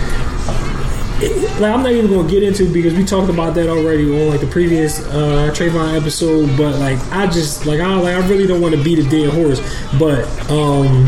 it- 1.20 1.60
like 1.60 1.72
I'm 1.72 1.82
not 1.82 1.92
even 1.92 2.10
gonna 2.10 2.28
get 2.28 2.42
into 2.42 2.72
because 2.72 2.94
we 2.94 3.04
talked 3.04 3.30
about 3.30 3.54
that 3.56 3.68
already 3.68 4.04
on 4.10 4.28
like 4.30 4.40
the 4.40 4.46
previous 4.48 5.00
uh 5.06 5.52
Trayvon 5.54 5.96
episode, 6.00 6.48
but 6.56 6.78
like 6.80 6.98
I 7.12 7.26
just 7.26 7.64
like 7.66 7.80
I 7.80 7.94
like 7.94 8.16
I 8.16 8.26
really 8.28 8.46
don't 8.48 8.60
want 8.60 8.74
to 8.74 8.82
beat 8.82 8.98
a 8.98 9.04
dead 9.08 9.30
horse, 9.32 9.60
but 10.00 10.24
um 10.50 11.06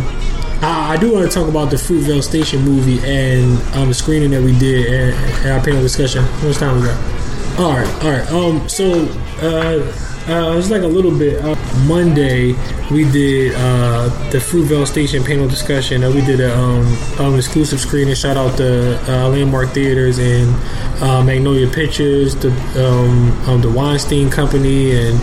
I, 0.63 0.95
I 0.95 0.97
do 0.97 1.13
want 1.13 1.31
to 1.31 1.35
talk 1.35 1.49
about 1.49 1.71
the 1.71 1.77
Fruitvale 1.77 2.23
Station 2.23 2.63
movie 2.63 2.99
and 3.05 3.59
um 3.77 3.89
the 3.89 3.95
screening 3.95 4.31
that 4.31 4.43
we 4.43 4.59
did 4.59 5.15
at, 5.15 5.45
at 5.47 5.53
our 5.53 5.65
panel 5.65 5.83
discussion. 5.83 6.23
How 6.23 6.49
much 6.49 6.57
time 6.57 6.77
we 6.81 6.87
got? 6.87 7.61
All 7.61 7.73
right, 7.73 8.05
all 8.05 8.11
right. 8.11 8.33
Um, 8.33 8.69
so 8.69 9.05
uh. 9.43 10.07
Uh, 10.29 10.53
it 10.53 10.57
was 10.57 10.71
like 10.71 10.83
a 10.83 10.87
little 10.87 11.11
bit. 11.19 11.43
Uh, 11.43 11.57
Monday, 11.87 12.53
we 12.91 13.11
did 13.11 13.53
uh, 13.57 14.07
the 14.31 14.39
Fruitvale 14.39 14.87
Station 14.87 15.25
panel 15.25 15.49
discussion. 15.49 16.05
Uh, 16.05 16.11
we 16.11 16.21
did 16.21 16.41
a 16.41 16.57
um, 16.57 16.87
um, 17.19 17.37
exclusive 17.37 17.81
screening. 17.81 18.15
Shout 18.15 18.37
out 18.37 18.57
to 18.59 19.01
uh, 19.11 19.29
Landmark 19.31 19.71
Theaters 19.71 20.19
and 20.19 20.55
uh, 21.03 21.25
Magnolia 21.25 21.69
Pictures, 21.69 22.37
the 22.37 22.51
um, 22.77 23.33
um, 23.49 23.61
the 23.63 23.71
Weinstein 23.71 24.31
Company, 24.31 24.95
and 24.95 25.19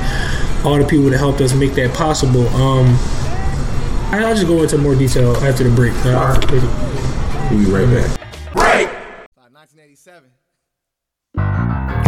all 0.65 0.77
the 0.77 0.85
people 0.85 1.09
that 1.11 1.19
helped 1.19 1.41
us 1.41 1.53
make 1.53 1.73
that 1.75 1.93
possible. 1.93 2.47
Um, 2.49 2.97
I'll 4.11 4.33
just 4.33 4.47
go 4.47 4.63
into 4.63 4.77
more 4.77 4.95
detail 4.95 5.35
after 5.37 5.63
the 5.63 5.75
break. 5.75 5.93
Uh, 6.05 6.39
We'll 7.51 7.65
be 7.65 7.71
right 7.71 7.87
back. 7.87 8.53
Break! 8.53 8.89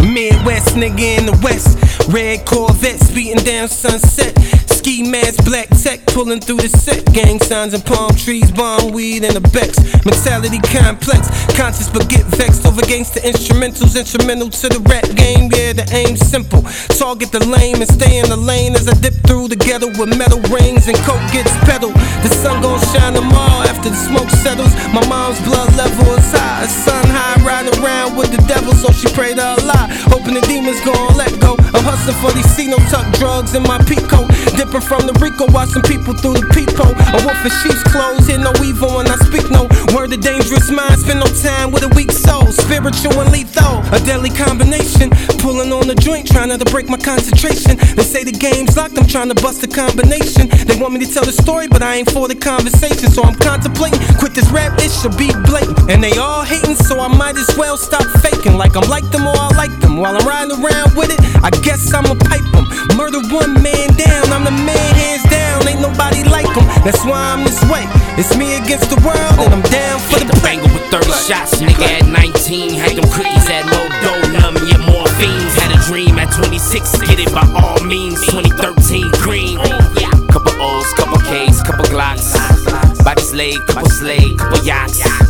Midwest 0.02 0.76
nigga 0.76 1.20
in 1.20 1.26
the 1.28 1.40
west. 1.44 1.78
Red 2.10 2.46
Corvette 2.46 3.00
speeding 3.00 3.44
down 3.44 3.68
sunset. 3.68 4.34
Ski 4.80 5.04
mask, 5.04 5.44
black 5.44 5.68
tech 5.84 6.00
pulling 6.08 6.40
through 6.40 6.64
the 6.64 6.70
set. 6.70 7.04
Gang 7.12 7.38
signs 7.42 7.74
and 7.74 7.84
palm 7.84 8.16
trees, 8.16 8.50
bomb 8.50 8.94
weed 8.96 9.26
and 9.28 9.36
a 9.36 9.44
Bex. 9.52 9.76
Mentality 10.08 10.56
complex, 10.72 11.28
conscious 11.60 11.92
but 11.92 12.08
get 12.08 12.24
vexed 12.40 12.64
over 12.66 12.80
gangsta 12.88 13.20
instrumentals. 13.20 14.00
Instrumental 14.00 14.48
to 14.48 14.70
the 14.72 14.80
rap 14.88 15.04
game, 15.20 15.52
yeah, 15.52 15.76
the 15.76 15.84
aim 15.92 16.16
simple. 16.16 16.64
Target 16.96 17.28
the 17.36 17.44
lame 17.44 17.84
and 17.84 17.92
stay 17.92 18.24
in 18.24 18.32
the 18.32 18.40
lane 18.40 18.72
as 18.72 18.88
I 18.88 18.96
dip 19.04 19.20
through 19.28 19.52
the 19.52 19.60
ghetto 19.60 19.92
with 20.00 20.16
metal 20.16 20.40
rings 20.48 20.88
and 20.88 20.96
coke 21.04 21.28
gets 21.36 21.52
pedaled. 21.68 22.00
The 22.24 22.32
sun 22.40 22.64
gon' 22.64 22.80
shine 22.96 23.20
tomorrow 23.20 23.68
after 23.68 23.92
the 23.92 24.00
smoke 24.00 24.32
settles. 24.32 24.72
My 24.96 25.04
mom's 25.12 25.44
blood 25.44 25.76
level 25.76 26.16
is 26.16 26.32
high, 26.32 26.72
sun 26.72 27.04
high, 27.04 27.36
riding 27.44 27.76
around 27.84 28.16
with 28.16 28.32
the 28.32 28.40
devil, 28.48 28.72
so 28.72 28.96
she 28.96 29.12
prayed 29.12 29.44
to 29.44 29.60
Allah. 29.60 29.92
Hoping 30.08 30.40
the 30.40 30.44
demons 30.48 30.80
gon' 30.88 31.20
let 31.20 31.36
go. 31.44 31.60
I'm 31.76 31.84
hustling 31.84 32.16
for 32.24 32.32
these 32.32 32.48
C 32.56 32.72
no 32.72 32.80
tuck 32.88 33.12
drugs 33.20 33.60
in 33.60 33.64
my 33.64 33.78
peacoat. 33.84 34.32
Dipping 34.60 34.84
from 34.84 35.08
the 35.08 35.16
Rico, 35.24 35.48
watching 35.56 35.80
people 35.88 36.12
through 36.12 36.36
the 36.36 36.44
peephole. 36.52 36.92
A 36.92 37.18
wolf 37.24 37.40
in 37.48 37.54
sheep's 37.64 37.80
clothes, 37.96 38.28
hear 38.28 38.44
no 38.44 38.52
evil 38.60 38.92
when 39.00 39.08
I 39.08 39.16
speak 39.24 39.48
no 39.48 39.72
word. 39.96 40.12
The 40.12 40.20
dangerous 40.20 40.68
mind, 40.68 41.00
spend 41.00 41.24
no 41.24 41.32
time 41.40 41.72
with 41.72 41.88
a 41.88 41.92
weak 41.96 42.12
soul. 42.12 42.44
Spiritual 42.52 43.16
and 43.24 43.32
lethal, 43.32 43.80
a 43.96 44.04
deadly 44.04 44.28
combination. 44.28 45.16
Pulling 45.40 45.72
on 45.72 45.88
the 45.88 45.96
joint, 45.96 46.28
trying 46.28 46.52
not 46.52 46.60
to 46.60 46.68
break 46.68 46.92
my 46.92 47.00
concentration. 47.00 47.80
They 47.96 48.04
say 48.04 48.28
the 48.28 48.36
game's 48.36 48.76
locked, 48.76 49.00
I'm 49.00 49.08
trying 49.08 49.32
to 49.32 49.40
bust 49.40 49.64
the 49.64 49.72
combination. 49.72 50.52
They 50.68 50.76
want 50.76 50.92
me 50.92 51.08
to 51.08 51.10
tell 51.10 51.24
the 51.24 51.32
story, 51.32 51.72
but 51.72 51.80
I 51.80 52.04
ain't 52.04 52.12
for 52.12 52.28
the 52.28 52.36
conversation. 52.36 53.08
So 53.16 53.24
I'm 53.24 53.40
contemplating, 53.40 54.04
quit 54.20 54.36
this 54.36 54.52
rap, 54.52 54.76
it 54.84 54.92
should 54.92 55.16
be 55.16 55.32
blatant. 55.48 55.88
And 55.88 56.04
they 56.04 56.20
all 56.20 56.44
hating, 56.44 56.76
so 56.76 57.00
I 57.00 57.08
might 57.08 57.40
as 57.40 57.48
well 57.56 57.80
stop 57.80 58.04
faking. 58.20 58.60
Like 58.60 58.76
I'm 58.76 58.92
like 58.92 59.08
them 59.16 59.24
or 59.24 59.40
I 59.40 59.56
like 59.56 59.72
them. 59.80 60.04
While 60.04 60.20
I'm 60.20 60.28
riding 60.28 60.52
around 60.52 61.00
with 61.00 61.16
it, 61.16 61.24
I 61.48 61.48
guess 61.64 61.96
I'ma 61.96 62.20
pipe 62.20 62.44
them. 62.52 62.68
Murder 63.00 63.24
one 63.32 63.56
man 63.64 63.96
down, 63.96 64.28
I'm 64.36 64.49
the 64.50 64.64
man 64.66 64.94
hands 64.98 65.24
down. 65.30 65.68
Ain't 65.68 65.82
nobody 65.82 66.24
like 66.24 66.50
them. 66.58 66.66
That's 66.82 67.06
why 67.06 67.34
I'm 67.34 67.44
this 67.46 67.62
way. 67.70 67.86
It's 68.18 68.36
me 68.36 68.58
against 68.58 68.90
the 68.90 69.00
world, 69.06 69.38
and 69.46 69.54
I'm 69.54 69.66
down 69.70 70.00
for 70.10 70.20
the 70.20 70.34
Banger 70.42 70.70
with 70.74 70.86
30 70.90 71.06
shots, 71.28 71.62
nigga 71.62 71.86
at 72.02 72.06
19. 72.08 72.74
Had 72.74 72.98
them 72.98 73.08
cookies 73.14 73.48
at 73.50 73.66
low 73.70 73.86
dough, 74.02 74.26
numb 74.34 74.58
your 74.66 74.82
morphines. 74.90 75.54
Had 75.62 75.78
a 75.78 75.80
dream 75.86 76.18
at 76.18 76.34
26, 76.34 76.98
get 77.06 77.20
it 77.20 77.32
by 77.34 77.46
all 77.54 77.84
means. 77.86 78.20
2013 78.26 79.12
green. 79.22 79.58
Couple 80.30 80.54
O's, 80.62 80.92
couple 80.94 81.20
K's, 81.30 81.62
couple 81.62 81.86
Glocks. 81.86 82.34
Bodies 83.04 83.34
laid, 83.34 83.60
couple 83.68 83.90
slay, 83.90 84.36
couple 84.36 84.64
yachts. 84.66 85.29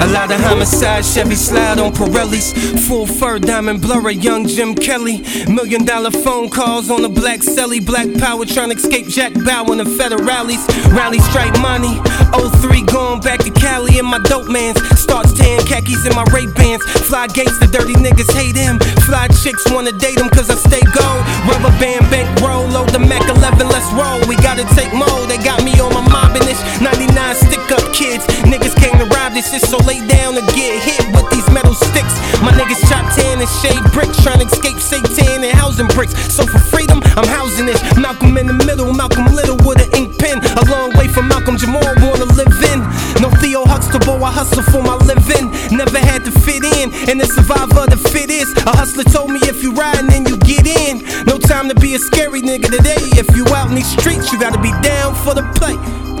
A 0.00 0.06
lot 0.08 0.30
of 0.30 0.40
homicides, 0.40 1.14
Chevy 1.14 1.34
slide 1.34 1.78
on 1.78 1.92
Pirellis. 1.92 2.52
Full 2.86 3.06
fur, 3.06 3.38
diamond 3.38 3.80
blur, 3.80 4.08
a 4.08 4.12
young 4.12 4.46
Jim 4.46 4.74
Kelly. 4.74 5.22
Million 5.48 5.84
dollar 5.84 6.10
phone 6.10 6.50
calls 6.50 6.90
on 6.90 7.02
the 7.02 7.08
black 7.08 7.40
celly. 7.40 7.84
Black 7.84 8.06
power 8.18 8.44
trying 8.44 8.70
to 8.70 8.76
escape 8.76 9.08
Jack 9.08 9.32
Bauer 9.32 9.72
and 9.72 9.88
federales. 9.98 10.60
Rally 10.92 11.18
strike 11.20 11.58
money. 11.60 11.96
03 12.36 12.82
going 12.82 13.20
back 13.20 13.40
to 13.40 13.50
Cali 13.50 13.98
and 13.98 14.06
my 14.06 14.18
dope 14.20 14.48
mans. 14.48 14.76
Starts 14.98 15.32
tan 15.32 15.60
khakis 15.64 16.04
in 16.06 16.14
my 16.14 16.24
Ray 16.32 16.46
Bans. 16.46 16.82
Fly 17.08 17.26
gates, 17.28 17.58
the 17.58 17.66
dirty 17.66 17.94
niggas 17.94 18.30
hate 18.36 18.56
him. 18.56 18.78
Fly 19.08 19.28
chicks 19.42 19.64
wanna 19.72 19.92
date 19.92 20.18
him 20.18 20.28
cause 20.28 20.50
I 20.50 20.56
stay 20.56 20.84
gold. 20.92 21.22
Rubber 21.48 21.72
band 21.80 22.04
bank 22.10 22.28
roll, 22.40 22.66
load 22.68 22.90
the 22.90 22.98
Mac 22.98 23.24
11, 23.24 23.68
let's 23.68 23.88
roll. 23.96 24.20
We 24.28 24.36
gotta 24.36 24.64
take 24.76 24.92
more, 24.92 25.26
they 25.26 25.38
got 25.38 25.64
me 25.64 25.72
on 25.80 25.94
my 25.94 26.04
mobbing 26.04 26.44
this. 26.44 26.60
99 26.80 27.34
stick 27.34 27.70
up 27.72 27.85
kids. 27.96 28.28
Niggas 28.44 28.76
came 28.76 28.92
to 29.00 29.08
rob 29.16 29.32
this 29.32 29.50
shit, 29.50 29.64
so 29.64 29.78
lay 29.88 30.04
down 30.06 30.36
and 30.36 30.46
get 30.52 30.76
hit 30.84 31.00
with 31.16 31.28
these 31.32 31.48
metal 31.50 31.72
sticks. 31.72 32.12
My 32.44 32.52
niggas 32.52 32.84
chop 32.92 33.08
tan 33.16 33.40
and 33.40 33.48
shade 33.64 33.80
bricks, 33.96 34.20
trying 34.22 34.40
to 34.40 34.46
escape 34.46 34.76
Satan 34.76 35.42
and 35.42 35.56
housing 35.56 35.88
bricks. 35.96 36.12
So 36.28 36.44
for 36.44 36.60
freedom, 36.60 37.00
I'm 37.16 37.26
housing 37.26 37.64
this. 37.64 37.80
Malcolm 37.96 38.36
in 38.36 38.46
the 38.46 38.58
middle, 38.68 38.92
Malcolm 38.92 39.24
Little 39.32 39.56
with 39.64 39.80
an 39.80 39.88
ink 39.96 40.18
pen. 40.18 40.44
A 40.60 40.64
long 40.68 40.92
way 41.00 41.08
from 41.08 41.28
Malcolm 41.28 41.56
Jamal, 41.56 41.80
wanna 42.04 42.28
live 42.36 42.52
in. 42.72 42.84
No 43.24 43.32
Theo 43.40 43.64
Huxtable, 43.64 44.22
I 44.22 44.30
hustle 44.30 44.62
for 44.62 44.82
my 44.82 44.96
living. 45.08 45.48
Never 45.72 45.98
had 45.98 46.24
to 46.28 46.30
fit 46.30 46.62
in, 46.76 46.92
and 47.08 47.16
the 47.18 47.26
survivor 47.26 47.88
the 47.88 47.96
fit 47.96 48.28
is. 48.28 48.52
A 48.68 48.76
hustler 48.76 49.04
told 49.04 49.30
me 49.30 49.40
if 49.48 49.62
you 49.62 49.72
riding, 49.72 50.08
then 50.12 50.26
you 50.26 50.36
get 50.44 50.66
in. 50.68 51.00
No 51.24 51.38
time 51.38 51.68
to 51.68 51.74
be 51.74 51.94
a 51.94 51.98
scary 51.98 52.42
nigga 52.42 52.68
today. 52.68 53.00
If 53.16 53.34
you 53.34 53.48
out 53.56 53.70
in 53.70 53.74
these 53.74 53.88
streets, 53.88 54.32
you 54.32 54.38
gotta 54.38 54.60
be 54.60 54.72
down 54.84 55.14
for 55.24 55.32
the 55.32 55.44
play, 55.56 55.76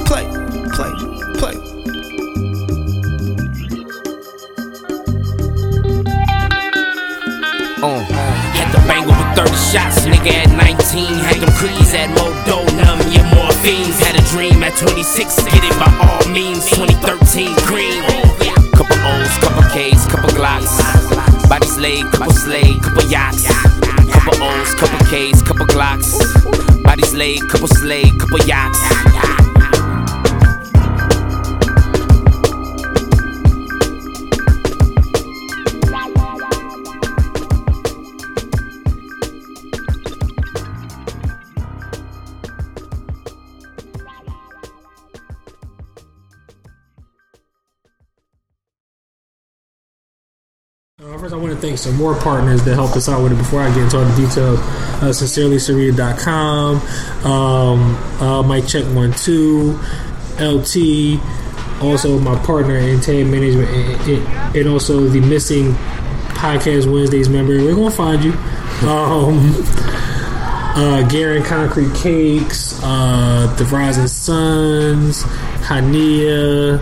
play, 0.08 0.24
play, 0.72 1.25
play. 1.38 1.56
Uh, 7.82 8.00
had 8.56 8.72
the 8.72 8.80
banger 8.88 9.06
with 9.06 9.36
30 9.36 9.52
shots, 9.52 10.06
nigga 10.08 10.32
at 10.32 10.50
19. 10.56 11.12
Had 11.28 11.40
them 11.40 11.52
cookies 11.60 11.92
at 11.94 12.08
Modo, 12.16 12.64
numb 12.80 13.00
your 13.12 13.24
morphines. 13.36 14.00
Had 14.00 14.16
a 14.16 14.24
dream 14.32 14.62
at 14.64 14.76
26, 14.78 15.44
get 15.44 15.62
it 15.62 15.76
by 15.78 15.92
all 16.00 16.24
means. 16.32 16.64
2013 16.70 17.54
green. 17.68 18.02
Couple 18.72 18.96
O's, 19.04 19.36
couple 19.38 19.62
K's, 19.70 20.06
couple 20.06 20.30
Glocks. 20.30 20.72
Bodies 21.48 21.76
laid, 21.76 22.04
couple 22.12 22.32
slay, 22.32 22.74
couple 22.80 23.04
yachts. 23.10 23.46
Couple 24.10 24.42
O's, 24.42 24.74
couple 24.74 25.06
K's, 25.06 25.42
couple 25.42 25.66
Glocks. 25.66 26.16
Bodies 26.82 27.14
laid, 27.14 27.46
couple 27.48 27.68
slay, 27.68 28.04
couple 28.18 28.40
yachts. 28.46 29.45
First, 51.26 51.34
I 51.34 51.38
want 51.38 51.52
to 51.54 51.58
thank 51.60 51.78
some 51.78 51.96
more 51.96 52.14
partners 52.14 52.62
that 52.64 52.74
helped 52.74 52.96
us 52.96 53.08
out 53.08 53.20
with 53.22 53.32
it 53.32 53.36
before 53.36 53.60
I 53.60 53.68
get 53.74 53.78
into 53.84 53.98
all 53.98 54.04
the 54.04 54.14
details. 54.26 54.58
Uh, 54.60 55.10
SincerelySarita.com, 55.12 56.76
um, 57.30 57.96
uh, 58.22 58.42
Mike 58.44 58.66
Check 58.68 58.84
One 58.94 59.12
Two, 59.12 59.78
LT, 60.40 61.18
also 61.82 62.18
my 62.20 62.38
partner 62.44 62.76
in 62.76 63.00
Tab 63.00 63.26
Management, 63.26 63.68
and, 63.70 64.10
and- 64.10 64.56
and 64.56 64.68
also 64.68 65.00
the 65.08 65.20
missing 65.20 65.72
Podcast 66.36 66.90
Wednesdays 66.92 67.28
member. 67.28 67.54
We're 67.56 67.74
gonna 67.74 67.90
find 67.90 68.22
you. 68.24 68.32
Um, 68.88 69.52
uh, 70.76 71.02
Garen 71.08 71.42
Concrete 71.42 71.92
Cakes, 71.94 72.78
uh, 72.82 73.52
The 73.58 73.64
Rising 73.64 74.06
Suns, 74.06 75.22
Hania, 75.64 76.78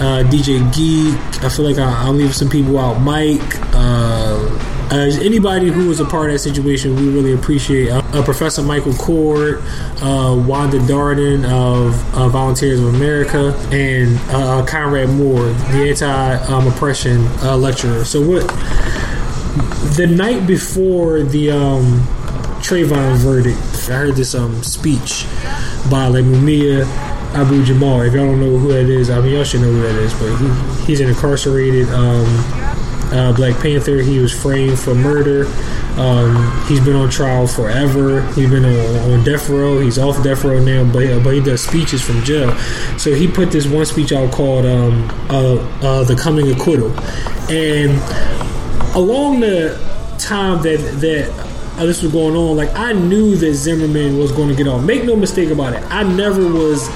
uh, 0.00 0.22
DJ 0.28 0.60
Geek. 0.74 1.16
I 1.44 1.48
feel 1.48 1.64
like 1.64 1.78
I, 1.78 2.04
I'll 2.04 2.12
leave 2.12 2.34
some 2.34 2.48
people 2.50 2.78
out. 2.78 3.00
Mike, 3.00 3.40
uh, 3.86 4.86
uh, 4.90 5.10
anybody 5.20 5.68
who 5.68 5.88
was 5.88 6.00
a 6.00 6.04
part 6.04 6.30
of 6.30 6.34
that 6.34 6.38
situation, 6.38 6.94
we 6.96 7.08
really 7.08 7.32
appreciate. 7.32 7.90
Uh, 7.90 8.02
uh, 8.12 8.22
Professor 8.24 8.62
Michael 8.62 8.94
Cord, 8.94 9.62
uh, 10.00 10.42
Wanda 10.46 10.78
Darden 10.78 11.44
of 11.44 12.14
uh, 12.14 12.28
Volunteers 12.28 12.80
of 12.80 12.94
America, 12.94 13.52
and 13.72 14.18
uh, 14.30 14.64
Conrad 14.66 15.08
Moore, 15.10 15.44
the 15.44 15.88
anti-oppression 15.88 17.24
lecturer. 17.60 18.04
So 18.04 18.20
what? 18.20 18.46
The 19.96 20.06
night 20.06 20.46
before 20.46 21.22
the 21.22 21.50
um, 21.50 22.00
Trayvon 22.60 23.16
verdict, 23.16 23.58
I 23.88 23.94
heard 23.94 24.16
this 24.16 24.34
um 24.34 24.62
speech 24.62 25.26
by 25.90 26.08
like 26.08 26.24
Mumia 26.24 26.84
Abu 27.34 27.64
Jamal. 27.64 28.00
If 28.02 28.14
y'all 28.14 28.26
don't 28.26 28.40
know 28.40 28.56
who 28.58 28.72
that 28.72 28.88
is, 28.90 29.10
I 29.10 29.20
mean 29.20 29.34
y'all 29.34 29.44
should 29.44 29.60
know 29.60 29.70
who 29.70 29.82
that 29.82 29.94
is. 29.94 30.12
But 30.14 30.36
he, 30.36 30.84
he's 30.86 31.00
an 31.00 31.08
incarcerated 31.08 31.88
um, 31.90 32.26
uh, 33.12 33.32
Black 33.34 33.60
Panther. 33.60 33.96
He 33.96 34.18
was 34.18 34.32
framed 34.32 34.78
for 34.78 34.94
murder. 34.94 35.46
Um, 35.98 36.64
he's 36.66 36.84
been 36.84 36.96
on 36.96 37.08
trial 37.08 37.46
forever. 37.46 38.22
He's 38.32 38.50
been 38.50 38.64
on, 38.64 39.12
on 39.12 39.24
death 39.24 39.48
row. 39.48 39.80
He's 39.80 39.98
off 39.98 40.22
death 40.22 40.44
row 40.44 40.58
now, 40.58 40.84
but 40.92 41.22
but 41.24 41.34
he 41.34 41.40
does 41.40 41.62
speeches 41.64 42.02
from 42.02 42.22
jail. 42.22 42.56
So 42.98 43.14
he 43.14 43.28
put 43.28 43.50
this 43.50 43.66
one 43.66 43.86
speech 43.86 44.12
out 44.12 44.32
called 44.32 44.66
um, 44.66 45.08
uh, 45.30 45.54
uh, 45.82 46.04
"The 46.04 46.16
Coming 46.16 46.50
Acquittal," 46.52 46.90
and 47.50 47.92
along 48.94 49.40
the 49.40 49.78
time 50.18 50.62
that 50.62 50.78
that 51.00 51.30
uh, 51.78 51.86
this 51.86 52.02
was 52.02 52.12
going 52.12 52.36
on, 52.36 52.56
like 52.56 52.74
I 52.74 52.92
knew 52.92 53.36
that 53.36 53.54
Zimmerman 53.54 54.18
was 54.18 54.32
going 54.32 54.48
to 54.48 54.54
get 54.54 54.66
off. 54.66 54.82
Make 54.82 55.04
no 55.04 55.16
mistake 55.16 55.50
about 55.50 55.74
it. 55.74 55.82
I 55.90 56.02
never 56.02 56.46
was 56.46 56.88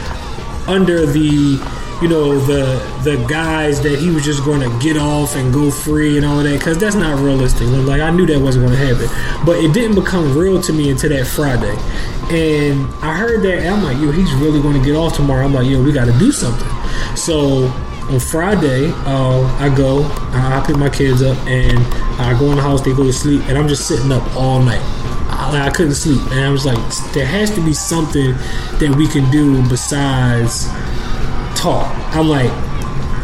under 0.69 1.07
the 1.07 1.59
you 2.03 2.09
know 2.09 2.39
the 2.39 2.79
the 3.05 3.25
guys 3.29 3.81
that 3.83 3.99
he 3.99 4.11
was 4.11 4.25
just 4.25 4.45
going 4.45 4.61
to 4.61 4.79
get 4.79 4.97
off 4.97 5.37
and 5.37 5.53
go 5.53 5.71
free 5.71 6.17
and 6.17 6.25
all 6.25 6.39
of 6.39 6.45
that 6.45 6.59
because 6.59 6.79
that's 6.79 6.97
not 6.97 7.21
realistic. 7.21 7.69
Like 7.69 8.01
I 8.01 8.11
knew 8.11 8.27
that 8.27 8.41
wasn't 8.41 8.67
going 8.67 8.79
to 8.79 8.87
happen, 8.87 9.45
but 9.45 9.59
it 9.59 9.73
didn't 9.75 9.97
become 9.97 10.37
real 10.37 10.61
to 10.63 10.73
me 10.73 10.91
until 10.91 11.11
that 11.11 11.27
Friday. 11.27 11.77
And 12.31 12.87
I 13.03 13.17
heard 13.17 13.43
that 13.43 13.59
and 13.59 13.69
I'm 13.69 13.83
like, 13.83 13.99
yo, 13.99 14.13
he's 14.13 14.33
really 14.35 14.63
going 14.63 14.79
to 14.79 14.85
get 14.85 14.97
off 14.97 15.17
tomorrow. 15.17 15.45
I'm 15.45 15.53
like, 15.53 15.67
yo, 15.67 15.83
we 15.83 15.93
got 15.93 16.07
to 16.07 16.19
do 16.19 16.33
something. 16.33 16.69
So 17.17 17.67
on 18.11 18.19
Friday, 18.19 18.91
uh, 19.07 19.43
I 19.59 19.73
go, 19.75 20.03
I 20.33 20.63
pick 20.67 20.77
my 20.77 20.89
kids 20.89 21.23
up, 21.23 21.39
and 21.47 21.79
I 22.21 22.37
go 22.39 22.51
in 22.51 22.57
the 22.57 22.63
house. 22.63 22.83
They 22.83 22.93
go 22.93 23.05
to 23.05 23.13
sleep, 23.13 23.43
and 23.43 23.57
I'm 23.57 23.69
just 23.69 23.87
sitting 23.87 24.11
up 24.11 24.25
all 24.35 24.61
night. 24.61 24.83
Like, 25.53 25.63
I 25.63 25.71
couldn't 25.71 25.95
sleep, 25.95 26.21
and 26.33 26.41
I 26.41 26.51
was 26.51 26.67
like, 26.67 26.79
there 27.13 27.25
has 27.27 27.55
to 27.55 27.65
be 27.65 27.73
something 27.73 28.33
that 28.33 28.95
we 28.97 29.07
can 29.07 29.31
do 29.31 29.63
besides 29.69 30.67
talk. 31.61 31.87
I'm 32.15 32.29
like, 32.29 32.51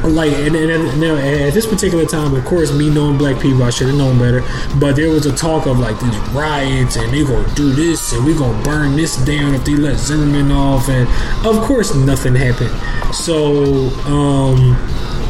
like, 0.05 0.33
and, 0.33 0.55
and, 0.55 0.70
and 0.70 1.01
now 1.01 1.16
at 1.16 1.53
this 1.55 1.66
particular 1.66 2.05
time, 2.05 2.35
of 2.35 2.44
course, 2.44 2.72
me 2.72 2.90
knowing 2.90 3.18
black 3.18 3.40
people, 3.40 3.62
I 3.62 3.70
should 3.70 3.88
have 3.88 3.96
known 3.96 4.18
better. 4.18 4.42
But 4.79 4.94
there 4.94 5.11
was 5.11 5.27
a 5.27 5.35
talk 5.35 5.66
of 5.66 5.79
like 5.79 5.99
these 6.01 6.16
riots, 6.31 6.96
and 6.96 7.12
they 7.12 7.25
gonna 7.25 7.55
do 7.55 7.72
this, 7.72 8.12
and 8.12 8.25
we 8.25 8.35
gonna 8.35 8.62
burn 8.62 8.94
this 8.96 9.16
down 9.25 9.55
if 9.55 9.64
they 9.64 9.75
let 9.75 9.96
Zimmerman 9.96 10.53
off, 10.53 10.88
and 10.88 11.09
of 11.46 11.62
course, 11.64 11.94
nothing 11.94 12.35
happened. 12.35 12.75
So, 13.14 13.88
um, 14.07 14.77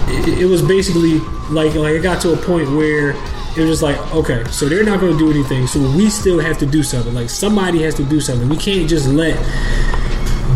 it, 0.09 0.40
it 0.40 0.47
was 0.47 0.62
basically 0.62 1.21
like 1.51 1.75
like 1.75 1.95
it 1.95 2.03
got 2.03 2.21
to 2.23 2.33
a 2.33 2.37
point 2.37 2.69
where 2.71 3.11
it 3.11 3.61
was 3.61 3.81
just 3.81 3.83
like 3.83 3.97
okay 4.14 4.45
so 4.51 4.69
they're 4.69 4.85
not 4.85 5.01
to 5.01 5.16
do 5.16 5.31
anything 5.31 5.66
so 5.66 5.81
we 5.92 6.11
still 6.11 6.38
have 6.38 6.59
to 6.59 6.66
do 6.66 6.83
something 6.83 7.14
like 7.14 7.31
somebody 7.31 7.83
has 7.83 7.95
to 7.95 8.05
do 8.05 8.21
something 8.21 8.49
we 8.49 8.57
can't 8.57 8.88
just 8.88 9.09
let 9.09 9.35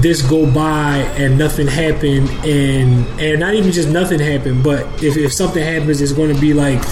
this 0.02 0.22
go 0.22 0.50
by 0.50 0.98
and 1.16 1.38
nothing 1.38 1.66
happen 1.66 2.28
and 2.44 3.06
and 3.20 3.40
not 3.40 3.54
even 3.54 3.70
just 3.72 3.88
nothing 3.88 4.18
happen 4.18 4.62
but 4.62 4.80
if, 5.02 5.16
if 5.16 5.32
something 5.32 5.62
happens 5.62 6.00
it's 6.00 6.12
going 6.12 6.34
to 6.34 6.40
be 6.40 6.52
like 6.54 6.82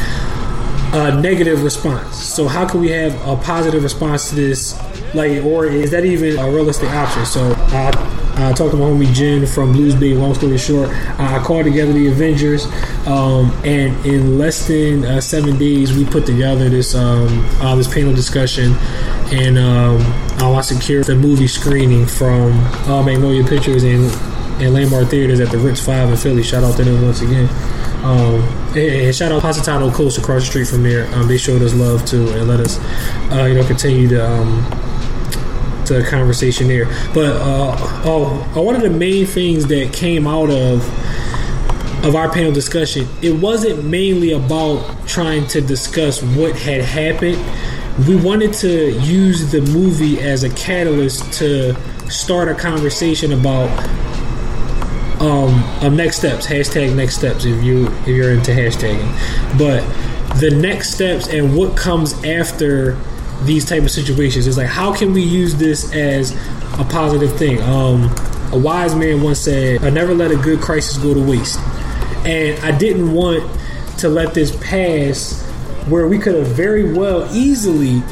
a 0.92 1.20
negative 1.20 1.62
response. 1.64 2.16
So 2.16 2.48
how 2.48 2.66
can 2.66 2.80
we 2.80 2.90
have 2.90 3.14
a 3.26 3.36
positive 3.36 3.82
response 3.82 4.30
to 4.30 4.34
this? 4.34 4.78
Like 5.14 5.44
or 5.44 5.66
is 5.66 5.90
that 5.90 6.04
even 6.04 6.38
a 6.38 6.50
realistic 6.50 6.90
option? 6.90 7.26
So 7.26 7.52
i 7.68 8.17
I 8.38 8.52
talked 8.52 8.70
to 8.70 8.76
my 8.76 8.84
homie 8.84 9.12
Jen 9.12 9.46
from 9.46 9.72
Blues 9.72 9.94
Bay. 9.94 10.14
Long 10.14 10.34
story 10.34 10.58
short, 10.58 10.90
I 11.18 11.42
called 11.44 11.64
together 11.64 11.92
the 11.92 12.06
Avengers, 12.06 12.66
um, 13.06 13.50
and 13.64 14.06
in 14.06 14.38
less 14.38 14.68
than 14.68 15.04
uh, 15.04 15.20
seven 15.20 15.58
days, 15.58 15.96
we 15.96 16.04
put 16.04 16.24
together 16.24 16.68
this 16.68 16.94
um, 16.94 17.44
uh, 17.60 17.74
this 17.74 17.92
panel 17.92 18.14
discussion, 18.14 18.74
and 19.32 19.58
um, 19.58 20.00
I 20.40 20.60
secured 20.60 21.06
the 21.06 21.16
movie 21.16 21.48
screening 21.48 22.06
from 22.06 22.52
uh, 22.88 23.02
Magnolia 23.02 23.44
Pictures 23.44 23.82
and 23.82 24.04
and 24.60 24.74
Landmark 24.74 25.08
Theaters 25.08 25.40
at 25.40 25.50
the 25.50 25.58
Ritz 25.58 25.84
Five 25.84 26.08
in 26.08 26.16
Philly. 26.16 26.42
Shout 26.42 26.64
out 26.64 26.76
to 26.76 26.84
them 26.84 27.02
once 27.02 27.20
again. 27.20 27.48
Um, 28.04 28.42
and, 28.70 28.78
and 28.78 29.14
shout 29.14 29.32
out 29.32 29.42
Positano 29.42 29.90
Coast 29.90 30.18
across 30.18 30.42
the 30.42 30.46
street 30.46 30.68
from 30.68 30.82
there. 30.82 31.12
Um, 31.14 31.26
they 31.26 31.38
showed 31.38 31.62
us 31.62 31.74
love 31.74 32.04
too 32.06 32.28
and 32.30 32.46
let 32.46 32.60
us, 32.60 32.78
uh, 33.32 33.44
you 33.44 33.54
know, 33.54 33.64
continue 33.66 34.08
to 34.08 34.24
um, 34.24 34.64
to 35.88 35.94
the 35.94 36.04
conversation 36.08 36.68
there. 36.68 36.86
But 37.12 37.36
uh, 37.36 37.76
oh, 38.04 38.52
uh, 38.56 38.62
one 38.62 38.76
of 38.76 38.82
the 38.82 38.90
main 38.90 39.26
things 39.26 39.66
that 39.66 39.92
came 39.92 40.26
out 40.26 40.50
of 40.50 40.86
of 42.04 42.14
our 42.14 42.32
panel 42.32 42.52
discussion, 42.52 43.08
it 43.22 43.32
wasn't 43.32 43.84
mainly 43.84 44.32
about 44.32 45.06
trying 45.08 45.46
to 45.48 45.60
discuss 45.60 46.22
what 46.22 46.56
had 46.56 46.80
happened. 46.80 47.36
We 48.06 48.14
wanted 48.14 48.52
to 48.54 48.92
use 49.00 49.50
the 49.50 49.60
movie 49.60 50.20
as 50.20 50.44
a 50.44 50.50
catalyst 50.50 51.32
to 51.34 51.74
start 52.08 52.48
a 52.48 52.54
conversation 52.54 53.32
about 53.32 53.68
um, 55.20 55.64
um 55.82 55.96
next 55.96 56.18
steps. 56.18 56.46
Hashtag 56.46 56.94
next 56.94 57.16
steps 57.16 57.44
if 57.44 57.64
you 57.64 57.88
if 58.02 58.08
you're 58.08 58.30
into 58.30 58.52
hashtagging. 58.52 59.58
But 59.58 59.82
the 60.38 60.50
next 60.50 60.94
steps 60.94 61.26
and 61.28 61.56
what 61.56 61.76
comes 61.76 62.12
after 62.24 62.96
these 63.42 63.64
type 63.64 63.82
of 63.82 63.90
situations. 63.90 64.46
Is 64.46 64.56
like 64.56 64.66
how 64.66 64.94
can 64.94 65.12
we 65.12 65.22
use 65.22 65.54
this 65.54 65.92
as 65.92 66.32
a 66.78 66.86
positive 66.90 67.36
thing? 67.36 67.62
Um, 67.62 68.04
a 68.52 68.58
wise 68.58 68.94
man 68.94 69.20
once 69.22 69.40
said 69.40 69.84
i 69.84 69.90
never 69.90 70.14
let 70.14 70.30
a 70.30 70.36
good 70.36 70.60
crisis 70.60 70.96
go 70.96 71.14
to 71.14 71.20
waste. 71.20 71.58
And 72.24 72.58
i 72.64 72.76
didn't 72.76 73.12
want 73.12 73.48
to 73.98 74.08
let 74.08 74.34
this 74.34 74.56
pass 74.56 75.42
where 75.88 76.06
we 76.06 76.18
could 76.18 76.34
have 76.34 76.46
very 76.48 76.92
well 76.92 77.28
easily 77.34 78.02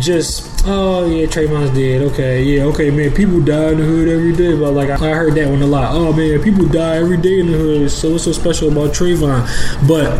just 0.00 0.57
oh 0.68 1.06
yeah 1.06 1.26
Trayvon's 1.26 1.74
dead. 1.74 2.02
Okay 2.02 2.42
yeah 2.42 2.64
okay 2.64 2.90
man. 2.90 3.12
People 3.12 3.40
die 3.40 3.70
in 3.72 3.78
the 3.78 3.84
hood 3.84 4.08
every 4.08 4.32
day 4.32 4.58
but 4.58 4.72
like 4.72 4.90
I 4.90 4.96
heard 4.96 5.34
that 5.34 5.48
one 5.48 5.62
a 5.62 5.66
lot. 5.66 5.94
Oh 5.94 6.12
man 6.12 6.42
people 6.42 6.66
die 6.66 6.96
every 6.96 7.16
day 7.16 7.40
in 7.40 7.46
the 7.46 7.58
hood. 7.58 7.90
So 7.90 8.12
what's 8.12 8.24
so 8.24 8.32
special 8.32 8.70
about 8.70 8.90
Trayvon. 8.90 9.42
But 9.88 10.18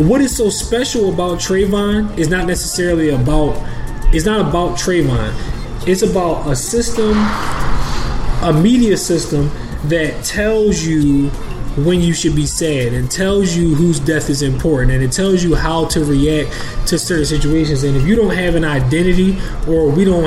what 0.00 0.20
is 0.20 0.36
so 0.36 0.48
special 0.50 1.12
about 1.12 1.38
Trayvon 1.38 2.18
is 2.18 2.28
not 2.28 2.46
necessarily 2.46 3.10
about 3.10 3.56
it's 4.14 4.26
not 4.26 4.40
about 4.40 4.78
Trayvon. 4.78 5.32
It's 5.86 6.02
about 6.02 6.50
a 6.50 6.56
system 6.56 7.12
a 8.42 8.52
media 8.52 8.96
system 8.96 9.50
that 9.84 10.24
tells 10.24 10.82
you 10.84 11.30
when 11.76 12.00
you 12.00 12.12
should 12.12 12.36
be 12.36 12.46
sad 12.46 12.92
and 12.92 13.10
tells 13.10 13.56
you 13.56 13.74
whose 13.74 13.98
death 13.98 14.28
is 14.28 14.42
important 14.42 14.92
and 14.92 15.02
it 15.02 15.10
tells 15.10 15.42
you 15.42 15.54
how 15.54 15.86
to 15.86 16.04
react 16.04 16.50
to 16.86 16.98
certain 16.98 17.24
situations 17.24 17.82
and 17.82 17.96
if 17.96 18.06
you 18.06 18.14
don't 18.14 18.34
have 18.34 18.54
an 18.54 18.64
identity 18.64 19.38
or 19.66 19.88
we 19.88 20.04
don't 20.04 20.24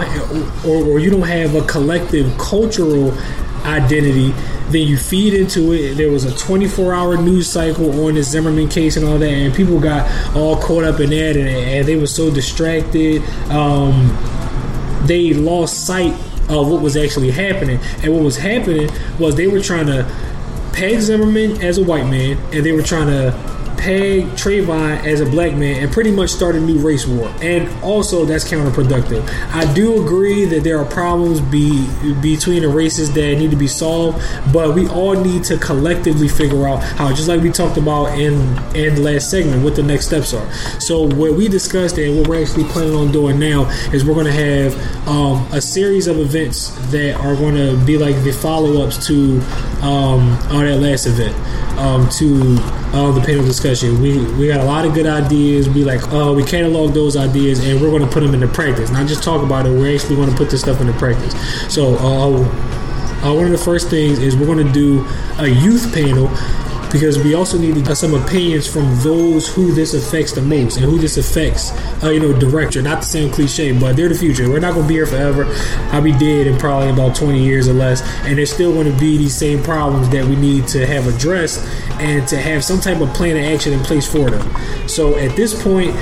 or, 0.66 0.86
or 0.86 1.00
you 1.00 1.10
don't 1.10 1.28
have 1.28 1.54
a 1.56 1.62
collective 1.68 2.36
cultural 2.38 3.16
identity. 3.66 4.32
Then 4.70 4.88
you 4.88 4.98
feed 4.98 5.34
into 5.34 5.74
it. 5.74 5.96
There 5.96 6.12
was 6.12 6.24
a 6.24 6.36
24 6.36 6.94
hour 6.94 7.18
news 7.18 7.50
cycle 7.50 8.06
on 8.06 8.16
the 8.16 8.24
Zimmerman 8.24 8.70
case 8.70 8.98
and 8.98 9.06
all 9.06 9.18
that, 9.18 9.28
and 9.28 9.54
people 9.54 9.80
got 9.80 10.36
all 10.36 10.58
caught 10.58 10.84
up 10.84 11.00
in 11.00 11.10
that, 11.12 11.36
and, 11.36 11.48
and 11.48 11.88
they 11.88 11.96
were 11.96 12.08
so 12.08 12.32
distracted. 12.32 13.22
Um, 13.50 14.16
they 15.06 15.34
lost 15.34 15.86
sight 15.86 16.14
of 16.50 16.70
what 16.70 16.82
was 16.82 16.96
actually 16.96 17.32
happening. 17.32 17.80
And 18.04 18.14
what 18.14 18.24
was 18.24 18.38
happening 18.38 18.90
was 19.20 19.36
they 19.36 19.48
were 19.48 19.62
trying 19.62 19.88
to 19.88 20.04
peg 20.76 21.00
Zimmerman 21.00 21.62
as 21.62 21.78
a 21.78 21.84
white 21.84 22.06
man, 22.06 22.38
and 22.54 22.66
they 22.66 22.74
were 22.74 22.82
trying 22.82 23.08
to 23.08 23.32
peg 23.86 24.24
Trayvon 24.30 25.06
as 25.06 25.22
a 25.22 25.28
black 25.28 25.54
man 25.54 25.84
and 25.84 25.92
pretty 25.92 26.10
much 26.10 26.32
start 26.32 26.56
a 26.56 26.60
new 26.60 26.80
race 26.80 27.06
war. 27.06 27.32
And 27.40 27.70
also, 27.84 28.26
that's 28.26 28.44
counterproductive. 28.44 29.24
I 29.54 29.72
do 29.76 30.04
agree 30.04 30.46
that 30.46 30.64
there 30.64 30.80
are 30.80 30.86
problems 30.86 31.40
be, 31.40 31.88
between 32.20 32.64
the 32.64 32.68
races 32.68 33.14
that 33.14 33.36
need 33.38 33.52
to 33.52 33.56
be 33.56 33.68
solved, 33.68 34.24
but 34.52 34.74
we 34.74 34.88
all 34.88 35.14
need 35.14 35.44
to 35.46 35.60
collectively 35.60 36.28
figure 36.28 36.68
out 36.68 36.82
how, 36.82 37.14
just 37.14 37.28
like 37.28 37.42
we 37.42 37.52
talked 37.52 37.78
about 37.78 38.18
in, 38.18 38.34
in 38.76 38.96
the 38.96 39.02
last 39.02 39.30
segment, 39.30 39.64
what 39.64 39.76
the 39.76 39.84
next 39.84 40.08
steps 40.08 40.34
are. 40.34 40.52
So, 40.82 41.04
what 41.04 41.34
we 41.34 41.48
discussed 41.48 42.00
and 42.00 42.18
what 42.18 42.28
we're 42.28 42.42
actually 42.42 42.64
planning 42.64 42.96
on 42.96 43.12
doing 43.12 43.38
now 43.38 43.70
is 43.94 44.04
we're 44.04 44.16
going 44.16 44.26
to 44.26 44.32
have 44.32 45.08
um, 45.08 45.48
a 45.54 45.62
series 45.62 46.08
of 46.08 46.18
events 46.18 46.70
that 46.90 47.20
are 47.20 47.36
going 47.36 47.54
to 47.54 47.78
be 47.86 48.00
like 48.00 48.16
the 48.24 48.32
follow 48.32 48.82
ups 48.82 49.06
to 49.06 49.40
um, 49.84 50.32
on 50.50 50.66
that 50.66 50.80
last 50.82 51.06
event 51.06 51.36
um, 51.78 52.10
to 52.10 52.58
uh, 52.96 53.12
the 53.12 53.22
panel 53.22 53.46
discussion. 53.46 53.75
We 53.84 54.26
we 54.36 54.48
got 54.48 54.62
a 54.62 54.66
lot 54.66 54.86
of 54.86 54.94
good 54.94 55.06
ideas. 55.06 55.70
We 55.70 55.84
like 55.84 56.02
oh, 56.12 56.34
we 56.34 56.44
catalog 56.44 56.94
those 56.94 57.16
ideas 57.18 57.66
and 57.66 57.82
we're 57.82 57.90
going 57.90 58.04
to 58.04 58.10
put 58.10 58.22
them 58.22 58.34
into 58.34 58.48
practice. 58.48 58.90
Not 58.90 59.08
just 59.08 59.24
talk 59.24 59.44
about 59.44 59.66
it. 59.66 59.72
We're 59.72 59.94
actually 59.96 60.16
going 60.16 60.30
to 60.30 60.36
put 60.36 60.50
this 60.50 60.62
stuff 60.62 60.82
into 60.82 60.94
practice. 60.94 61.34
So 61.74 61.96
uh, 61.96 62.40
uh, 63.26 63.34
one 63.34 63.46
of 63.46 63.52
the 63.52 63.58
first 63.58 63.90
things 63.90 64.20
is 64.20 64.36
we're 64.36 64.46
going 64.46 64.66
to 64.66 64.72
do 64.72 65.06
a 65.40 65.48
youth 65.48 65.94
panel 65.94 66.28
because 66.96 67.22
we 67.22 67.36
also 67.36 67.58
need 67.58 67.86
some 67.98 68.14
opinions 68.14 68.66
from 68.66 68.84
those 69.00 69.54
who 69.54 69.74
this 69.74 69.94
affects 69.94 70.32
the 70.32 70.42
most 70.42 70.78
and 70.78 70.86
who 70.86 70.98
this 70.98 71.18
affects, 71.18 71.74
uh, 72.02 72.10
you 72.10 72.22
know, 72.22 72.32
director. 72.40 72.82
Not 72.82 73.00
the 73.00 73.06
same 73.06 73.30
cliche, 73.30 73.78
but 73.78 73.98
they're 73.98 74.08
the 74.08 74.16
future. 74.16 74.50
We're 74.50 74.62
not 74.62 74.76
going 74.76 74.86
to 74.86 74.88
be 74.88 74.94
here 74.94 75.06
forever. 75.06 75.44
I'll 75.92 76.02
be 76.02 76.14
dead 76.14 76.48
in 76.48 76.58
probably 76.58 76.92
about 76.92 77.14
20 77.14 77.44
years 77.44 77.68
or 77.68 77.74
less, 77.74 78.02
and 78.24 78.38
there's 78.38 78.54
still 78.54 78.72
going 78.72 78.90
to 78.90 78.98
be 78.98 79.18
these 79.18 79.36
same 79.36 79.62
problems 79.62 80.08
that 80.10 80.24
we 80.24 80.38
need 80.38 80.70
to 80.70 80.88
have 80.88 81.14
addressed 81.14 81.68
and 82.00 82.26
to 82.30 82.38
have 82.38 82.64
some 82.64 82.80
type 82.80 83.02
of 83.02 83.10
plan 83.14 83.36
of 83.36 83.44
action 83.44 83.74
in 83.74 83.82
place 83.82 84.10
for 84.10 84.30
them. 84.30 84.88
So 84.88 85.18
at 85.18 85.36
this 85.36 85.62
point, 85.62 85.94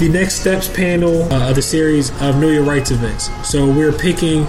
the 0.00 0.10
next 0.12 0.40
steps 0.40 0.66
panel 0.66 1.32
uh, 1.32 1.50
of 1.50 1.54
the 1.54 1.62
series 1.62 2.10
of 2.20 2.40
Know 2.40 2.48
Your 2.48 2.64
Rights 2.64 2.90
events. 2.90 3.30
So 3.48 3.70
we're 3.70 3.92
picking 3.92 4.44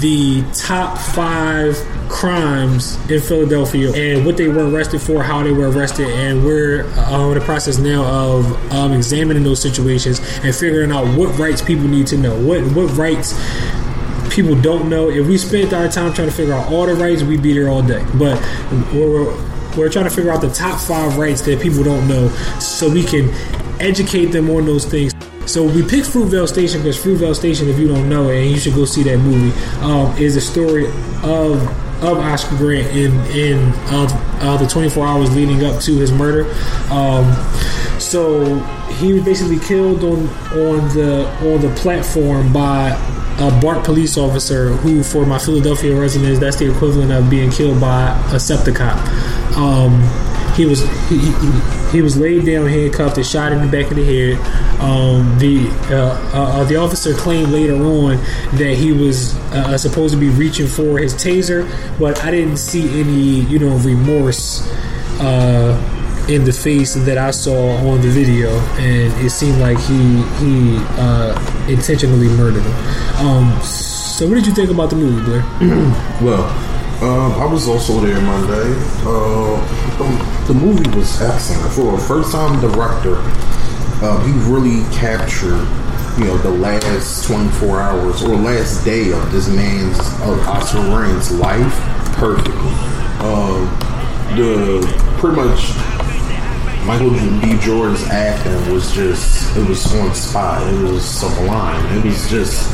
the 0.00 0.44
top 0.52 0.98
five 0.98 1.76
crimes 2.08 2.96
in 3.10 3.20
Philadelphia 3.20 3.92
and 3.92 4.24
what 4.24 4.36
they 4.36 4.48
were 4.48 4.68
arrested 4.68 5.00
for, 5.00 5.22
how 5.22 5.42
they 5.42 5.52
were 5.52 5.70
arrested, 5.70 6.06
and 6.08 6.44
we're 6.44 6.84
uh, 6.96 7.28
in 7.28 7.38
the 7.38 7.44
process 7.44 7.78
now 7.78 8.04
of 8.04 8.72
um, 8.72 8.92
examining 8.92 9.42
those 9.42 9.60
situations 9.60 10.20
and 10.42 10.54
figuring 10.54 10.92
out 10.92 11.06
what 11.16 11.36
rights 11.38 11.60
people 11.60 11.86
need 11.88 12.06
to 12.06 12.16
know, 12.16 12.38
what 12.40 12.62
what 12.74 12.90
rights 12.96 13.34
people 14.34 14.60
don't 14.60 14.88
know. 14.88 15.08
If 15.08 15.26
we 15.26 15.38
spent 15.38 15.72
our 15.72 15.88
time 15.88 16.12
trying 16.12 16.28
to 16.28 16.34
figure 16.34 16.54
out 16.54 16.70
all 16.70 16.86
the 16.86 16.94
rights, 16.94 17.22
we'd 17.22 17.42
be 17.42 17.52
there 17.52 17.68
all 17.68 17.82
day. 17.82 18.04
But 18.14 18.40
we're 18.92 19.34
we're 19.76 19.90
trying 19.90 20.04
to 20.04 20.10
figure 20.10 20.30
out 20.30 20.40
the 20.40 20.50
top 20.50 20.80
five 20.80 21.18
rights 21.18 21.42
that 21.42 21.60
people 21.60 21.82
don't 21.82 22.06
know, 22.08 22.28
so 22.60 22.88
we 22.90 23.04
can 23.04 23.30
educate 23.80 24.26
them 24.26 24.48
on 24.50 24.64
those 24.64 24.84
things. 24.84 25.12
So 25.46 25.64
we 25.64 25.82
picked 25.82 26.08
Fruitvale 26.08 26.48
Station 26.48 26.80
because 26.80 26.96
Fruitvale 26.96 27.36
Station, 27.36 27.68
if 27.68 27.78
you 27.78 27.86
don't 27.86 28.08
know 28.08 28.30
it, 28.30 28.42
and 28.42 28.50
you 28.50 28.58
should 28.58 28.74
go 28.74 28.84
see 28.84 29.04
that 29.04 29.18
movie, 29.18 29.56
um, 29.80 30.16
is 30.18 30.34
a 30.34 30.40
story 30.40 30.86
of 31.22 31.85
of 32.02 32.18
Oscar 32.18 32.56
Grant 32.56 32.88
in 32.96 33.12
in 33.30 33.58
uh, 33.86 34.06
uh, 34.40 34.56
the 34.56 34.66
24 34.66 35.06
hours 35.06 35.34
leading 35.34 35.64
up 35.64 35.80
to 35.82 35.96
his 35.96 36.12
murder. 36.12 36.44
Um, 36.90 37.32
so 37.98 38.58
he 38.98 39.12
was 39.12 39.24
basically 39.24 39.58
killed 39.58 40.04
on 40.04 40.28
on 40.58 40.88
the 40.94 41.26
on 41.42 41.60
the 41.60 41.72
platform 41.76 42.52
by 42.52 42.90
a 43.38 43.60
BART 43.60 43.84
police 43.84 44.16
officer 44.16 44.68
who, 44.68 45.02
for 45.02 45.26
my 45.26 45.38
Philadelphia 45.38 45.98
residents, 45.98 46.40
that's 46.40 46.56
the 46.56 46.70
equivalent 46.70 47.12
of 47.12 47.28
being 47.28 47.50
killed 47.50 47.80
by 47.80 48.08
a 48.32 48.40
SEPTA 48.40 48.74
cop. 48.74 48.96
Um, 49.56 50.00
he 50.54 50.64
was 50.64 50.80
he, 51.08 51.18
he, 51.18 51.32
he, 51.92 52.02
was 52.02 52.16
laid 52.16 52.46
down, 52.46 52.66
handcuffed, 52.66 53.16
and 53.16 53.26
shot 53.26 53.52
in 53.52 53.60
the 53.60 53.70
back 53.70 53.90
of 53.90 53.96
the 53.96 54.04
head. 54.04 54.38
Um, 54.80 55.38
the 55.38 55.68
uh, 55.90 56.30
uh, 56.32 56.64
the 56.64 56.76
officer 56.76 57.14
claimed 57.14 57.48
later 57.48 57.74
on 57.74 58.16
that 58.58 58.74
he 58.76 58.92
was 58.92 59.34
uh, 59.52 59.78
supposed 59.78 60.14
to 60.14 60.20
be 60.20 60.28
reaching 60.28 60.66
for 60.66 60.98
his 60.98 61.14
taser, 61.14 61.66
but 61.98 62.22
I 62.24 62.30
didn't 62.30 62.58
see 62.58 63.00
any 63.00 63.40
you 63.46 63.58
know 63.58 63.76
remorse 63.78 64.68
uh, 65.20 66.26
in 66.28 66.44
the 66.44 66.52
face 66.52 66.94
that 66.94 67.18
I 67.18 67.30
saw 67.30 67.76
on 67.88 68.00
the 68.00 68.08
video, 68.08 68.50
and 68.78 69.12
it 69.24 69.30
seemed 69.30 69.58
like 69.58 69.78
he 69.78 70.22
he 70.38 70.76
uh, 70.98 71.66
intentionally 71.68 72.28
murdered 72.28 72.62
him. 72.62 73.26
Um, 73.26 73.62
so, 73.62 74.26
what 74.26 74.34
did 74.34 74.46
you 74.46 74.52
think 74.52 74.70
about 74.70 74.90
the 74.90 74.96
movie, 74.96 75.22
Blair? 75.24 75.42
well, 76.22 76.75
um, 77.02 77.32
I 77.32 77.44
was 77.44 77.68
also 77.68 78.00
there 78.00 78.20
Monday. 78.20 78.72
Uh, 79.04 79.56
the, 79.98 80.52
the 80.52 80.54
movie 80.54 80.88
was 80.96 81.20
excellent. 81.20 81.72
For 81.72 81.94
a 81.94 81.98
first 81.98 82.32
time 82.32 82.58
director, 82.60 83.16
uh, 84.02 84.18
he 84.24 84.32
really 84.50 84.82
captured, 84.94 85.66
you 86.18 86.24
know, 86.24 86.38
the 86.38 86.50
last 86.50 87.26
24 87.26 87.80
hours 87.80 88.22
or 88.22 88.36
last 88.36 88.84
day 88.84 89.12
of 89.12 89.30
this 89.30 89.48
man's, 89.48 89.98
of 90.22 90.40
Oscar 90.48 90.80
Grant's 90.84 91.30
life 91.32 91.74
perfectly. 92.14 92.54
Uh, 93.20 93.86
the 94.36 94.80
pretty 95.18 95.36
much 95.36 95.76
Michael 96.86 97.10
B. 97.40 97.58
Jordan's 97.60 98.04
acting 98.04 98.72
was 98.72 98.92
just, 98.92 99.56
it 99.56 99.68
was 99.68 99.94
on 99.96 100.14
spot. 100.14 100.62
It 100.72 100.82
was 100.82 101.04
sublime. 101.04 101.98
It 101.98 102.04
was 102.04 102.30
just, 102.30 102.70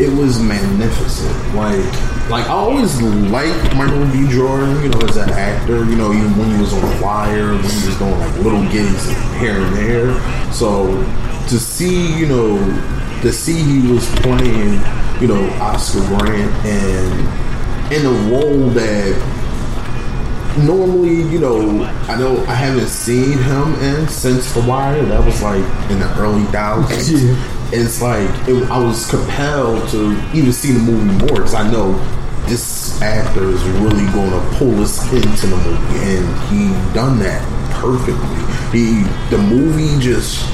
it 0.00 0.12
was 0.12 0.40
magnificent. 0.40 1.54
Like, 1.54 2.15
like 2.28 2.46
I 2.46 2.54
always 2.54 3.00
liked 3.00 3.74
Michael 3.76 4.04
B. 4.06 4.28
Jordan, 4.28 4.82
you 4.82 4.88
know, 4.88 5.00
as 5.00 5.16
an 5.16 5.30
actor. 5.30 5.84
You 5.84 5.96
know, 5.96 6.12
even 6.12 6.36
when 6.36 6.50
he 6.54 6.60
was 6.60 6.72
on 6.72 6.80
the 6.80 7.02
Wire, 7.02 7.52
when 7.52 7.62
he 7.62 7.86
was 7.86 7.96
doing 7.98 8.18
like 8.18 8.36
little 8.38 8.62
gigs 8.70 9.06
here 9.38 9.60
and 9.60 9.76
there. 9.76 10.52
So 10.52 10.86
to 11.48 11.58
see, 11.58 12.16
you 12.18 12.26
know, 12.26 12.58
to 13.22 13.32
see 13.32 13.62
he 13.62 13.92
was 13.92 14.08
playing, 14.16 14.80
you 15.20 15.28
know, 15.28 15.48
Oscar 15.60 16.00
Grant 16.08 16.52
and 16.66 17.92
in 17.92 18.04
a 18.04 18.10
role 18.30 18.68
that 18.70 19.36
normally, 20.58 21.22
you 21.30 21.38
know, 21.38 21.84
I 22.08 22.18
know 22.18 22.38
I 22.46 22.54
haven't 22.54 22.88
seen 22.88 23.38
him 23.38 23.74
in 23.74 24.08
since 24.08 24.52
The 24.52 24.60
Wire. 24.62 25.04
That 25.04 25.24
was 25.24 25.42
like 25.42 25.62
in 25.90 26.00
the 26.00 26.12
early 26.18 26.44
thousands. 26.44 27.22
Yeah. 27.66 27.72
It's 27.72 28.00
like 28.00 28.30
it, 28.48 28.70
I 28.70 28.78
was 28.78 29.10
compelled 29.10 29.88
to 29.88 30.12
even 30.32 30.52
see 30.52 30.70
the 30.70 30.78
movie 30.78 31.18
more 31.18 31.38
because 31.38 31.54
I 31.54 31.68
know 31.68 31.94
this 32.48 33.00
actor 33.02 33.48
is 33.48 33.62
really 33.64 34.06
going 34.12 34.30
to 34.30 34.56
pull 34.56 34.80
us 34.80 35.02
into 35.12 35.46
the 35.46 35.56
movie, 35.56 35.98
and 36.04 36.38
he 36.48 36.68
done 36.94 37.18
that 37.18 37.42
perfectly. 37.72 38.36
He 38.72 39.02
the 39.30 39.38
movie 39.38 40.00
just 40.00 40.44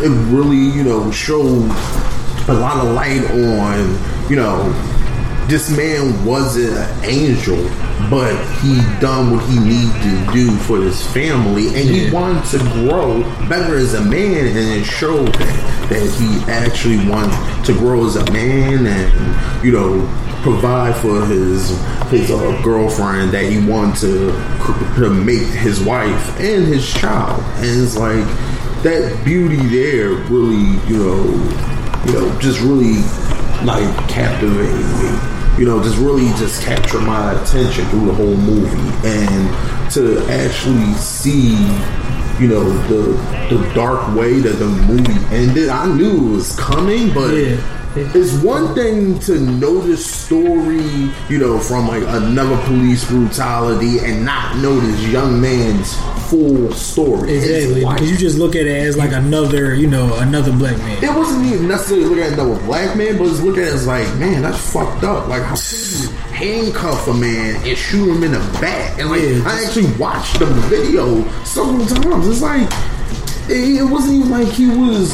it 0.00 0.10
really 0.32 0.56
you 0.56 0.84
know 0.84 1.10
showed 1.10 1.70
a 2.48 2.54
lot 2.54 2.84
of 2.84 2.94
light 2.94 3.24
on 3.30 4.30
you 4.30 4.36
know 4.36 4.72
this 5.48 5.74
man 5.74 6.24
wasn't 6.26 6.76
an 6.76 7.04
angel, 7.04 7.56
but 8.10 8.36
he 8.60 8.76
done 9.00 9.32
what 9.32 9.42
he 9.48 9.58
needed 9.58 10.02
to 10.02 10.32
do 10.32 10.54
for 10.58 10.76
his 10.78 11.04
family, 11.06 11.68
and 11.68 11.88
he 11.88 12.10
wanted 12.12 12.44
to 12.50 12.58
grow 12.74 13.22
better 13.48 13.76
as 13.76 13.94
a 13.94 14.04
man, 14.04 14.46
and 14.46 14.56
it 14.56 14.84
showed 14.84 15.28
that, 15.28 15.88
that 15.88 16.06
he 16.20 16.52
actually 16.52 16.98
wanted 17.08 17.64
to 17.64 17.72
grow 17.72 18.06
as 18.06 18.16
a 18.16 18.30
man, 18.30 18.86
and 18.86 19.64
you 19.64 19.72
know 19.72 20.06
provide 20.42 20.94
for 20.96 21.24
his 21.26 21.70
his 22.10 22.30
uh, 22.30 22.60
girlfriend 22.62 23.30
that 23.32 23.44
he 23.44 23.64
wanted 23.68 23.96
to 23.96 24.32
to 25.00 25.10
make 25.10 25.46
his 25.48 25.80
wife 25.80 26.40
and 26.40 26.64
his 26.66 26.92
child, 26.92 27.42
and 27.56 27.82
it's 27.82 27.96
like 27.96 28.24
that 28.82 29.22
beauty 29.24 29.56
there 29.56 30.10
really 30.30 30.78
you 30.86 30.98
know 30.98 31.24
you 32.06 32.12
know 32.12 32.38
just 32.40 32.60
really 32.60 33.02
like 33.64 34.08
captivated 34.08 34.86
me 35.02 35.38
you 35.58 35.64
know, 35.64 35.82
just 35.82 35.98
really 35.98 36.28
just 36.38 36.62
capture 36.62 37.00
my 37.00 37.32
attention 37.32 37.84
through 37.86 38.06
the 38.06 38.14
whole 38.14 38.36
movie 38.36 39.08
and 39.08 39.92
to 39.92 40.24
actually 40.30 40.92
see, 40.94 41.56
you 42.40 42.46
know, 42.46 42.62
the 42.86 43.12
the 43.52 43.72
dark 43.74 44.14
way 44.14 44.38
that 44.38 44.52
the 44.52 44.66
movie 44.66 45.34
ended. 45.34 45.68
I 45.68 45.92
knew 45.92 46.28
it 46.28 46.36
was 46.36 46.56
coming, 46.56 47.12
but 47.12 47.34
yeah. 47.34 47.60
It's 48.14 48.34
one 48.42 48.74
thing 48.74 49.18
to 49.20 49.38
know 49.38 49.80
the 49.80 49.96
story, 49.96 51.10
you 51.28 51.38
know, 51.38 51.58
from 51.58 51.88
like 51.88 52.02
another 52.02 52.56
police 52.66 53.08
brutality 53.08 53.98
and 54.00 54.24
not 54.24 54.56
know 54.56 54.78
this 54.78 55.06
young 55.08 55.40
man's 55.40 55.94
full 56.28 56.70
story. 56.72 57.36
Exactly, 57.36 57.80
because 57.80 58.10
you 58.10 58.16
just 58.16 58.38
look 58.38 58.54
at 58.54 58.66
it 58.66 58.76
as 58.86 58.96
like 58.96 59.12
another, 59.12 59.74
you 59.74 59.86
know, 59.86 60.16
another 60.18 60.52
black 60.52 60.76
man. 60.78 61.02
it 61.02 61.16
wasn't 61.16 61.44
even 61.46 61.68
necessarily 61.68 62.06
looking 62.06 62.24
at 62.24 62.32
another 62.34 62.60
black 62.64 62.96
man, 62.96 63.18
but 63.18 63.26
it's 63.26 63.40
looking 63.40 63.62
at 63.62 63.68
it 63.68 63.74
as 63.74 63.86
like, 63.86 64.06
man, 64.16 64.42
that's 64.42 64.72
fucked 64.72 65.04
up. 65.04 65.28
Like, 65.28 65.42
how 65.42 65.56
can 65.56 66.02
you 66.02 66.08
handcuff 66.32 67.08
a 67.08 67.14
man 67.14 67.56
and 67.66 67.76
shoot 67.76 68.14
him 68.14 68.22
in 68.22 68.32
the 68.32 68.58
back? 68.60 68.98
And 68.98 69.10
like, 69.10 69.22
I 69.46 69.64
actually 69.64 69.92
watched 69.96 70.38
the 70.38 70.46
video 70.46 71.28
several 71.44 71.86
times. 71.86 72.28
It's 72.28 72.42
like, 72.42 72.68
it, 73.50 73.80
it 73.80 73.84
wasn't 73.84 74.14
even 74.14 74.30
like 74.30 74.48
he 74.48 74.68
was 74.68 75.12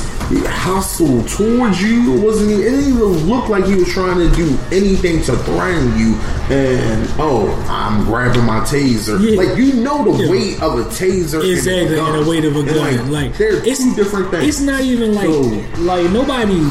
hostile 0.99 1.25
towards 1.25 1.83
you. 1.83 2.15
It 2.15 2.21
wasn't. 2.23 2.51
Even, 2.53 2.63
it 2.63 2.71
didn't 2.71 2.95
even 2.95 3.29
look 3.29 3.49
like 3.49 3.65
he 3.65 3.75
was 3.75 3.89
trying 3.93 4.19
to 4.19 4.35
do 4.35 4.57
anything 4.73 5.23
to 5.25 5.37
threaten 5.37 5.99
you. 5.99 6.15
And 6.51 7.09
oh, 7.19 7.51
I'm 7.69 8.05
grabbing 8.05 8.45
my 8.45 8.61
taser. 8.61 9.19
Like 9.37 9.57
you 9.57 9.75
know 9.75 10.05
the 10.05 10.31
weight 10.31 10.63
of 10.63 10.79
a 10.79 10.85
taser, 10.85 11.49
Exactly, 11.51 11.99
and, 11.99 12.07
and 12.09 12.25
the 12.25 12.31
weight 12.31 12.45
of 12.45 12.57
a 12.57 12.61
And, 12.61 12.69
gun. 12.69 13.13
Like, 13.13 13.37
they're 13.37 13.61
two 13.63 13.95
different 13.95 14.31
things. 14.31 14.45
It's 14.45 14.61
not 14.61 14.83
even 14.83 15.15
like 15.15 15.27
So- 15.27 15.81
like 15.83 16.11
nobody 16.11 16.63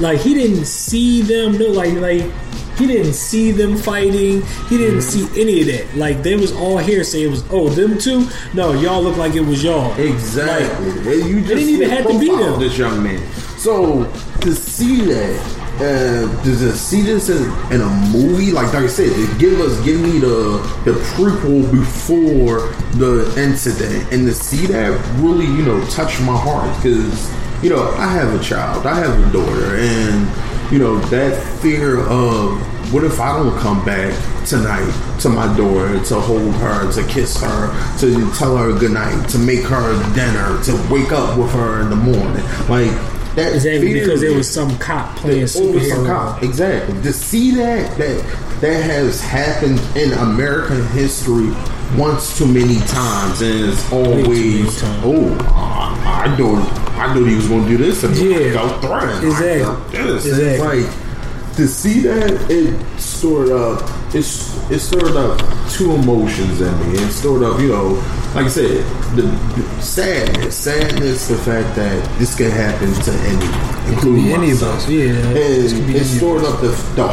like 0.00 0.18
he 0.18 0.34
didn't 0.34 0.64
see 0.64 1.22
them 1.22 1.56
no 1.56 1.66
like 1.66 1.92
like 1.94 2.28
he 2.76 2.86
didn't 2.86 3.14
see 3.14 3.50
them 3.50 3.76
fighting. 3.76 4.42
He 4.68 4.78
didn't 4.78 5.02
see 5.02 5.28
any 5.40 5.60
of 5.60 5.66
that. 5.68 5.96
Like 5.96 6.22
they 6.22 6.36
was 6.36 6.52
all 6.52 6.78
hearsay. 6.78 7.22
It 7.24 7.30
was 7.30 7.44
oh 7.50 7.68
them 7.68 7.98
two. 7.98 8.28
No, 8.52 8.72
y'all 8.72 9.02
look 9.02 9.16
like 9.16 9.34
it 9.34 9.40
was 9.40 9.62
y'all. 9.62 9.94
Exactly. 9.98 10.90
Like, 10.90 11.28
you 11.28 11.40
just 11.40 11.48
didn't 11.48 11.68
even 11.68 11.90
have 11.90 12.06
to 12.06 12.18
be 12.18 12.28
them. 12.28 12.58
This 12.58 12.76
young 12.76 13.02
man. 13.02 13.20
So 13.58 14.04
to 14.42 14.52
see 14.52 15.00
that, 15.02 15.64
uh, 15.76 16.44
to 16.44 16.72
see 16.72 17.00
this 17.00 17.30
in, 17.30 17.44
in 17.72 17.80
a 17.80 17.88
movie, 18.12 18.52
like 18.52 18.72
like 18.74 18.84
I 18.84 18.86
said, 18.88 19.14
to 19.14 19.38
give 19.38 19.58
us, 19.60 19.82
give 19.84 20.00
me 20.00 20.18
the 20.18 20.58
the 20.84 20.92
prequel 21.14 21.70
before 21.70 22.68
the 22.98 23.32
incident, 23.38 24.12
and 24.12 24.26
to 24.26 24.34
see 24.34 24.66
that 24.66 24.90
really, 25.20 25.46
you 25.46 25.62
know, 25.62 25.82
touched 25.86 26.20
my 26.20 26.36
heart 26.36 26.74
because 26.76 27.32
you 27.62 27.70
know 27.70 27.90
I 27.92 28.08
have 28.08 28.38
a 28.38 28.42
child, 28.44 28.86
I 28.86 28.98
have 28.98 29.28
a 29.28 29.32
daughter, 29.32 29.76
and 29.76 30.28
you 30.72 30.78
know 30.78 30.98
that 31.06 31.60
fear 31.60 32.00
of 32.00 32.60
what 32.92 33.04
if 33.04 33.18
I 33.20 33.36
don't 33.36 33.58
come 33.58 33.84
back 33.84 34.12
tonight 34.46 34.92
to 35.20 35.28
my 35.28 35.54
door 35.56 35.88
to 35.88 36.20
hold 36.20 36.54
her, 36.56 36.92
to 36.92 37.06
kiss 37.08 37.40
her, 37.40 37.98
to 37.98 38.30
tell 38.34 38.56
her 38.56 38.78
goodnight, 38.78 39.28
to 39.30 39.38
make 39.38 39.62
her 39.64 40.14
dinner, 40.14 40.62
to 40.64 40.92
wake 40.92 41.10
up 41.12 41.38
with 41.38 41.50
her 41.52 41.80
in 41.80 41.90
the 41.90 41.96
morning? 41.96 42.44
Like 42.68 42.90
that 43.34 43.54
Exactly 43.54 43.92
fear 43.92 44.04
because 44.04 44.20
there 44.20 44.34
was 44.34 44.52
some 44.52 44.76
cop 44.78 45.16
playing 45.16 45.44
superhero. 45.44 46.06
cop. 46.06 46.42
Exactly. 46.42 47.02
To 47.02 47.12
see 47.12 47.52
that 47.56 47.96
that 47.98 48.60
that 48.60 48.84
has 48.84 49.20
happened 49.20 49.80
in 49.96 50.12
American 50.12 50.86
history 50.88 51.50
once 51.96 52.36
too 52.38 52.46
many 52.46 52.78
times, 52.86 53.40
and 53.42 53.70
it's 53.70 53.92
always 53.92 54.82
oh, 55.04 55.36
I, 55.50 56.24
I 56.26 56.38
know 56.38 56.56
I 56.96 57.12
knew 57.14 57.24
he 57.24 57.36
was 57.36 57.48
going 57.48 57.64
to 57.64 57.68
do 57.68 57.76
this, 57.78 58.02
and 58.04 58.16
Yeah. 58.16 58.52
go 58.52 58.68
threaten 58.80 59.26
Exactly. 59.26 59.98
this. 60.02 60.26
Exactly. 60.26 60.78
It's 60.80 60.96
like 60.96 61.56
to 61.56 61.68
see 61.68 62.00
that 62.00 62.50
it 62.50 63.00
stored 63.00 63.50
up. 63.50 63.88
It's 64.14 64.54
it 64.70 64.78
stored 64.80 65.16
up 65.16 65.38
two 65.70 65.92
emotions 65.92 66.60
in 66.60 66.72
me. 66.92 66.98
It 66.98 67.12
stored 67.12 67.42
up, 67.42 67.60
you 67.60 67.68
know, 67.68 67.88
like 68.34 68.46
I 68.46 68.48
said, 68.48 68.84
the, 69.14 69.22
the 69.22 69.82
sadness, 69.82 70.56
sadness, 70.56 71.28
the 71.28 71.36
fact 71.36 71.76
that 71.76 72.18
this 72.18 72.34
can 72.34 72.50
happen 72.50 72.92
to 72.92 73.12
anyone, 73.12 73.92
including 73.92 74.32
any 74.32 74.50
of 74.52 74.62
us, 74.62 74.88
yeah. 74.88 75.12
And 75.12 75.36
it 75.36 76.00
of 76.00 76.06
stored 76.06 76.44
up 76.44 76.60
the, 76.60 76.68
the 76.96 77.08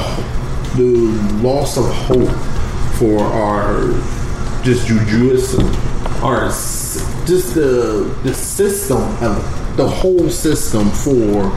the 0.78 1.43
loss 1.43 1.78
of 1.78 1.86
hope 1.86 2.30
for 2.97 3.19
our 3.19 3.91
just 4.64 4.88
jujitsu, 4.88 5.59
or 6.24 6.47
just 7.26 7.55
the 7.55 8.14
the 8.24 8.34
system 8.34 9.01
of 9.24 9.78
the 9.78 9.88
whole 9.88 10.30
system 10.30 10.89
for 10.91 11.51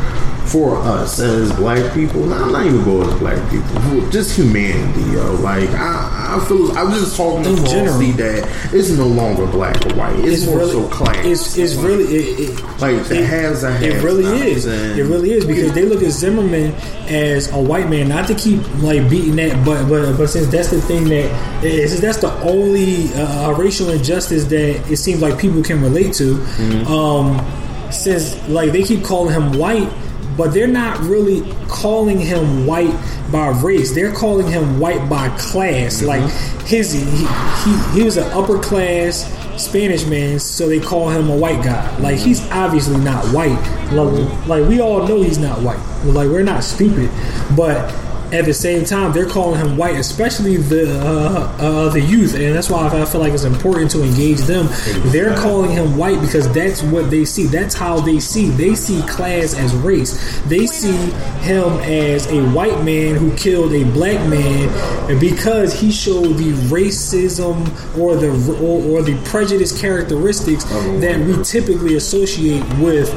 for 0.46 0.76
us 0.76 1.18
as 1.20 1.52
black 1.54 1.92
people. 1.94 2.24
Nah, 2.26 2.44
I'm 2.44 2.52
not 2.52 2.66
even 2.66 2.84
going 2.84 3.08
as 3.08 3.18
black 3.18 3.50
people. 3.50 4.10
Just 4.10 4.36
humanity, 4.36 5.00
yo. 5.12 5.34
Like 5.36 5.68
I, 5.70 6.36
I 6.38 6.44
feel 6.46 6.76
I 6.76 6.82
was 6.84 7.00
just 7.00 7.16
talking 7.16 7.42
to 7.44 7.50
In 7.50 7.64
general. 7.66 7.98
that 7.98 8.70
it's 8.72 8.90
no 8.90 9.06
longer 9.06 9.46
black 9.46 9.84
or 9.86 9.94
white. 9.94 10.18
It's, 10.20 10.42
It's 10.42 10.46
more 10.46 10.58
really- 10.58 10.72
so 10.72 10.88
class. 10.88 11.24
It's 11.24 11.56
it's 11.56 11.74
really 11.74 12.04
it, 12.04 12.50
it, 12.50 12.80
like 12.80 13.02
the 13.08 13.24
haves 13.24 13.62
and 13.64 13.82
It 13.84 14.02
really 14.02 14.24
is. 14.50 14.66
And, 14.66 14.98
It 14.98 15.04
really 15.04 15.32
is 15.32 15.44
because 15.44 15.72
they 15.72 15.84
look 15.86 16.02
at 16.02 16.10
Zimmerman 16.10 16.72
as 17.08 17.50
a 17.52 17.60
white 17.60 17.88
man, 17.88 18.08
not 18.08 18.26
to 18.28 18.34
keep 18.34 18.60
like 18.82 19.08
beating 19.08 19.36
that, 19.36 19.64
but 19.64 19.88
but 19.88 20.16
but 20.16 20.28
since 20.28 20.46
that's 20.48 20.68
the 20.70 20.80
thing 20.82 21.04
that 21.08 21.64
is, 21.64 21.90
since 21.90 22.00
that's 22.02 22.18
the 22.18 22.32
only 22.42 23.12
uh, 23.14 23.52
racial 23.52 23.90
injustice 23.90 24.44
that 24.44 24.90
it 24.90 24.96
seems 24.98 25.20
like 25.22 25.38
people 25.38 25.62
can 25.62 25.80
relate 25.82 26.12
to. 26.14 26.34
Mm-hmm. 26.36 26.92
Um, 26.92 27.90
since 27.92 28.36
like 28.48 28.72
they 28.72 28.82
keep 28.82 29.04
calling 29.04 29.32
him 29.32 29.56
white, 29.58 29.88
but 30.36 30.52
they're 30.52 30.66
not 30.66 30.98
really 31.00 31.42
calling 31.68 32.18
him 32.18 32.66
white 32.66 32.94
by 33.30 33.48
race. 33.48 33.94
They're 33.94 34.12
calling 34.12 34.46
him 34.46 34.80
white 34.80 35.08
by 35.08 35.28
class. 35.38 36.02
Mm-hmm. 36.02 36.06
Like 36.06 36.66
his 36.66 36.92
he, 36.92 37.00
he 37.00 37.98
he 37.98 38.02
was 38.04 38.16
an 38.16 38.30
upper 38.32 38.58
class 38.58 39.30
Spanish 39.60 40.06
man, 40.06 40.38
so 40.38 40.68
they 40.68 40.80
call 40.80 41.08
him 41.10 41.30
a 41.30 41.36
white 41.36 41.62
guy. 41.62 41.96
Like 41.98 42.18
he's 42.18 42.48
obviously 42.50 42.98
not 42.98 43.24
white. 43.26 43.60
Like, 43.92 44.46
like 44.46 44.68
we 44.68 44.80
all 44.80 45.06
know 45.06 45.22
he's 45.22 45.38
not 45.38 45.60
white. 45.62 45.78
Like 46.04 46.28
we're 46.28 46.42
not 46.42 46.64
stupid, 46.64 47.10
but 47.56 47.92
at 48.34 48.44
the 48.44 48.54
same 48.54 48.84
time 48.84 49.12
they're 49.12 49.28
calling 49.28 49.60
him 49.60 49.76
white, 49.76 49.96
especially 49.96 50.56
the 50.56 51.00
uh, 51.00 51.56
uh, 51.58 51.88
the 51.90 52.00
youth, 52.00 52.34
and 52.34 52.54
that's 52.54 52.68
why 52.68 52.86
I 52.86 53.04
feel 53.04 53.20
like 53.20 53.32
it's 53.32 53.44
important 53.44 53.90
to 53.92 54.02
engage 54.02 54.38
them. 54.40 54.68
They're 55.12 55.34
calling 55.36 55.70
him 55.70 55.96
white 55.96 56.20
because 56.20 56.52
that's 56.52 56.82
what 56.82 57.10
they 57.10 57.24
see. 57.24 57.46
That's 57.46 57.74
how 57.74 58.00
they 58.00 58.20
see. 58.20 58.48
They 58.50 58.74
see 58.74 59.02
class 59.02 59.54
as 59.54 59.74
race. 59.76 60.40
They 60.42 60.66
see 60.66 60.96
him 61.42 61.68
as 61.84 62.26
a 62.26 62.42
white 62.50 62.82
man 62.84 63.16
who 63.16 63.34
killed 63.36 63.72
a 63.72 63.84
black 63.84 64.18
man 64.28 64.68
and 65.10 65.20
because 65.20 65.72
he 65.78 65.90
showed 65.92 66.34
the 66.36 66.52
racism 66.68 67.66
or 67.98 68.16
the 68.16 68.30
or, 68.60 68.98
or 68.98 69.02
the 69.02 69.16
prejudice 69.24 69.78
characteristics 69.80 70.64
that 70.64 71.18
we 71.26 71.42
typically 71.44 71.96
associate 71.96 72.62
with 72.78 73.12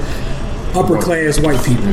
upper 0.76 1.00
class 1.02 1.40
white 1.40 1.64
people. 1.66 1.86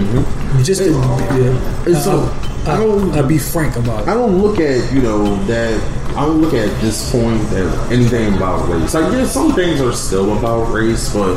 Just 0.62 0.82
to 0.82 0.94
uh, 0.98 1.84
It's 1.86 2.04
so- 2.04 2.28
uh, 2.66 2.72
uh, 2.72 3.18
uh, 3.20 3.28
be 3.28 3.38
frank 3.38 3.76
about 3.76 4.02
it. 4.02 4.08
I 4.08 4.14
don't 4.14 4.40
look 4.40 4.58
at 4.58 4.92
you 4.92 5.02
know 5.02 5.36
that 5.44 5.80
I 6.16 6.26
don't 6.26 6.40
look 6.40 6.54
at 6.54 6.68
this 6.80 7.10
point 7.10 7.40
as 7.52 7.90
anything 7.90 8.34
about 8.34 8.68
race. 8.68 8.94
Like 8.94 9.12
yeah, 9.12 9.26
some 9.26 9.52
things 9.52 9.80
are 9.80 9.92
still 9.92 10.38
about 10.38 10.72
race, 10.72 11.12
but 11.12 11.36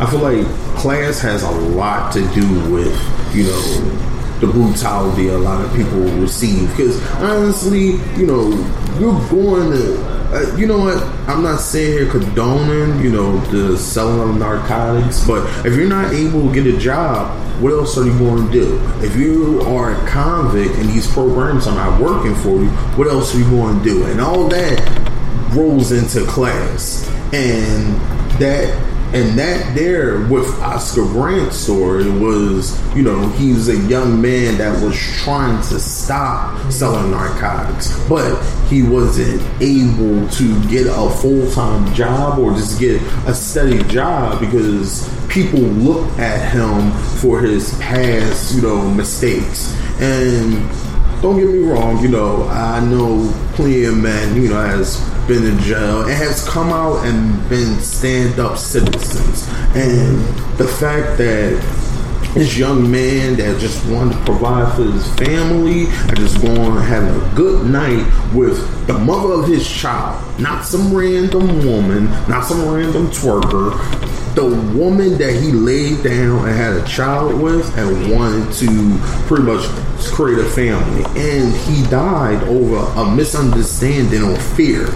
I 0.00 0.06
feel 0.10 0.20
like 0.20 0.46
class 0.76 1.20
has 1.20 1.42
a 1.42 1.50
lot 1.50 2.12
to 2.14 2.20
do 2.34 2.70
with 2.70 2.94
you 3.34 3.44
know 3.44 4.08
the 4.40 4.46
brutality 4.48 5.28
a 5.28 5.38
lot 5.38 5.64
of 5.64 5.74
people 5.74 6.00
receive. 6.20 6.68
Because 6.70 7.02
honestly, 7.16 7.92
you 8.16 8.26
know, 8.26 8.48
you're 8.98 9.28
going 9.28 9.70
to. 9.72 10.12
Uh, 10.32 10.56
you 10.56 10.66
know 10.66 10.78
what? 10.78 10.96
I'm 11.28 11.42
not 11.42 11.60
saying 11.60 11.92
here 11.92 12.10
condoning, 12.10 13.04
you 13.04 13.12
know, 13.12 13.38
the 13.50 13.76
selling 13.76 14.30
of 14.30 14.38
narcotics, 14.38 15.26
but 15.26 15.44
if 15.66 15.76
you're 15.76 15.86
not 15.86 16.14
able 16.14 16.48
to 16.48 16.54
get 16.54 16.66
a 16.66 16.78
job, 16.78 17.38
what 17.60 17.72
else 17.72 17.96
are 17.98 18.04
you 18.04 18.16
going 18.18 18.46
to 18.46 18.52
do? 18.52 18.80
If 19.04 19.16
you 19.16 19.60
are 19.62 19.92
a 19.92 20.08
convict 20.08 20.74
and 20.76 20.88
these 20.88 21.06
programs 21.10 21.66
are 21.66 21.74
not 21.74 22.00
working 22.00 22.34
for 22.36 22.62
you, 22.62 22.68
what 22.96 23.08
else 23.08 23.34
are 23.34 23.38
you 23.38 23.50
going 23.50 23.78
to 23.78 23.84
do? 23.84 24.04
And 24.04 24.20
all 24.20 24.48
that 24.48 25.10
rolls 25.54 25.92
into 25.92 26.24
class, 26.26 27.08
and 27.32 27.94
that 28.40 28.91
and 29.14 29.38
that 29.38 29.74
there 29.74 30.26
with 30.28 30.48
Oscar 30.62 31.02
Grant's 31.02 31.56
story 31.56 32.10
was, 32.10 32.80
you 32.96 33.02
know, 33.02 33.28
he 33.30 33.52
was 33.52 33.68
a 33.68 33.76
young 33.88 34.22
man 34.22 34.56
that 34.56 34.82
was 34.82 34.98
trying 35.22 35.60
to 35.68 35.78
stop 35.78 36.72
selling 36.72 37.10
narcotics, 37.10 37.92
but 38.08 38.42
he 38.68 38.82
wasn't 38.82 39.42
able 39.60 40.26
to 40.30 40.68
get 40.68 40.86
a 40.86 41.10
full 41.10 41.50
time 41.52 41.92
job 41.94 42.38
or 42.38 42.52
just 42.52 42.80
get 42.80 43.02
a 43.26 43.34
steady 43.34 43.82
job 43.84 44.40
because 44.40 45.06
people 45.28 45.60
looked 45.60 46.18
at 46.18 46.50
him 46.50 46.90
for 47.18 47.40
his 47.40 47.78
past, 47.80 48.54
you 48.54 48.62
know, 48.62 48.88
mistakes. 48.92 49.76
And 50.00 50.54
don't 51.20 51.38
get 51.38 51.48
me 51.50 51.58
wrong, 51.58 52.02
you 52.02 52.08
know, 52.08 52.48
I 52.48 52.80
know 52.80 53.30
plenty 53.52 53.84
of 53.84 53.96
men, 53.96 54.42
you 54.42 54.48
know, 54.48 54.60
has 54.60 55.11
been 55.26 55.44
in 55.44 55.58
jail 55.60 56.02
and 56.02 56.10
has 56.10 56.46
come 56.48 56.70
out 56.70 57.04
and 57.06 57.48
been 57.48 57.78
stand 57.80 58.38
up 58.40 58.58
citizens. 58.58 59.48
And 59.74 60.18
the 60.58 60.68
fact 60.68 61.18
that 61.18 61.60
this 62.34 62.56
young 62.56 62.90
man 62.90 63.36
that 63.36 63.60
just 63.60 63.84
wanted 63.86 64.14
to 64.14 64.24
provide 64.24 64.74
for 64.74 64.84
his 64.84 65.06
family 65.16 65.84
and 65.86 66.16
just 66.16 66.40
going 66.40 66.76
having 66.80 67.10
a 67.10 67.34
good 67.34 67.66
night 67.66 68.06
with 68.34 68.86
the 68.86 68.94
mother 68.94 69.34
of 69.34 69.46
his 69.46 69.70
child, 69.70 70.40
not 70.40 70.64
some 70.64 70.94
random 70.94 71.46
woman, 71.66 72.06
not 72.28 72.44
some 72.44 72.72
random 72.72 73.08
twerker, 73.08 73.72
the 74.34 74.46
woman 74.74 75.18
that 75.18 75.34
he 75.34 75.52
laid 75.52 76.02
down 76.02 76.48
and 76.48 76.56
had 76.56 76.72
a 76.74 76.84
child 76.86 77.40
with 77.40 77.76
and 77.76 78.10
wanted 78.10 78.50
to 78.54 78.98
pretty 79.26 79.42
much 79.42 79.66
create 80.12 80.38
a 80.38 80.48
family. 80.48 81.04
And 81.20 81.54
he 81.54 81.82
died 81.90 82.42
over 82.44 82.76
a 83.00 83.14
misunderstanding 83.14 84.22
or 84.22 84.36
fear. 84.36 84.86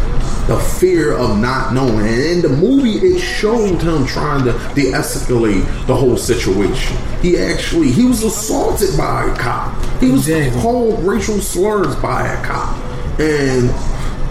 The 0.47 0.59
fear 0.79 1.13
of 1.13 1.39
not 1.39 1.75
knowing. 1.75 2.07
And 2.07 2.23
in 2.23 2.43
the 2.43 2.49
movie, 2.49 2.99
it 2.99 3.19
showed 3.19 3.83
him 3.83 4.07
trying 4.07 4.45
to 4.45 4.53
de 4.75 4.93
escalate 4.93 5.87
the 5.87 5.95
whole 5.95 6.17
situation. 6.17 6.97
He 7.21 7.37
actually, 7.37 7.91
he 7.91 8.05
was 8.05 8.23
assaulted 8.23 8.97
by 8.97 9.25
a 9.25 9.37
cop. 9.37 9.83
He 10.01 10.11
was 10.11 10.29
called 10.63 11.03
racial 11.05 11.41
slurs 11.41 11.95
by 11.97 12.29
a 12.29 12.45
cop. 12.45 12.77
And 13.19 13.71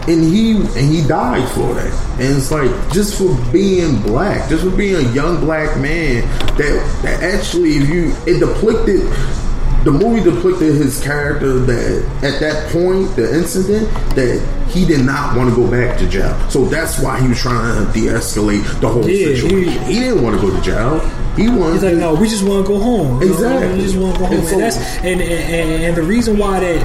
and 0.08 0.24
he 0.24 0.52
and 0.58 0.68
he 0.94 1.06
died 1.08 1.48
for 1.52 1.74
that. 1.74 1.92
And 2.20 2.38
it's 2.38 2.52
like 2.52 2.70
just 2.92 3.18
for 3.18 3.36
being 3.52 4.02
black, 4.02 4.50
just 4.50 4.64
for 4.64 4.70
being 4.76 4.96
a 5.06 5.12
young 5.14 5.40
black 5.40 5.78
man 5.80 6.22
that 6.58 7.00
that 7.04 7.24
actually 7.24 7.78
if 7.78 7.90
you 7.90 8.14
it 8.28 8.40
depicted 8.40 9.02
the 9.84 9.92
movie 9.92 10.24
depicted 10.24 10.74
his 10.76 11.00
character 11.04 11.60
that 11.60 12.04
at 12.24 12.40
that 12.40 12.72
point, 12.72 13.16
the 13.16 13.32
incident, 13.38 13.88
that 14.16 14.42
he 14.70 14.84
did 14.84 15.06
not 15.06 15.38
want 15.38 15.48
to 15.48 15.56
go 15.56 15.70
back 15.70 15.96
to 16.00 16.10
jail. 16.10 16.34
So 16.50 16.66
that's 16.66 16.98
why 17.00 17.22
he 17.22 17.28
was 17.28 17.40
trying 17.40 17.86
to 17.86 17.94
de-escalate 17.94 18.64
the 18.82 18.90
whole 18.90 19.08
Yeah, 19.08 19.28
situation. 19.36 19.84
He, 19.84 20.00
didn't 20.00 20.24
want 20.24 20.42
to 20.42 20.48
go 20.48 20.56
to 20.56 20.60
jail. 20.64 21.00
He 21.38 21.50
wanted. 21.50 21.74
He's 21.74 21.84
like, 21.84 21.96
no, 21.98 22.16
we 22.16 22.28
just 22.28 22.44
want 22.44 22.66
to 22.66 22.74
go 22.74 22.80
home. 22.80 23.22
You 23.22 23.28
know, 23.28 23.34
Exactly. 23.36 23.78
we 23.78 23.82
just 23.84 23.96
want 23.98 24.16
to 24.16 24.20
go 24.22 24.26
home. 24.26 24.38
And 24.40 24.48
And, 24.48 24.60
that's 24.62 24.78
and, 25.06 25.22
and 25.22 25.84
and 25.84 25.96
the 25.96 26.02
reason 26.02 26.40
why 26.40 26.62
that 26.62 26.82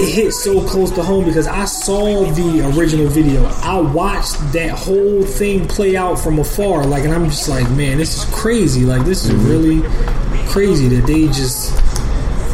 it 0.00 0.08
hit 0.12 0.32
so 0.32 0.60
close 0.66 0.90
to 0.92 1.02
home 1.02 1.24
because 1.24 1.46
I 1.46 1.64
saw 1.66 2.24
the 2.32 2.72
original 2.76 3.06
video. 3.06 3.44
I 3.62 3.78
watched 3.78 4.36
that 4.52 4.70
whole 4.70 5.22
thing 5.22 5.68
play 5.68 5.96
out 5.96 6.16
from 6.18 6.38
afar, 6.38 6.84
like, 6.86 7.04
and 7.04 7.12
I'm 7.12 7.26
just 7.26 7.48
like, 7.48 7.68
man, 7.70 7.98
this 7.98 8.16
is 8.16 8.24
crazy. 8.34 8.84
Like, 8.84 9.04
this 9.04 9.24
is 9.24 9.32
Mm-hmm. 9.32 9.48
really 9.48 10.48
crazy 10.48 10.88
that 10.88 11.06
they 11.06 11.26
just. 11.26 11.72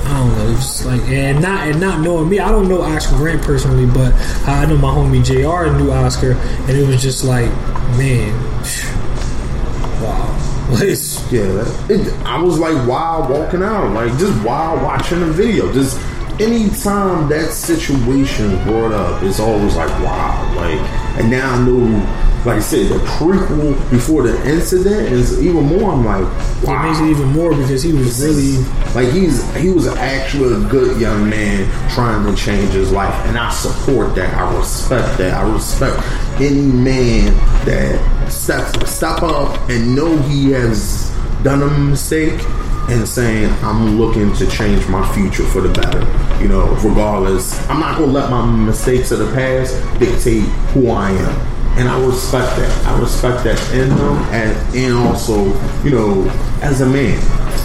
I 0.07 0.19
don't 0.19 0.37
know, 0.39 0.51
it's 0.51 0.61
just 0.67 0.87
like 0.87 1.01
and 1.03 1.41
not 1.41 1.69
and 1.69 1.81
not 1.81 2.01
knowing 2.01 2.29
me, 2.29 2.41
I 2.41 2.51
don't 2.51 2.69
know 2.69 2.83
Oscar 2.83 3.17
Grant 3.17 3.43
personally, 3.43 3.87
but 3.87 4.13
I 4.49 4.65
know 4.67 4.77
my 4.77 4.89
homie 4.91 5.25
Jr. 5.25 5.73
knew 5.79 5.93
Oscar, 5.93 6.33
and 6.33 6.71
it 6.71 6.85
was 6.85 7.01
just 7.01 7.23
like, 7.25 7.49
man, 7.97 8.35
wow, 10.03 10.67
it's 10.83 11.21
Yeah, 11.33 11.65
it, 11.89 12.13
I 12.27 12.43
was 12.43 12.59
like 12.59 12.75
wild 12.89 13.31
walking 13.31 13.63
out, 13.63 13.93
like 13.93 14.11
just 14.19 14.37
wild 14.45 14.83
watching 14.83 15.21
the 15.21 15.27
video. 15.33 15.73
Just 15.73 15.97
anytime 16.41 17.29
that 17.29 17.53
situation 17.53 18.53
is 18.53 18.65
brought 18.65 18.93
up, 18.93 19.23
it's 19.23 19.39
always 19.39 19.77
like 19.77 19.91
wow, 20.03 20.53
like. 20.57 20.81
And 21.19 21.31
now 21.31 21.55
I 21.55 21.65
know, 21.65 22.43
like 22.47 22.57
I 22.57 22.61
said, 22.61 22.89
the 22.89 22.99
prequel 23.05 23.91
before 23.91 24.23
the 24.23 24.49
incident 24.49 25.13
is 25.13 25.41
even 25.43 25.65
more. 25.65 25.93
I'm 25.93 26.05
like, 26.05 26.25
wow. 26.65 26.81
It 26.81 26.89
makes 26.89 27.01
it 27.01 27.11
even 27.11 27.29
more 27.29 27.51
because 27.51 27.83
he 27.83 27.93
was 27.93 28.23
really 28.25 28.57
like 28.95 29.13
he's 29.13 29.55
he 29.57 29.71
was 29.71 29.87
actually 29.87 30.55
a 30.55 30.69
good 30.69 31.01
young 31.01 31.29
man 31.29 31.69
trying 31.91 32.25
to 32.25 32.35
change 32.43 32.71
his 32.71 32.91
life, 32.91 33.15
and 33.27 33.37
I 33.37 33.51
support 33.51 34.15
that. 34.15 34.35
I 34.35 34.57
respect 34.57 35.19
that. 35.19 35.35
I 35.35 35.53
respect 35.53 36.01
any 36.41 36.73
man 36.73 37.35
that 37.67 38.31
steps 38.31 38.91
step 38.91 39.23
up 39.23 39.69
and 39.69 39.95
know 39.95 40.17
he 40.23 40.53
has 40.53 41.11
done 41.43 41.63
a 41.63 41.79
mistake 41.79 42.41
and 42.91 43.09
saying 43.09 43.51
I'm 43.63 43.99
looking 43.99 44.33
to 44.35 44.47
change 44.49 44.87
my 44.89 45.07
future 45.15 45.45
for 45.45 45.61
the 45.61 45.73
better. 45.73 46.01
You 46.43 46.49
know, 46.49 46.67
regardless, 46.77 47.59
I'm 47.69 47.81
not 47.81 47.99
gonna 47.99 48.13
let 48.13 48.31
my 48.31 48.45
mistakes 48.45 49.11
of 49.11 49.19
the 49.21 49.33
past 49.33 49.75
dictate 49.99 50.43
who 50.73 50.91
I 50.91 51.11
am. 51.11 51.47
And 51.79 51.89
I 51.89 52.05
respect 52.05 52.57
that. 52.57 52.87
I 52.87 53.01
respect 53.01 53.45
that 53.45 53.73
in 53.73 53.89
them 53.91 54.17
and, 54.33 54.77
and 54.77 54.95
also, 55.07 55.45
you 55.85 55.93
know, 55.93 56.29
as 56.63 56.81
a 56.81 56.87
man. 56.87 57.17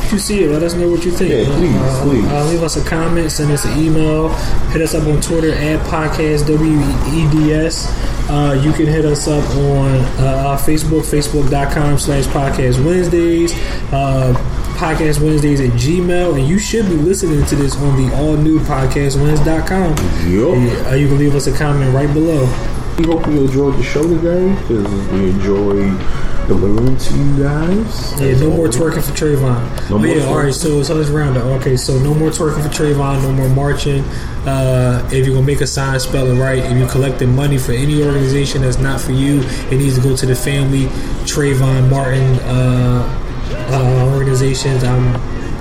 If 0.05 0.13
you 0.13 0.19
see 0.19 0.43
it, 0.43 0.51
let 0.51 0.61
us 0.61 0.75
know 0.75 0.87
what 0.89 1.03
you 1.03 1.11
think. 1.11 1.31
Yeah, 1.31 1.55
please, 1.57 1.75
uh, 1.75 2.03
please. 2.03 2.25
Uh, 2.25 2.45
leave 2.45 2.61
us 2.61 2.77
a 2.77 2.87
comment, 2.87 3.31
send 3.31 3.51
us 3.51 3.65
an 3.65 3.79
email, 3.79 4.29
hit 4.69 4.83
us 4.83 4.93
up 4.93 5.07
on 5.07 5.19
Twitter 5.19 5.51
at 5.51 5.79
podcast 5.87 6.45
WEDS. 6.47 7.87
Uh, 8.29 8.53
you 8.63 8.71
can 8.73 8.85
hit 8.85 9.05
us 9.05 9.27
up 9.27 9.43
on 9.55 9.95
uh, 10.23 10.57
Facebook, 10.63 11.01
facebook.com 11.01 11.97
slash 11.97 12.25
podcast 12.25 12.85
Wednesdays, 12.85 13.53
uh, 13.91 14.33
podcast 14.75 15.21
Wednesdays 15.21 15.61
at 15.61 15.71
Gmail, 15.71 16.37
and 16.37 16.47
you 16.47 16.59
should 16.59 16.85
be 16.87 16.95
listening 16.95 17.45
to 17.45 17.55
this 17.55 17.75
on 17.77 17.95
the 17.97 18.13
all 18.15 18.35
new 18.35 18.59
podcastwednesdays.com. 18.59 19.91
Yup. 20.29 20.87
Uh, 20.87 20.95
you 20.95 21.07
can 21.07 21.17
leave 21.17 21.35
us 21.35 21.47
a 21.47 21.57
comment 21.57 21.93
right 21.93 22.11
below. 22.13 22.43
We 22.97 23.05
hope 23.05 23.27
you 23.27 23.43
enjoyed 23.43 23.75
the 23.75 23.83
show 23.83 24.03
today 24.03 24.49
because 24.61 24.87
we 25.11 25.29
enjoy 25.29 25.97
delivering 26.47 26.97
to 26.97 27.13
you 27.13 27.43
guys. 27.43 28.21
Yeah, 28.21 28.39
no 28.39 28.51
more 28.51 28.67
twerking 28.67 29.03
for 29.03 29.11
Trayvon. 29.11 29.89
No 29.89 29.97
more 29.97 30.07
yeah, 30.07 30.25
all 30.25 30.37
right. 30.37 30.53
So, 30.53 30.83
so 30.83 30.95
let's 30.95 31.09
round 31.09 31.37
up. 31.37 31.45
Okay, 31.59 31.75
so 31.75 31.97
no 31.99 32.13
more 32.13 32.29
twerking 32.29 32.63
for 32.63 32.69
Trayvon. 32.69 33.21
No 33.23 33.31
more 33.33 33.49
marching. 33.49 34.03
Uh, 34.45 35.07
if 35.11 35.25
you're 35.25 35.35
gonna 35.35 35.45
make 35.45 35.61
a 35.61 35.67
sign, 35.67 35.99
spell 35.99 36.27
it 36.27 36.39
right. 36.39 36.59
If 36.59 36.77
you're 36.77 36.89
collecting 36.89 37.35
money 37.35 37.57
for 37.57 37.71
any 37.71 38.03
organization 38.03 38.61
that's 38.61 38.77
not 38.77 39.01
for 39.01 39.11
you, 39.11 39.41
it 39.41 39.77
needs 39.77 39.95
to 39.97 40.01
go 40.01 40.15
to 40.15 40.25
the 40.25 40.35
family 40.35 40.85
Trayvon 41.25 41.89
Martin 41.89 42.39
uh, 42.41 43.24
uh, 43.51 44.11
organizations. 44.13 44.83
I'm 44.83 45.15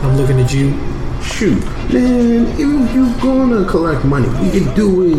I'm 0.05 0.17
looking 0.17 0.41
at 0.41 0.53
you. 0.53 0.73
Shoot, 1.23 1.65
man, 1.91 2.47
if 2.49 2.95
you're 2.95 3.19
gonna 3.23 3.65
collect 3.67 4.05
money, 4.05 4.29
we 4.45 4.51
can 4.61 4.75
do 4.75 5.05
it. 5.05 5.17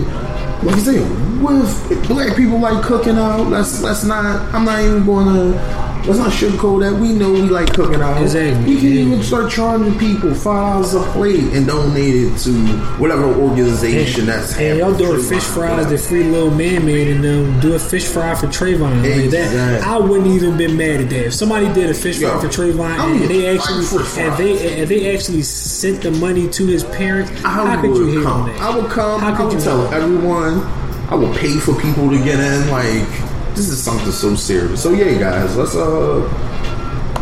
Like 0.63 0.75
I 0.75 0.79
said, 0.79 1.41
with 1.41 2.07
black 2.07 2.37
people 2.37 2.59
like 2.59 2.83
cooking 2.83 3.17
out, 3.17 3.47
let's 3.47 3.81
let's 3.81 4.03
not. 4.03 4.53
I'm 4.53 4.65
not 4.65 4.81
even 4.81 5.03
gonna. 5.05 5.84
Let's 6.05 6.19
not 6.19 6.31
sugarcoat 6.31 6.81
that. 6.81 6.99
We 6.99 7.13
know 7.13 7.31
we 7.33 7.41
like 7.41 7.73
cooking 7.73 8.01
out. 8.01 8.21
Exactly. 8.21 8.75
We 8.75 8.79
can 8.79 8.89
even 8.89 9.23
start 9.23 9.51
charging 9.51 9.97
people 9.97 10.33
five 10.35 10.83
dollars 10.83 10.93
a 10.93 11.01
plate 11.11 11.43
and 11.53 11.65
donate 11.65 12.15
it 12.15 12.37
to 12.39 12.51
whatever 12.99 13.23
organization 13.25 14.27
that's. 14.27 14.55
And 14.57 14.77
y'all 14.79 14.93
doing 14.93 15.21
fish 15.23 15.43
fries, 15.43 15.89
the 15.89 15.97
free 15.97 16.23
little 16.23 16.51
man 16.51 16.85
man, 16.85 17.07
and 17.07 17.23
them 17.23 17.59
do 17.59 17.73
a 17.73 17.79
fish 17.79 18.05
fry 18.05 18.35
for 18.35 18.47
Trayvon. 18.47 19.01
Like 19.01 19.31
that, 19.31 19.83
I 19.83 19.97
wouldn't 19.97 20.27
even 20.27 20.57
been 20.57 20.77
mad 20.77 21.01
at 21.01 21.09
that. 21.09 21.25
If 21.27 21.33
somebody 21.33 21.73
did 21.73 21.89
a 21.89 21.93
fish 21.93 22.19
Yo, 22.19 22.29
fry 22.29 22.41
for 22.41 22.47
Trayvon 22.49 22.99
I'm 22.99 23.21
and 23.21 23.29
they 23.29 23.55
actually 23.55 23.85
and 24.21 24.37
they 24.37 24.81
and 24.81 24.89
they 24.89 25.15
actually 25.15 25.41
sent 25.41 26.03
the 26.03 26.11
money 26.11 26.47
to 26.49 26.65
his 26.67 26.83
parents, 26.83 27.31
I 27.43 27.49
how 27.49 27.81
could 27.81 27.89
would 27.91 28.13
you 28.13 28.27
on 28.27 28.47
that? 28.47 28.61
I 28.61 28.77
would 28.77 28.91
come. 28.91 29.21
How 29.21 29.33
I 29.33 29.37
could 29.37 29.45
would 29.45 29.53
you 29.53 29.59
tell 29.61 29.87
hate? 29.87 29.97
everyone. 29.97 30.59
I 31.07 31.13
would 31.15 31.35
pay 31.37 31.57
for 31.57 31.79
people 31.79 32.09
to 32.09 32.17
get 32.23 32.39
in. 32.39 32.69
Like 32.69 33.34
this 33.55 33.69
is 33.69 33.81
something 33.81 34.11
so 34.11 34.35
serious. 34.35 34.81
So 34.83 34.91
yeah, 34.93 35.17
guys, 35.19 35.55
let's 35.55 35.75
uh. 35.75 36.51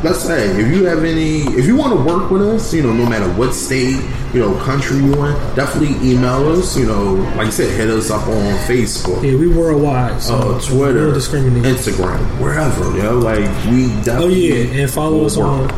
Let's 0.03 0.19
say 0.19 0.49
if 0.59 0.67
you 0.75 0.83
have 0.83 1.05
any, 1.05 1.43
if 1.57 1.65
you 1.65 1.77
want 1.77 1.93
to 1.97 2.03
work 2.03 2.29
with 2.29 2.41
us, 2.41 2.73
you 2.73 2.83
know, 2.83 2.91
no 2.91 3.07
matter 3.07 3.25
what 3.39 3.53
state, 3.53 4.03
you 4.33 4.41
know, 4.41 4.53
country 4.65 4.97
you're 4.97 5.27
in, 5.27 5.55
definitely 5.55 5.95
email 6.11 6.45
us. 6.49 6.75
You 6.77 6.87
know, 6.87 7.13
like 7.37 7.47
I 7.47 7.49
said, 7.51 7.71
hit 7.77 7.89
us 7.89 8.11
up 8.11 8.27
on 8.27 8.43
Facebook, 8.67 9.23
Yeah, 9.23 9.37
we 9.39 9.47
worldwide. 9.47 10.21
So 10.21 10.35
uh, 10.35 10.59
Twitter, 10.59 11.07
no. 11.07 11.13
Instagram, 11.17 12.19
wherever. 12.41 12.83
You 12.97 13.03
know, 13.03 13.17
like 13.19 13.45
we 13.67 13.93
Oh 14.11 14.27
yeah, 14.27 14.81
and 14.81 14.91
follow 14.91 15.23
us 15.23 15.37
work. 15.37 15.47
on 15.47 15.71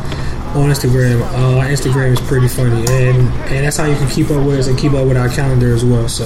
on 0.57 0.71
Instagram. 0.71 1.21
Uh, 1.21 1.59
our 1.59 1.65
Instagram 1.65 2.13
is 2.13 2.21
pretty 2.21 2.47
funny, 2.47 2.79
and 2.89 3.27
and 3.53 3.63
that's 3.63 3.77
how 3.77 3.85
you 3.85 3.95
can 3.95 4.09
keep 4.09 4.31
up 4.31 4.43
with 4.43 4.57
us 4.57 4.65
and 4.65 4.75
keep 4.75 4.93
up 4.93 5.07
with 5.07 5.17
our 5.17 5.29
calendar 5.29 5.71
as 5.71 5.85
well. 5.85 6.09
So 6.09 6.25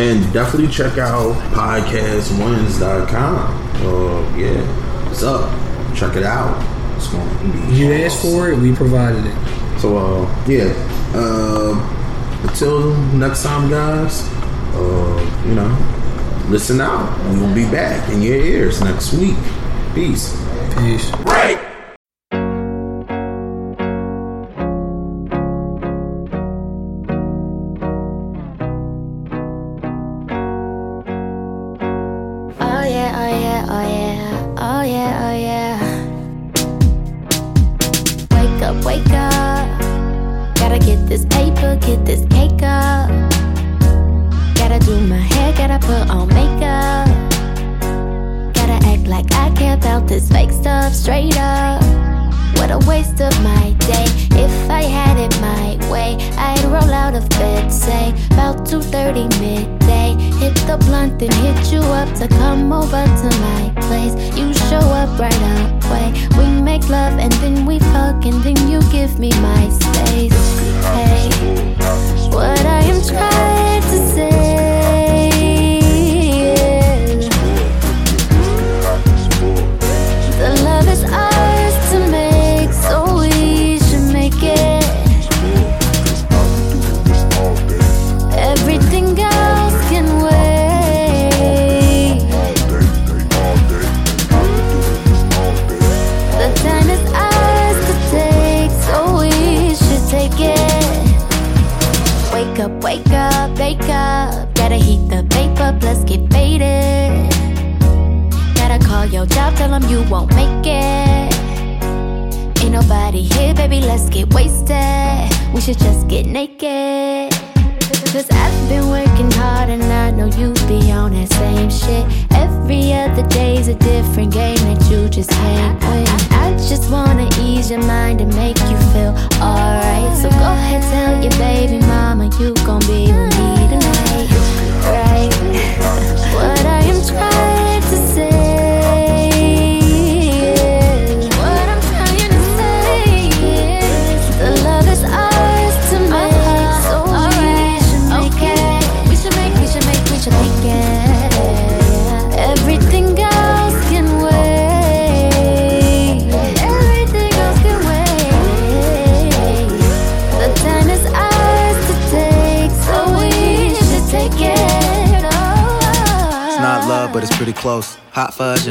And 0.00 0.32
definitely 0.32 0.72
check 0.72 0.96
out 0.96 1.34
podcastwins.com. 1.52 3.86
Uh, 3.86 4.22
yeah, 4.34 4.62
what's 5.06 5.22
up? 5.22 5.50
Check 5.94 6.16
it 6.16 6.22
out. 6.22 6.56
It's 6.96 7.08
going 7.08 7.28
to 7.28 7.34
be 7.68 7.76
you 7.76 7.92
asked 7.92 8.22
for 8.22 8.50
it, 8.50 8.58
we 8.58 8.74
provided 8.74 9.26
it. 9.26 9.36
So, 9.78 9.98
uh, 9.98 10.26
yeah. 10.48 10.72
Uh, 11.14 11.76
until 12.48 12.96
next 13.12 13.42
time, 13.42 13.68
guys, 13.68 14.26
uh, 14.72 15.42
you 15.46 15.54
know, 15.54 15.68
listen 16.48 16.80
out. 16.80 17.14
We 17.28 17.38
will 17.38 17.54
be 17.54 17.66
back 17.70 18.08
in 18.10 18.22
your 18.22 18.36
ears 18.36 18.80
next 18.80 19.12
week. 19.12 19.36
Peace. 19.94 20.34
Peace. 20.78 21.10
Break. 21.24 21.69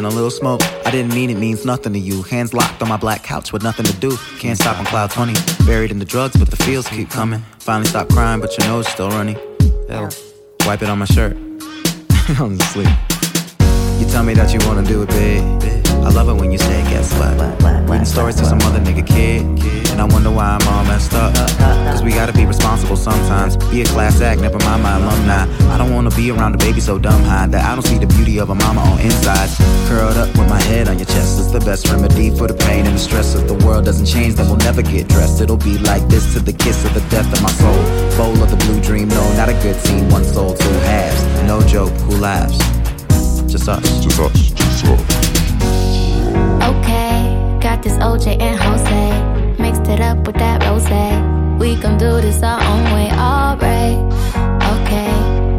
A 0.10 0.16
little 0.16 0.32
smoke. 0.32 0.62
I 0.86 0.91
didn't 0.91 1.14
mean 1.14 1.30
it 1.30 1.38
means 1.38 1.66
nothing 1.66 1.93
to 1.93 1.99
you. 1.99 2.24
Hands 2.24 2.53
locked 2.53 2.82
on 2.82 2.89
my 2.89 2.97
black 2.97 3.24
couch 3.24 3.53
with 3.53 3.64
nothing 3.64 3.86
to 3.86 3.93
do. 3.93 4.18
Can't 4.39 4.57
stop 4.57 4.78
on 4.80 4.86
cloud 4.86 5.12
20. 5.12 5.34
Buried 5.66 5.91
in 5.91 5.99
the 5.99 6.05
drugs, 6.05 6.36
but 6.38 6.49
the 6.49 6.57
feels 6.57 6.88
keep 6.88 7.10
coming. 7.10 7.41
Finally 7.60 7.89
stop 7.89 8.10
crying, 8.10 8.41
but 8.41 8.57
your 8.57 8.68
nose 8.68 8.88
still 8.88 9.10
running. 9.10 9.38
Hell, 9.89 10.10
wipe 10.66 10.82
it 10.82 10.89
on 10.89 10.99
my 10.99 11.05
shirt. 11.05 11.38
I'm 12.39 12.60
asleep. 12.60 13.18
You 14.00 14.06
tell 14.06 14.24
me 14.24 14.34
that 14.36 14.54
you 14.54 14.60
wanna 14.66 14.84
do 14.84 15.04
it 15.04 15.10
big. 15.10 15.43
I 16.08 16.10
love 16.10 16.30
it 16.30 16.36
when 16.36 16.54
you 16.54 16.58
say, 16.58 16.82
guess 16.89 17.14
what? 17.20 17.36
Reading 17.89 18.06
stories 18.06 18.36
to 18.38 18.45
some 18.45 18.60
other 18.62 18.80
nigga 18.80 19.06
kid. 19.06 19.41
And 19.91 20.00
I 20.00 20.06
wonder 20.06 20.32
why 20.32 20.58
I'm 20.58 20.68
all 20.70 20.86
messed 20.86 21.14
up. 21.14 21.36
Cause 21.36 22.02
we 22.02 22.12
gotta 22.12 22.32
be 22.32 22.45
responsible 22.45 22.95
sometimes. 22.95 23.58
Be 23.70 23.82
a 23.82 23.86
class 23.86 24.22
act, 24.22 24.39
never 24.39 24.58
mind 24.60 24.84
my 24.84 24.95
alumni. 24.95 25.43
I 25.74 25.78
don't 25.78 25.93
wanna 25.93 26.12
be 26.12 26.32
around 26.32 26.56
a 26.56 26.58
baby 26.58 26.80
so 26.80 26.97
dumb 26.97 27.22
high 27.24 27.47
that 27.47 27.66
I 27.66 27.76
don't 27.76 27.86
see 27.86 27.97
the 27.97 28.08
beauty 28.08 28.39
of 28.39 28.50
a 28.50 28.56
mama 28.56 28.80
on 28.80 29.02
inside. 29.02 29.50
Curled 29.89 30.16
up 30.16 30.30
with 30.38 30.47
my 30.47 30.62
head 30.62 30.88
on 30.88 30.97
your 30.97 31.08
chest 31.08 31.38
is 31.38 31.52
the 31.52 31.60
best 31.60 31.89
remedy 31.89 32.30
for 32.30 32.47
the 32.47 32.54
pain 32.54 32.88
and 32.88 32.95
the 32.95 33.00
stress. 33.00 33.36
If 33.36 33.47
the 33.47 33.66
world 33.66 33.84
doesn't 33.84 34.06
change, 34.06 34.36
then 34.36 34.47
we'll 34.47 34.64
never 34.70 34.82
get 34.82 35.10
dressed. 35.10 35.41
It'll 35.41 35.58
be 35.58 35.78
like 35.80 36.08
this 36.08 36.34
to 36.36 36.39
the 36.39 36.54
kiss 36.54 36.86
of 36.86 36.93
the 36.93 37.02
death 37.10 37.28
of 37.34 37.41
my 37.43 37.52
soul. 37.52 37.84
Bowl 38.16 38.41
of 38.41 38.50
the 38.50 38.56
blue 38.66 38.80
dream, 38.80 39.10
no, 39.10 39.34
not 39.36 39.50
a 39.50 39.54
good 39.56 39.76
scene. 39.82 40.08
One 40.08 40.24
soul, 40.24 40.54
two 40.56 40.80
halves. 40.88 41.22
No 41.43 41.60
joke, 41.68 41.91
who 42.08 42.16
laughs? 42.16 42.79
Just 43.50 43.68
us. 43.68 43.82
Just 44.04 44.20
us. 44.20 44.52
Just 44.52 44.86
us. 44.86 45.02
Okay, 46.70 47.58
got 47.60 47.82
this 47.82 47.93
OJ 47.93 48.39
and 48.39 48.60
Jose. 48.60 49.62
Mixed 49.62 49.89
it 49.89 50.00
up 50.02 50.28
with 50.28 50.36
that 50.36 50.64
rose. 50.66 50.86
We 51.60 51.76
gon' 51.76 51.97
do 51.97 52.22
this 52.22 52.43
our 52.43 52.62
own 52.62 52.84
way, 52.93 53.10
alright. 53.12 53.97
Okay, 54.74 55.12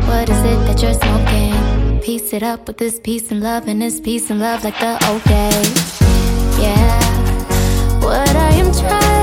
what 0.06 0.28
is 0.30 0.38
it 0.38 0.58
that 0.66 0.80
you're 0.80 0.94
smoking? 0.94 2.00
Piece 2.00 2.32
it 2.32 2.44
up 2.44 2.68
with 2.68 2.78
this 2.78 3.00
peace 3.00 3.30
and 3.32 3.42
love, 3.42 3.66
and 3.66 3.82
this 3.82 4.00
peace 4.00 4.30
and 4.30 4.38
love 4.38 4.62
like 4.62 4.78
the 4.78 4.92
old 5.08 5.24
days. 5.24 6.00
Yeah, 6.60 8.00
what 8.00 8.34
I 8.36 8.50
am 8.52 8.72
trying 8.72 9.19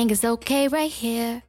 everything 0.00 0.10
is 0.10 0.24
okay 0.24 0.68
right 0.68 0.90
here. 0.90 1.42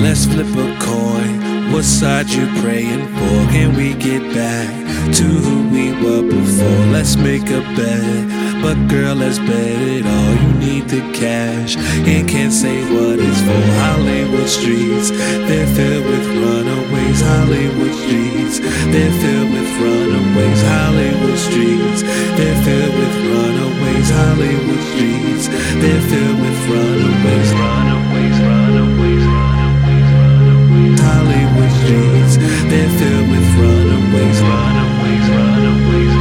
Let's 0.00 0.26
flip 0.26 0.46
a 0.56 0.78
coin. 0.80 1.72
What 1.72 1.84
side 1.84 2.28
you 2.30 2.46
praying 2.60 3.06
for? 3.16 3.52
Can 3.52 3.76
we 3.76 3.94
get 3.94 4.22
back 4.34 4.68
to 5.16 5.24
who 5.24 5.68
we 5.68 5.92
were 6.02 6.22
before? 6.22 6.86
Let's 6.92 7.16
make 7.16 7.48
a 7.50 7.60
bet. 7.76 8.41
But 8.62 8.78
girl, 8.86 9.16
let's 9.16 9.38
bet 9.40 9.82
it 9.82 10.06
all. 10.06 10.34
You 10.38 10.52
need 10.62 10.88
the 10.88 11.02
cash 11.12 11.76
and 11.76 12.28
can't 12.28 12.52
say 12.52 12.78
what 12.94 13.18
it's 13.18 13.42
for. 13.42 13.62
Hollywood 13.82 14.48
streets, 14.48 15.10
they're 15.10 15.66
filled 15.74 16.06
with 16.06 16.26
runaways. 16.30 17.20
Hollywood 17.20 17.94
streets, 18.06 18.60
they're 18.94 19.10
filled 19.18 19.50
with 19.50 19.66
runaways. 19.82 20.62
Hollywood 20.62 21.38
streets, 21.38 22.02
they're 22.38 22.62
filled 22.62 22.94
with 22.94 23.14
runaways. 23.26 24.08
Hollywood 24.14 24.82
streets, 24.94 25.50
they're 25.82 26.04
filled 26.06 26.38
with 26.38 26.58
runaways. 26.70 27.50
Runaways, 27.58 28.38
runaways, 28.46 29.26
runaways. 29.26 31.00
Hollywood 31.02 31.72
streets, 31.82 32.34
they're 32.70 32.94
filled 32.94 33.26
with 33.26 33.48
runaways, 33.58 34.38
runaways, 34.38 35.26
runaways, 35.34 35.74
runaways. 35.74 36.11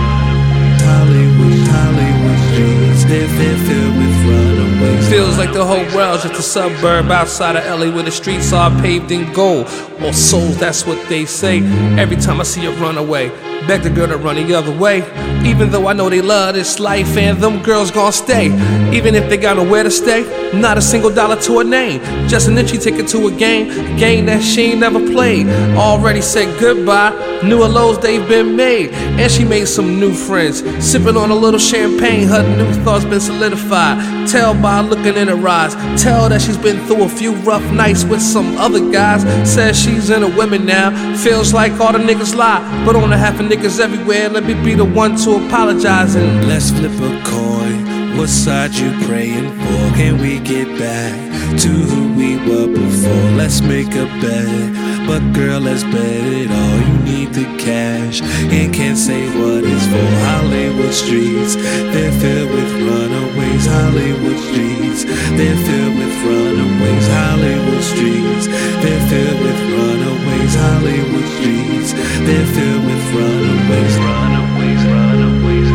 Hollywood, 0.92 1.68
Hollywood 1.76 2.40
streets, 2.52 3.04
they're, 3.06 3.58
filled 3.68 3.96
with 3.98 4.26
runaways. 4.26 5.10
Feels 5.10 5.38
like 5.38 5.54
the 5.54 5.66
whole 5.66 5.86
world's 5.96 6.24
just 6.24 6.40
a 6.40 6.42
suburb 6.42 7.10
outside 7.12 7.56
of 7.56 7.64
LA 7.66 7.94
where 7.94 8.04
the 8.04 8.12
streets 8.12 8.52
are 8.54 8.70
paved 8.82 9.12
in 9.12 9.32
gold. 9.34 9.68
or 10.02 10.14
souls, 10.14 10.58
that's 10.58 10.86
what 10.86 11.00
they 11.08 11.26
say. 11.26 11.60
Every 11.98 12.18
time 12.18 12.40
I 12.40 12.44
see 12.44 12.66
a 12.66 12.72
runaway, 12.72 13.30
beg 13.68 13.84
the 13.84 13.90
girl 13.90 14.08
to 14.08 14.18
run 14.18 14.36
the 14.36 14.54
other 14.54 14.76
way. 14.76 15.00
Even 15.46 15.72
though 15.72 15.88
I 15.88 15.94
know 15.94 16.10
they 16.10 16.22
love 16.22 16.56
this 16.56 16.80
life 16.80 17.18
and 17.18 17.38
them 17.40 17.62
girls 17.64 17.92
gon' 17.92 18.12
stay. 18.12 18.48
Even 18.96 19.16
if 19.16 19.30
they 19.30 19.38
got 19.38 19.58
nowhere 19.58 19.84
to 19.84 19.92
stay, 19.92 20.24
not 20.54 20.78
a 20.78 20.82
single 20.82 21.10
dollar 21.10 21.40
to 21.42 21.60
a 21.60 21.64
name. 21.64 22.00
Just 22.28 22.48
an 22.48 22.58
entry 22.58 22.78
ticket 22.78 23.08
to 23.10 23.28
a 23.28 23.32
game, 23.32 23.70
a 23.70 24.00
game 24.00 24.26
that 24.26 24.44
she 24.44 24.72
ain't 24.72 24.80
never 24.80 25.00
played. 25.00 25.48
Already 25.76 26.22
said 26.22 26.60
goodbye, 26.60 27.12
knew 27.44 27.64
of 27.64 27.72
lows 27.72 28.00
they've 28.00 28.28
been 28.28 28.56
made. 28.56 28.92
And 28.92 29.32
she 29.32 29.44
made 29.44 29.68
some 29.68 30.00
new 30.00 30.14
friends, 30.14 30.62
sipping 30.86 31.18
on 31.18 31.32
a 31.32 31.36
little 31.36 31.60
champagne. 31.60 32.28
Her 32.28 32.44
new 32.58 32.72
thoughts 32.84 33.06
been 33.06 33.20
solidified. 33.20 34.28
Tell 34.28 34.54
by 34.54 34.82
looking 34.82 35.16
in 35.16 35.28
her 35.28 35.48
eyes, 35.48 35.74
tell 36.02 36.30
that 36.30 36.42
she's 36.42 36.58
been 36.58 36.86
through 36.86 37.04
a 37.04 37.10
few 37.10 37.34
rough 37.38 37.64
nights 37.72 38.04
with 38.04 38.22
some 38.22 38.58
other 38.58 38.92
guys. 38.92 39.24
Says 39.50 39.80
she's 39.80 40.10
into 40.10 40.28
women 40.28 40.66
now, 40.66 40.92
feels 41.18 41.54
like 41.54 41.72
all 41.80 41.92
the 41.92 42.00
niggas 42.00 42.36
lie. 42.36 42.62
But 42.86 42.96
on 42.96 43.10
the 43.10 43.18
half 43.18 43.40
of 43.40 43.48
niggas 43.52 43.82
everywhere, 43.82 44.30
let 44.30 44.46
me 44.46 44.54
be 44.64 44.74
the 44.76 44.86
one 44.86 45.14
to 45.18 45.32
apologize 45.46 46.16
and 46.16 46.48
let's 46.48 46.72
flip 46.72 46.94
a 47.02 47.12
coin. 47.26 48.16
What 48.18 48.30
side 48.30 48.74
you 48.74 48.90
praying 49.06 49.52
for? 49.60 49.82
Can 50.00 50.22
we 50.22 50.40
get 50.40 50.68
back 50.80 51.14
to 51.60 51.68
who 51.68 52.14
we 52.14 52.38
were 52.48 52.68
before? 52.68 53.28
Let's 53.36 53.60
make 53.60 53.92
a 53.96 54.06
bet. 54.24 55.06
But 55.06 55.34
girl, 55.34 55.60
let's 55.60 55.84
bet 55.84 56.24
it 56.40 56.50
all. 56.50 56.80
You 56.88 56.98
need 57.12 57.34
the 57.34 57.44
cash 57.58 58.22
and 58.22 58.74
can't 58.74 58.98
say 58.98 59.28
what 59.38 59.66
it's 59.66 59.86
for. 59.92 60.10
Hollywood 60.32 60.94
streets, 60.94 61.56
they're 61.92 62.16
filled 62.24 62.52
with 62.52 62.72
runaways. 62.88 63.66
Hollywood 63.66 64.40
streets, 64.48 65.04
they're 65.36 65.62
filled 65.68 65.98
with 66.00 66.16
runaways. 66.24 67.08
Hollywood 67.20 67.84
streets, 67.84 68.48
they're 68.80 69.06
filled 69.12 69.40
with 69.44 69.60
runaways. 69.76 70.56
Hollywood 70.56 71.28
streets, 71.36 71.92
they're 72.26 72.48
filled 72.56 72.86
with 72.86 73.04
runaways. 73.14 73.41
Runaways, 73.62 73.98
runaways, 73.98 74.84
runaways. 74.86 75.70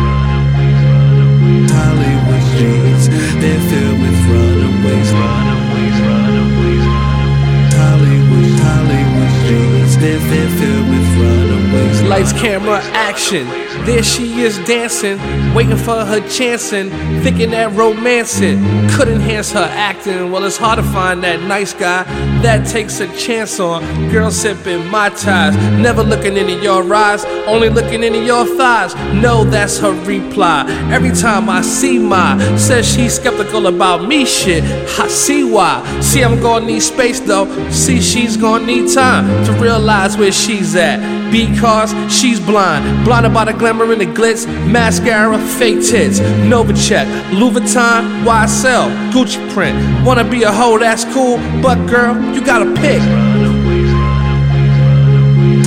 runaways. 0.75 1.71
Hollywood 1.71 2.43
streets, 2.51 3.07
they're 3.39 3.63
filled 3.69 3.99
with 4.01 4.19
runaways. 4.27 5.09
Runaways, 5.13 5.97
runaways, 6.07 6.85
runaways. 6.91 7.73
Hollywood, 7.79 8.59
Hollywood 8.67 9.31
streets, 9.39 9.95
they're, 9.97 10.19
they're 10.19 10.49
filled 10.59 10.89
with 10.89 11.07
runaways. 11.17 12.01
Lights, 12.03 12.33
camera, 12.33 12.79
action. 12.91 13.66
There 13.87 14.03
she 14.03 14.41
is 14.41 14.57
dancing, 14.65 15.17
waiting 15.53 15.77
for 15.77 16.03
her 16.03 16.19
chancing, 16.27 16.89
thinking 17.23 17.51
that 17.51 17.71
romancing 17.71 18.59
could 18.89 19.07
enhance 19.07 19.53
her 19.53 19.69
acting. 19.71 20.29
Well, 20.29 20.43
it's 20.43 20.57
hard 20.57 20.75
to 20.79 20.83
find 20.83 21.23
that 21.23 21.41
nice 21.43 21.71
guy 21.73 22.03
that 22.41 22.67
takes 22.67 22.99
a 22.99 23.07
chance 23.15 23.61
on. 23.61 23.81
Girl 24.11 24.29
sipping 24.29 24.85
my 24.87 25.07
ties, 25.07 25.55
never 25.81 26.03
looking 26.03 26.35
into 26.35 26.61
your 26.61 26.93
eyes, 26.93 27.23
only 27.47 27.69
looking 27.69 28.03
into 28.03 28.25
your 28.25 28.45
thighs. 28.45 28.93
No, 29.13 29.45
that's 29.45 29.79
her 29.79 29.93
reply. 30.03 30.65
Every 30.91 31.11
time 31.11 31.49
I 31.49 31.61
see 31.61 31.97
my, 31.97 32.57
says 32.57 32.85
she's 32.85 33.15
skeptical 33.15 33.67
about 33.67 34.05
me. 34.05 34.25
Shit, 34.25 34.65
I 34.99 35.07
see 35.07 35.45
why. 35.49 36.01
See, 36.01 36.25
I'm 36.25 36.41
gonna 36.41 36.65
need 36.65 36.81
space 36.81 37.21
though. 37.21 37.47
See, 37.69 38.01
she's 38.01 38.35
gonna 38.35 38.65
need 38.65 38.93
time 38.93 39.45
to 39.45 39.53
realize 39.53 40.17
where 40.17 40.33
she's 40.33 40.75
at. 40.75 41.15
Because 41.31 41.91
she's 42.09 42.39
blind, 42.39 43.03
blinded 43.03 43.33
by 43.33 43.43
the 43.43 43.51
glamour 43.51 43.76
and 43.85 44.01
the 44.01 44.05
glitz, 44.05 44.45
mascara, 44.67 45.37
fake 45.37 45.85
tits, 45.85 46.19
Novacek, 46.49 47.05
Louis 47.31 47.59
Vuitton, 47.59 48.23
YSL, 48.25 48.89
Gucci 49.11 49.37
print. 49.53 49.77
Wanna 50.05 50.23
be 50.23 50.43
a 50.43 50.51
hoe, 50.51 50.77
that's 50.77 51.05
cool, 51.13 51.37
but 51.61 51.75
girl, 51.87 52.15
you 52.33 52.43
gotta 52.43 52.65
pick. 52.81 53.01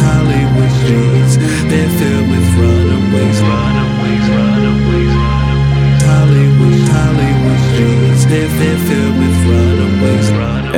Hollywood 0.02 0.72
streets, 0.82 1.36
they're 1.70 1.88
filled 1.98 2.28
with 2.30 2.48
runaways. 2.58 3.40
Runaways. 3.40 4.30
Hollywood, 6.02 6.88
Hollywood 6.94 7.60
streets, 7.70 8.24
they're, 8.26 8.78
filled. 8.88 9.09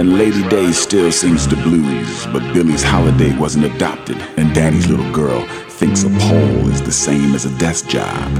And 0.02 0.18
Lady 0.18 0.42
Day 0.48 0.72
still 0.72 1.12
sings 1.12 1.46
the 1.46 1.54
blues, 1.54 2.26
but 2.32 2.42
Billie's 2.52 2.82
holiday 2.82 3.32
wasn't 3.38 3.66
adopted, 3.66 4.16
and 4.36 4.52
Daddy's 4.52 4.88
little 4.88 5.08
girl 5.12 5.46
thinks 5.68 6.02
a 6.02 6.08
pole 6.08 6.68
is 6.70 6.82
the 6.82 6.90
same 6.90 7.36
as 7.36 7.44
a 7.44 7.56
desk 7.56 7.86
job. 7.86 8.36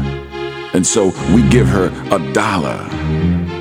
And 0.75 0.85
so 0.85 1.13
we 1.33 1.49
give 1.51 1.69
her 1.69 1.93
a 2.11 2.19
dollar, 2.33 2.89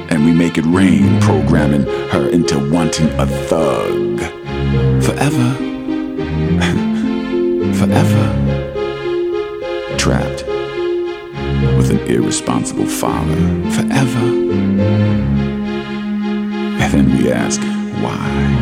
and 0.09 0.25
we 0.25 0.31
make 0.31 0.57
it 0.57 0.65
rain, 0.65 1.21
programming 1.21 1.83
her 2.09 2.27
into 2.29 2.57
wanting 2.71 3.07
a 3.19 3.27
thug. 3.27 4.19
Forever. 5.03 5.53
Forever. 7.77 8.25
Trapped 9.99 10.43
with 11.77 11.91
an 11.91 11.99
irresponsible 12.07 12.87
father. 12.87 13.35
Forever. 13.69 14.25
And 16.81 16.91
then 16.91 17.15
we 17.15 17.31
ask, 17.31 17.61
why. 17.99 18.61